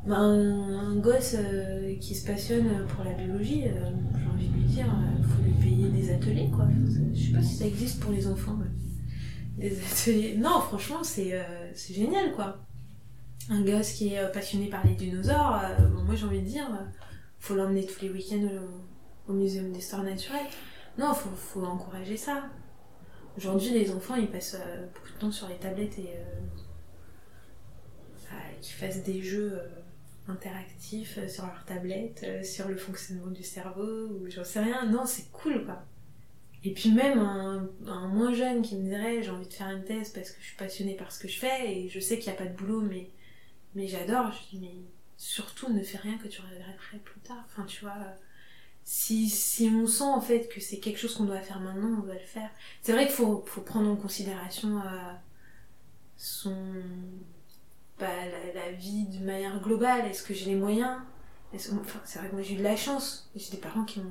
Ben, 0.06 0.16
un, 0.16 0.90
un 0.90 0.96
gosse 0.96 1.36
euh, 1.38 1.96
qui 2.00 2.14
se 2.14 2.26
passionne 2.26 2.86
pour 2.88 3.04
la 3.04 3.12
biologie, 3.12 3.64
euh, 3.66 3.90
j'ai 4.16 4.26
envie 4.26 4.48
de 4.48 4.57
dire, 4.68 4.86
il 5.18 5.24
faut 5.24 5.42
lui 5.42 5.52
payer 5.52 5.88
des 5.88 6.12
ateliers, 6.12 6.50
quoi. 6.54 6.66
Je 7.14 7.26
sais 7.26 7.32
pas 7.32 7.42
si 7.42 7.54
ça 7.56 7.66
existe 7.66 8.00
pour 8.00 8.12
les 8.12 8.26
enfants, 8.26 8.56
mais 8.58 9.70
ateliers. 9.70 10.36
Non, 10.36 10.60
franchement, 10.60 11.02
c'est 11.02 11.32
euh, 11.32 11.70
c'est 11.74 11.94
génial, 11.94 12.32
quoi. 12.32 12.58
Un 13.50 13.62
gosse 13.62 13.92
qui 13.92 14.12
est 14.14 14.18
euh, 14.18 14.28
passionné 14.28 14.68
par 14.68 14.86
les 14.86 14.94
dinosaures, 14.94 15.58
euh, 15.62 15.86
bon, 15.88 16.02
moi 16.04 16.14
j'ai 16.14 16.26
envie 16.26 16.42
de 16.42 16.46
dire, 16.46 16.68
euh, 16.70 16.84
faut 17.38 17.54
l'emmener 17.54 17.86
tous 17.86 18.02
les 18.02 18.10
week-ends 18.10 18.46
au, 19.26 19.32
au 19.32 19.34
muséum 19.34 19.72
d'histoire 19.72 20.02
naturelle. 20.02 20.46
Non, 20.98 21.14
faut, 21.14 21.30
faut 21.30 21.64
encourager 21.64 22.16
ça. 22.16 22.44
Aujourd'hui, 23.36 23.70
les 23.70 23.90
enfants, 23.90 24.16
ils 24.16 24.26
passent 24.26 24.56
euh, 24.60 24.86
beaucoup 24.92 25.12
de 25.14 25.18
temps 25.18 25.30
sur 25.30 25.48
les 25.48 25.54
tablettes 25.54 25.98
et 25.98 26.10
euh, 26.16 26.40
bah, 28.24 28.36
qu'ils 28.60 28.74
fassent 28.74 29.02
des 29.04 29.22
jeux 29.22 29.52
euh, 29.54 29.68
interactifs 30.28 31.18
euh, 31.18 31.28
sur 31.28 31.46
leur 31.46 31.64
tablette, 31.64 32.22
euh, 32.24 32.42
sur 32.42 32.68
le 32.68 32.76
fonctionnement 32.76 33.30
du 33.30 33.42
cerveau, 33.42 34.06
ou 34.08 34.30
j'en 34.30 34.44
sais 34.44 34.60
rien. 34.60 34.86
Non, 34.86 35.06
c'est 35.06 35.30
cool, 35.32 35.64
quoi. 35.64 35.82
Et 36.64 36.74
puis 36.74 36.90
même 36.90 37.18
un, 37.18 37.68
un 37.86 38.08
moins 38.08 38.34
jeune 38.34 38.62
qui 38.62 38.76
me 38.76 38.88
dirait 38.88 39.22
j'ai 39.22 39.30
envie 39.30 39.46
de 39.46 39.52
faire 39.52 39.70
une 39.70 39.84
thèse 39.84 40.10
parce 40.10 40.32
que 40.32 40.40
je 40.40 40.46
suis 40.46 40.56
passionnée 40.56 40.96
par 40.96 41.12
ce 41.12 41.20
que 41.20 41.28
je 41.28 41.38
fais 41.38 41.72
et 41.72 41.88
je 41.88 42.00
sais 42.00 42.18
qu'il 42.18 42.32
n'y 42.32 42.36
a 42.36 42.42
pas 42.42 42.48
de 42.48 42.56
boulot, 42.56 42.80
mais, 42.80 43.10
mais 43.74 43.86
j'adore. 43.86 44.32
Je 44.32 44.56
dis 44.56 44.60
mais 44.60 44.74
surtout 45.16 45.72
ne 45.72 45.82
fais 45.82 45.98
rien 45.98 46.18
que 46.18 46.26
tu 46.28 46.40
regretterais 46.40 46.98
plus 46.98 47.20
tard. 47.20 47.44
Enfin, 47.46 47.64
tu 47.64 47.82
vois, 47.82 47.96
si, 48.84 49.28
si 49.28 49.70
on 49.72 49.86
sent 49.86 50.04
en 50.04 50.20
fait 50.20 50.48
que 50.48 50.60
c'est 50.60 50.78
quelque 50.78 50.98
chose 50.98 51.14
qu'on 51.14 51.24
doit 51.24 51.40
faire 51.40 51.60
maintenant, 51.60 51.98
on 52.00 52.06
doit 52.06 52.14
le 52.14 52.20
faire. 52.20 52.50
C'est 52.82 52.92
vrai 52.92 53.06
qu'il 53.06 53.14
faut, 53.14 53.44
faut 53.46 53.60
prendre 53.60 53.88
en 53.90 53.96
considération 53.96 54.78
euh, 54.80 55.12
son 56.16 56.56
bah, 57.98 58.06
la, 58.06 58.60
la 58.60 58.72
vie 58.72 59.04
d'une 59.06 59.24
manière 59.24 59.60
globale. 59.60 60.06
Est-ce 60.06 60.22
que 60.22 60.34
j'ai 60.34 60.46
les 60.46 60.56
moyens? 60.56 60.98
Enfin, 61.54 62.00
C'est 62.04 62.18
vrai 62.18 62.28
que 62.28 62.34
moi 62.34 62.42
j'ai 62.42 62.54
eu 62.54 62.58
de 62.58 62.62
la 62.62 62.76
chance. 62.76 63.30
J'ai 63.34 63.50
des 63.50 63.56
parents 63.58 63.84
qui 63.84 64.00
m'ont 64.00 64.10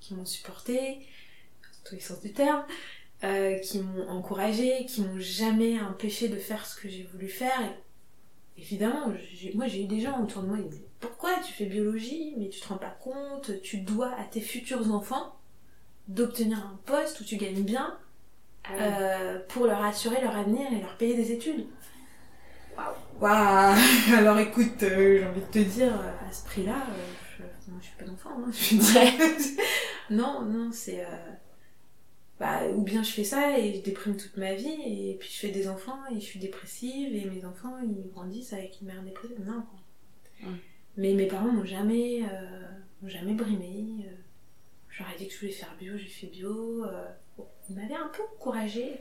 qui 0.00 0.14
supporté, 0.24 0.98
dans 1.62 1.88
tous 1.88 1.94
les 1.94 2.00
sens 2.00 2.20
du 2.20 2.32
terme, 2.32 2.64
euh, 3.24 3.58
qui 3.58 3.80
m'ont 3.80 4.06
encouragé, 4.08 4.84
qui 4.86 5.00
m'ont 5.00 5.18
jamais 5.18 5.80
empêché 5.80 6.28
de 6.28 6.36
faire 6.36 6.66
ce 6.66 6.78
que 6.78 6.88
j'ai 6.88 7.04
voulu 7.04 7.28
faire. 7.28 7.58
Et 7.62 8.60
évidemment, 8.60 9.12
moi 9.54 9.66
j'ai 9.66 9.82
eu 9.82 9.86
des 9.86 10.00
gens 10.00 10.22
autour 10.22 10.42
de 10.42 10.48
moi, 10.48 10.58
ils 10.58 10.64
me 10.64 10.70
disaient 10.70 10.88
Pourquoi 11.00 11.38
tu 11.40 11.52
fais 11.52 11.66
biologie? 11.66 12.34
Mais 12.36 12.48
tu 12.50 12.60
te 12.60 12.68
rends 12.68 12.76
pas 12.76 12.96
compte, 13.02 13.62
tu 13.62 13.78
dois 13.78 14.12
à 14.20 14.24
tes 14.24 14.40
futurs 14.42 14.92
enfants 14.92 15.36
d'obtenir 16.08 16.58
un 16.58 16.78
poste 16.84 17.20
où 17.20 17.24
tu 17.24 17.36
gagnes 17.36 17.62
bien 17.62 17.96
ah 18.64 18.72
euh, 18.74 19.38
pour 19.48 19.66
leur 19.66 19.82
assurer 19.82 20.20
leur 20.20 20.36
avenir 20.36 20.70
et 20.70 20.80
leur 20.80 20.96
payer 20.96 21.14
des 21.14 21.32
études. 21.32 21.66
Waouh! 22.76 22.94
Waouh! 23.20 23.76
Alors 24.16 24.38
écoute, 24.38 24.82
euh, 24.82 25.18
j'ai 25.18 25.26
envie 25.26 25.40
de 25.40 25.46
te 25.46 25.58
dire, 25.58 25.92
à 25.94 26.32
ce 26.32 26.44
prix-là, 26.44 26.86
je, 27.38 27.70
moi 27.70 27.80
je 27.80 27.86
suis 27.86 27.96
pas 27.96 28.04
d'enfant, 28.04 28.30
hein, 28.38 28.50
je 28.52 30.14
non, 30.14 30.42
non, 30.42 30.70
c'est. 30.72 31.06
Bah, 32.40 32.66
ou 32.74 32.82
bien 32.82 33.02
je 33.04 33.12
fais 33.12 33.24
ça 33.24 33.58
et 33.58 33.74
je 33.74 33.80
déprime 33.80 34.16
toute 34.16 34.36
ma 34.36 34.54
vie 34.54 34.76
et 34.84 35.16
puis 35.20 35.30
je 35.32 35.38
fais 35.38 35.50
des 35.50 35.68
enfants 35.68 36.00
et 36.10 36.16
je 36.16 36.24
suis 36.24 36.40
dépressive 36.40 37.14
et 37.14 37.24
mes 37.30 37.44
enfants 37.44 37.76
ils 37.80 38.10
grandissent 38.10 38.52
avec 38.52 38.80
une 38.80 38.88
mère 38.88 39.02
dépressive. 39.02 39.38
Non, 39.46 39.62
quoi. 39.62 40.50
Mais 40.96 41.14
mes 41.14 41.26
parents 41.26 41.52
m'ont 41.52 41.64
jamais, 41.64 42.22
euh, 42.24 43.08
jamais 43.08 43.34
brimé. 43.34 44.04
Euh, 44.06 44.14
J'aurais 44.96 45.16
dit 45.16 45.26
que 45.26 45.34
je 45.34 45.40
voulais 45.40 45.52
faire 45.52 45.74
bio, 45.76 45.96
j'ai 45.96 46.06
fait 46.06 46.28
bio. 46.28 46.84
Euh, 46.84 47.08
ils 47.68 47.74
m'avaient 47.74 47.96
un 47.96 48.08
peu 48.08 48.22
encouragée 48.34 49.00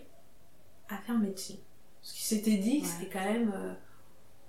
à 0.89 0.97
faire 0.97 1.19
médecine. 1.19 1.59
Parce 2.01 2.13
qu'ils 2.13 2.25
s'étaient 2.25 2.57
dit 2.57 2.81
que 2.81 2.87
c'était 2.87 3.11
quand 3.11 3.23
même 3.23 3.51
euh, 3.55 3.73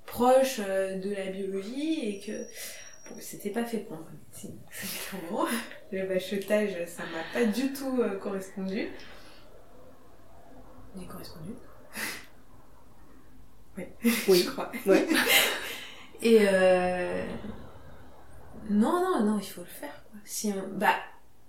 proche 0.07 0.59
de 0.59 1.15
la 1.15 1.31
biologie 1.31 2.09
et 2.09 2.21
que 2.21 2.47
Bon, 3.09 3.17
c'était 3.21 3.51
pas 3.51 3.65
fait 3.65 3.79
pour 3.79 3.99
moi, 3.99 4.07
clairement. 4.31 5.47
Le 5.93 6.07
bachotage, 6.07 6.87
ça 6.87 7.03
m'a 7.03 7.23
pas 7.33 7.45
du 7.45 7.73
tout 7.73 8.01
euh, 8.01 8.17
correspondu. 8.19 8.89
J'ai 10.97 11.07
correspondu 11.07 11.53
Oui. 13.77 13.85
Oui, 14.29 14.43
je 14.43 14.51
crois. 14.51 14.73
Ouais. 14.87 15.07
Et 16.23 16.39
euh... 16.49 17.25
Non, 18.71 19.03
non, 19.03 19.25
non, 19.25 19.39
il 19.39 19.47
faut 19.47 19.61
le 19.61 19.67
faire. 19.67 20.03
Quoi. 20.11 20.21
Si 20.25 20.53
on... 20.57 20.79
Bah, 20.79 20.95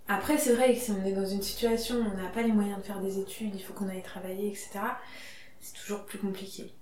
après, 0.10 0.38
c'est 0.38 0.56
vrai 0.56 0.74
que 0.74 0.80
si 0.80 0.92
on 0.92 1.06
est 1.06 1.14
dans 1.14 1.26
une 1.26 1.42
situation 1.42 1.96
où 1.96 2.06
on 2.14 2.18
n'a 2.22 2.30
pas 2.30 2.42
les 2.42 2.52
moyens 2.52 2.80
de 2.80 2.84
faire 2.84 3.00
des 3.00 3.20
études, 3.20 3.56
il 3.56 3.64
faut 3.64 3.74
qu'on 3.74 3.88
aille 3.88 4.04
travailler, 4.04 4.50
etc., 4.50 4.72
c'est 5.62 5.76
toujours 5.76 6.06
plus 6.06 6.20
compliqué. 6.20 6.74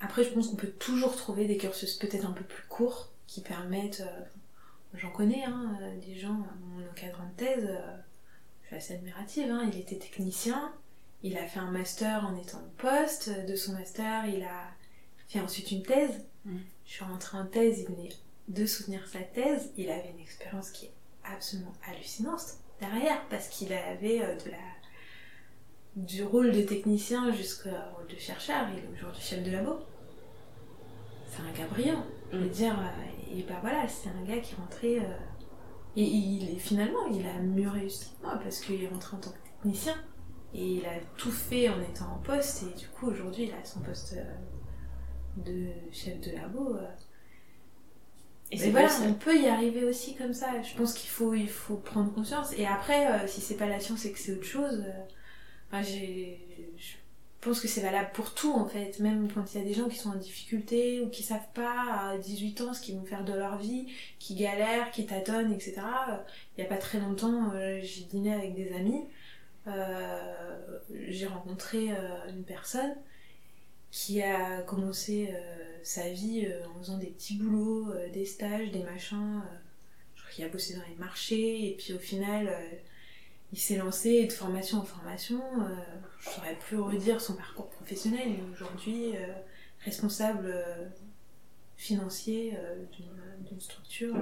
Après, 0.00 0.24
je 0.24 0.30
pense 0.30 0.48
qu'on 0.48 0.56
peut 0.56 0.72
toujours 0.72 1.16
trouver 1.16 1.46
des 1.46 1.56
cursus 1.56 1.94
peut-être 1.94 2.26
un 2.26 2.32
peu 2.32 2.44
plus 2.44 2.66
courts 2.68 3.10
qui 3.26 3.40
permettent. 3.40 4.00
Euh, 4.00 4.20
j'en 4.94 5.10
connais, 5.10 5.44
hein, 5.44 5.76
euh, 5.82 6.00
des 6.00 6.18
gens, 6.18 6.46
mon 6.60 6.86
encadrant 6.90 7.26
de 7.26 7.44
thèse, 7.44 7.64
euh, 7.68 7.96
je 8.62 8.66
suis 8.68 8.76
assez 8.76 8.94
admirative, 8.94 9.50
hein, 9.50 9.68
il 9.72 9.78
était 9.78 9.96
technicien, 9.96 10.72
il 11.22 11.36
a 11.36 11.46
fait 11.46 11.58
un 11.58 11.70
master 11.70 12.24
en 12.24 12.36
étant 12.36 12.58
en 12.58 12.70
poste, 12.76 13.30
de 13.46 13.56
son 13.56 13.72
master, 13.72 14.26
il 14.26 14.42
a 14.42 14.70
fait 15.28 15.40
ensuite 15.40 15.70
une 15.70 15.82
thèse. 15.82 16.24
Mm. 16.44 16.58
Je 16.86 16.92
suis 16.92 17.04
rentrée 17.04 17.38
en 17.38 17.46
thèse, 17.46 17.80
il 17.80 17.94
venait 17.94 18.10
de 18.48 18.66
soutenir 18.66 19.06
sa 19.08 19.20
thèse, 19.20 19.70
il 19.76 19.90
avait 19.90 20.10
une 20.10 20.20
expérience 20.20 20.70
qui 20.70 20.86
est 20.86 20.92
absolument 21.24 21.72
hallucinante 21.88 22.58
derrière, 22.78 23.26
parce 23.30 23.48
qu'il 23.48 23.72
avait 23.72 24.18
de 24.18 24.50
la 24.50 24.58
du 25.96 26.24
rôle 26.24 26.50
de 26.50 26.62
technicien 26.62 27.32
jusqu'au 27.32 27.70
rôle 27.96 28.08
de 28.08 28.18
chercheur, 28.18 28.66
il 28.72 28.78
est 28.78 28.96
aujourd'hui 28.96 29.22
chef 29.22 29.42
de 29.42 29.50
labo. 29.50 29.78
C'est 31.28 31.42
un 31.42 31.52
gars 31.52 31.68
brillant. 31.70 32.04
Je 32.32 32.38
veux 32.38 32.48
dire, 32.48 32.76
et 33.32 33.42
bah 33.42 33.58
voilà, 33.60 33.86
c'est 33.88 34.08
un 34.08 34.22
gars 34.24 34.40
qui 34.40 34.54
est 34.54 34.56
rentré. 34.56 34.98
Euh, 34.98 35.18
et 35.96 36.02
il 36.02 36.50
est 36.50 36.58
finalement, 36.58 37.06
il 37.12 37.24
a 37.26 37.38
mieux 37.40 37.68
réussi 37.68 38.10
que 38.16 38.26
moi 38.26 38.38
parce 38.42 38.60
qu'il 38.60 38.82
est 38.82 38.88
rentré 38.88 39.16
en 39.16 39.20
tant 39.20 39.30
que 39.30 39.62
technicien. 39.62 39.94
Et 40.52 40.76
il 40.76 40.86
a 40.86 41.00
tout 41.16 41.32
fait 41.32 41.68
en 41.68 41.80
étant 41.80 42.12
en 42.12 42.18
poste. 42.18 42.64
Et 42.64 42.78
du 42.78 42.88
coup, 42.88 43.06
aujourd'hui, 43.06 43.44
il 43.44 43.52
a 43.52 43.64
son 43.64 43.80
poste 43.80 44.16
euh, 44.16 44.24
de 45.36 45.68
chef 45.92 46.20
de 46.20 46.32
labo. 46.32 46.76
Euh. 46.76 46.86
Et 48.50 48.58
c'est 48.58 48.70
voilà, 48.70 48.88
on 49.08 49.14
peut 49.14 49.36
y 49.36 49.48
arriver 49.48 49.84
aussi 49.84 50.14
comme 50.16 50.32
ça. 50.32 50.60
Je 50.62 50.76
pense 50.76 50.94
qu'il 50.94 51.10
faut, 51.10 51.34
il 51.34 51.48
faut 51.48 51.76
prendre 51.76 52.12
conscience. 52.12 52.52
Et 52.56 52.66
après, 52.66 53.26
si 53.26 53.40
c'est 53.40 53.56
pas 53.56 53.66
la 53.66 53.80
science 53.80 54.04
et 54.04 54.12
que 54.12 54.18
c'est 54.18 54.32
autre 54.32 54.44
chose, 54.44 54.84
j'ai 55.82 56.40
je 57.44 57.50
pense 57.50 57.60
que 57.60 57.68
c'est 57.68 57.82
valable 57.82 58.08
pour 58.14 58.32
tout 58.32 58.54
en 58.54 58.66
fait, 58.66 59.00
même 59.00 59.30
quand 59.30 59.52
il 59.52 59.58
y 59.58 59.62
a 59.62 59.66
des 59.66 59.74
gens 59.74 59.90
qui 59.90 59.98
sont 59.98 60.08
en 60.08 60.16
difficulté 60.16 61.02
ou 61.02 61.10
qui 61.10 61.22
savent 61.22 61.52
pas 61.52 62.12
à 62.12 62.16
18 62.16 62.62
ans 62.62 62.72
ce 62.72 62.80
qu'ils 62.80 62.96
vont 62.96 63.04
faire 63.04 63.22
de 63.22 63.34
leur 63.34 63.58
vie, 63.58 63.86
qui 64.18 64.34
galèrent, 64.34 64.90
qui 64.90 65.04
tâtonnent, 65.04 65.52
etc. 65.52 65.82
Il 66.56 66.62
y 66.62 66.66
a 66.66 66.68
pas 66.70 66.78
très 66.78 66.98
longtemps, 67.00 67.52
euh, 67.52 67.80
j'ai 67.82 68.04
dîné 68.04 68.32
avec 68.32 68.54
des 68.54 68.72
amis, 68.72 69.04
euh, 69.66 70.80
j'ai 71.06 71.26
rencontré 71.26 71.90
euh, 71.90 72.30
une 72.30 72.44
personne 72.44 72.94
qui 73.90 74.22
a 74.22 74.62
commencé 74.62 75.34
sa 75.82 76.08
vie 76.08 76.48
en 76.74 76.78
faisant 76.80 76.96
des 76.96 77.08
petits 77.08 77.36
boulots, 77.36 77.92
des 78.14 78.24
stages, 78.24 78.70
des 78.70 78.82
machins. 78.84 79.42
qu'il 80.32 80.46
a 80.46 80.48
bossé 80.48 80.74
dans 80.76 80.82
les 80.88 80.96
marchés 80.96 81.68
et 81.68 81.76
puis 81.76 81.92
au 81.92 81.98
final 81.98 82.50
il 83.54 83.58
s'est 83.58 83.76
lancé 83.76 84.26
de 84.26 84.32
formation 84.32 84.78
en 84.78 84.82
formation. 84.82 85.40
Euh, 85.60 85.76
je 86.18 86.28
saurais 86.28 86.56
plus 86.56 86.76
redire 86.76 87.20
son 87.20 87.36
parcours 87.36 87.68
professionnel. 87.68 88.22
Il 88.26 88.40
est 88.40 88.52
aujourd'hui 88.52 89.12
euh, 89.14 89.32
responsable 89.84 90.46
euh, 90.52 90.88
financier 91.76 92.58
d'une 93.46 93.60
structure. 93.60 94.16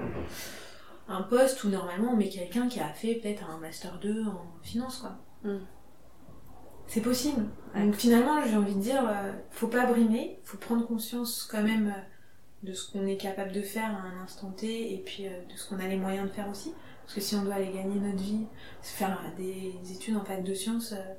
un 1.09 1.23
poste 1.23 1.65
où 1.65 1.71
normalement 1.71 2.13
on 2.13 2.17
met 2.17 2.29
quelqu'un 2.29 2.69
qui 2.69 2.81
a 2.81 2.89
fait 2.89 3.15
peut-être 3.15 3.49
un 3.49 3.57
master 3.57 3.99
2 4.01 4.27
en 4.27 4.45
finance 4.63 4.99
quoi. 4.99 5.19
Mm. 5.45 5.61
C'est 6.87 7.01
possible. 7.01 7.47
Donc 7.75 7.95
finalement 7.95 8.45
j'ai 8.45 8.57
envie 8.57 8.75
de 8.75 8.81
dire, 8.81 9.03
faut 9.51 9.69
pas 9.69 9.87
brimer, 9.87 10.41
faut 10.45 10.59
prendre 10.59 10.87
conscience 10.87 11.49
quand 11.51 11.63
même 11.63 11.95
de 12.63 12.75
ce 12.75 12.93
qu'on 12.93 13.07
est 13.07 13.17
capable 13.17 13.53
de 13.53 13.63
faire 13.63 13.97
à 13.97 14.01
un 14.01 14.23
instant 14.25 14.51
T 14.51 14.93
et 14.93 14.99
puis 14.99 15.25
de 15.25 15.57
ce 15.57 15.69
qu'on 15.69 15.79
a 15.79 15.89
les 15.89 15.97
moyens 15.97 16.29
de 16.29 16.33
faire 16.33 16.51
aussi. 16.51 16.75
Parce 17.03 17.15
que 17.15 17.21
si 17.21 17.35
on 17.35 17.43
doit 17.43 17.55
aller 17.55 17.73
gagner 17.73 17.97
notre 17.97 18.23
vie, 18.23 18.47
faire 18.81 19.21
des 19.37 19.75
études 19.93 20.17
en 20.17 20.25
fac 20.25 20.43
de 20.43 20.55
sciences 20.55 20.93
euh, 20.93 21.15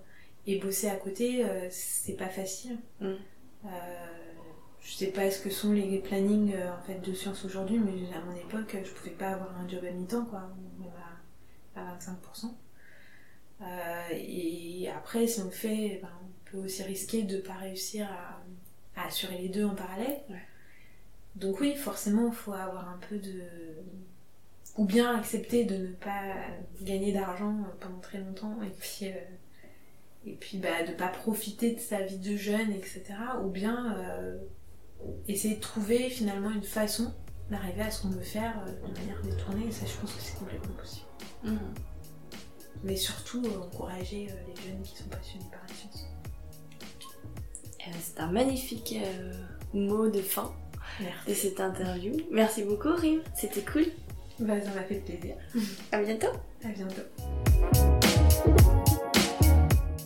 et 0.48 0.60
bosser 0.60 0.90
à 0.90 0.96
côté, 0.96 1.46
euh, 1.46 1.68
c'est 1.70 2.16
pas 2.16 2.30
facile. 2.30 2.78
Mm. 3.00 3.14
Euh, 3.66 3.70
je 4.82 4.94
sais 4.94 5.12
pas 5.12 5.30
ce 5.32 5.42
que 5.42 5.50
sont 5.50 5.72
les 5.72 6.00
plannings 6.00 6.54
en 6.56 6.82
fait 6.86 7.00
de 7.00 7.14
sciences 7.14 7.46
aujourd'hui, 7.46 7.80
mais 7.80 8.14
à 8.14 8.20
mon 8.22 8.36
époque, 8.36 8.76
je 8.84 8.92
pouvais 8.92 9.12
pas 9.12 9.30
avoir 9.30 9.58
un 9.58 9.68
job 9.68 9.80
à 9.86 9.92
mi-temps, 9.92 10.26
quoi, 10.26 10.50
à, 11.76 11.98
25%. 11.98 12.54
et 14.12 14.90
après, 14.94 15.26
si 15.26 15.40
on 15.40 15.46
le 15.46 15.52
fait, 15.52 16.00
ben, 16.02 16.10
on 16.22 16.52
peut 16.52 16.58
aussi 16.58 16.84
risquer 16.84 17.24
de 17.24 17.38
pas 17.38 17.54
réussir 17.54 18.10
à, 18.12 19.06
assurer 19.06 19.38
les 19.38 19.48
deux 19.48 19.64
en 19.64 19.74
parallèle. 19.74 20.22
Donc 21.36 21.62
oui, 21.62 21.76
forcément, 21.76 22.28
il 22.28 22.36
faut 22.36 22.52
avoir 22.52 22.90
un 22.90 23.00
peu 23.08 23.18
de 23.20 23.42
ou 24.78 24.86
bien 24.86 25.16
accepter 25.16 25.66
de 25.66 25.76
ne 25.76 25.94
pas 25.94 26.34
gagner 26.82 27.12
d'argent 27.12 27.56
pendant 27.80 28.00
très 28.00 28.20
longtemps 28.20 28.58
et 28.64 28.72
puis 28.80 29.08
euh, 29.08 29.14
et 30.26 30.36
puis 30.36 30.58
bah, 30.58 30.84
de 30.88 30.94
pas 30.94 31.10
profiter 31.10 31.74
de 31.74 31.80
sa 31.80 32.02
vie 32.02 32.18
de 32.18 32.36
jeune 32.36 32.72
etc 32.72 33.06
ou 33.44 33.50
bien 33.50 33.96
euh, 33.98 34.38
essayer 35.28 35.56
de 35.56 35.60
trouver 35.60 36.10
finalement 36.10 36.50
une 36.50 36.64
façon 36.64 37.14
d'arriver 37.52 37.82
à 37.82 37.92
ce 37.92 38.02
qu'on 38.02 38.10
veut 38.10 38.22
faire 38.22 38.56
euh, 38.66 38.88
de 38.88 39.00
manière 39.00 39.22
détournée. 39.22 39.68
Et 39.68 39.72
ça 39.72 39.86
je 39.86 39.96
pense 39.98 40.14
que 40.14 40.22
c'est 40.22 40.38
complètement 40.38 40.74
possible. 40.76 41.08
Mhm. 41.44 41.60
mais 42.84 42.96
surtout 42.96 43.44
encourager 43.62 44.28
les 44.48 44.62
jeunes 44.62 44.82
qui 44.82 44.96
sont 44.96 45.10
passionnés 45.10 45.46
par 45.52 45.60
la 45.68 45.74
science. 45.74 46.08
C'est 48.00 48.20
un 48.22 48.32
magnifique 48.32 48.96
mot 49.74 50.10
de 50.10 50.22
fin 50.22 50.54
de 51.28 51.34
cette 51.34 51.60
interview. 51.60 52.14
Merci 52.32 52.64
beaucoup 52.64 52.96
Rim 52.96 53.20
c'était 53.36 53.62
cool 53.62 53.88
bah, 54.40 54.54
ça 54.62 54.70
m'a 54.72 54.84
fait 54.84 54.96
plaisir. 54.96 55.36
À 55.92 56.02
bientôt. 56.02 56.28
À 56.64 56.70
bientôt. 56.70 57.02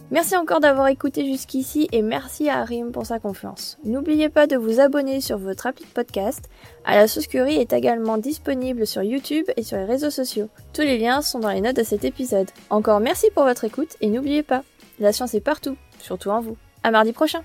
Merci 0.09 0.37
encore 0.37 0.61
d'avoir 0.61 0.87
écouté 0.87 1.25
jusqu'ici 1.25 1.89
et 1.91 2.01
merci 2.01 2.47
à 2.47 2.63
Rim 2.63 2.91
pour 2.91 3.05
sa 3.05 3.19
confiance. 3.19 3.77
N'oubliez 3.83 4.29
pas 4.29 4.47
de 4.47 4.55
vous 4.55 4.79
abonner 4.79 5.19
sur 5.19 5.37
votre 5.37 5.67
appli 5.67 5.83
de 5.83 5.89
podcast. 5.89 6.49
À 6.85 6.95
la 6.95 7.09
sauce 7.09 7.27
curry 7.27 7.55
est 7.55 7.73
également 7.73 8.17
disponible 8.17 8.87
sur 8.87 9.03
YouTube 9.03 9.45
et 9.57 9.63
sur 9.63 9.75
les 9.75 9.83
réseaux 9.83 10.09
sociaux. 10.09 10.47
Tous 10.71 10.81
les 10.81 10.97
liens 10.97 11.21
sont 11.21 11.39
dans 11.39 11.51
les 11.51 11.59
notes 11.59 11.75
de 11.75 11.83
cet 11.83 12.05
épisode. 12.05 12.49
Encore 12.69 13.01
merci 13.01 13.27
pour 13.35 13.43
votre 13.43 13.65
écoute 13.65 13.97
et 13.99 14.07
n'oubliez 14.07 14.43
pas, 14.43 14.63
la 14.99 15.11
science 15.11 15.33
est 15.33 15.41
partout, 15.41 15.75
surtout 15.99 16.29
en 16.29 16.39
vous. 16.39 16.55
À 16.83 16.91
mardi 16.91 17.11
prochain. 17.11 17.41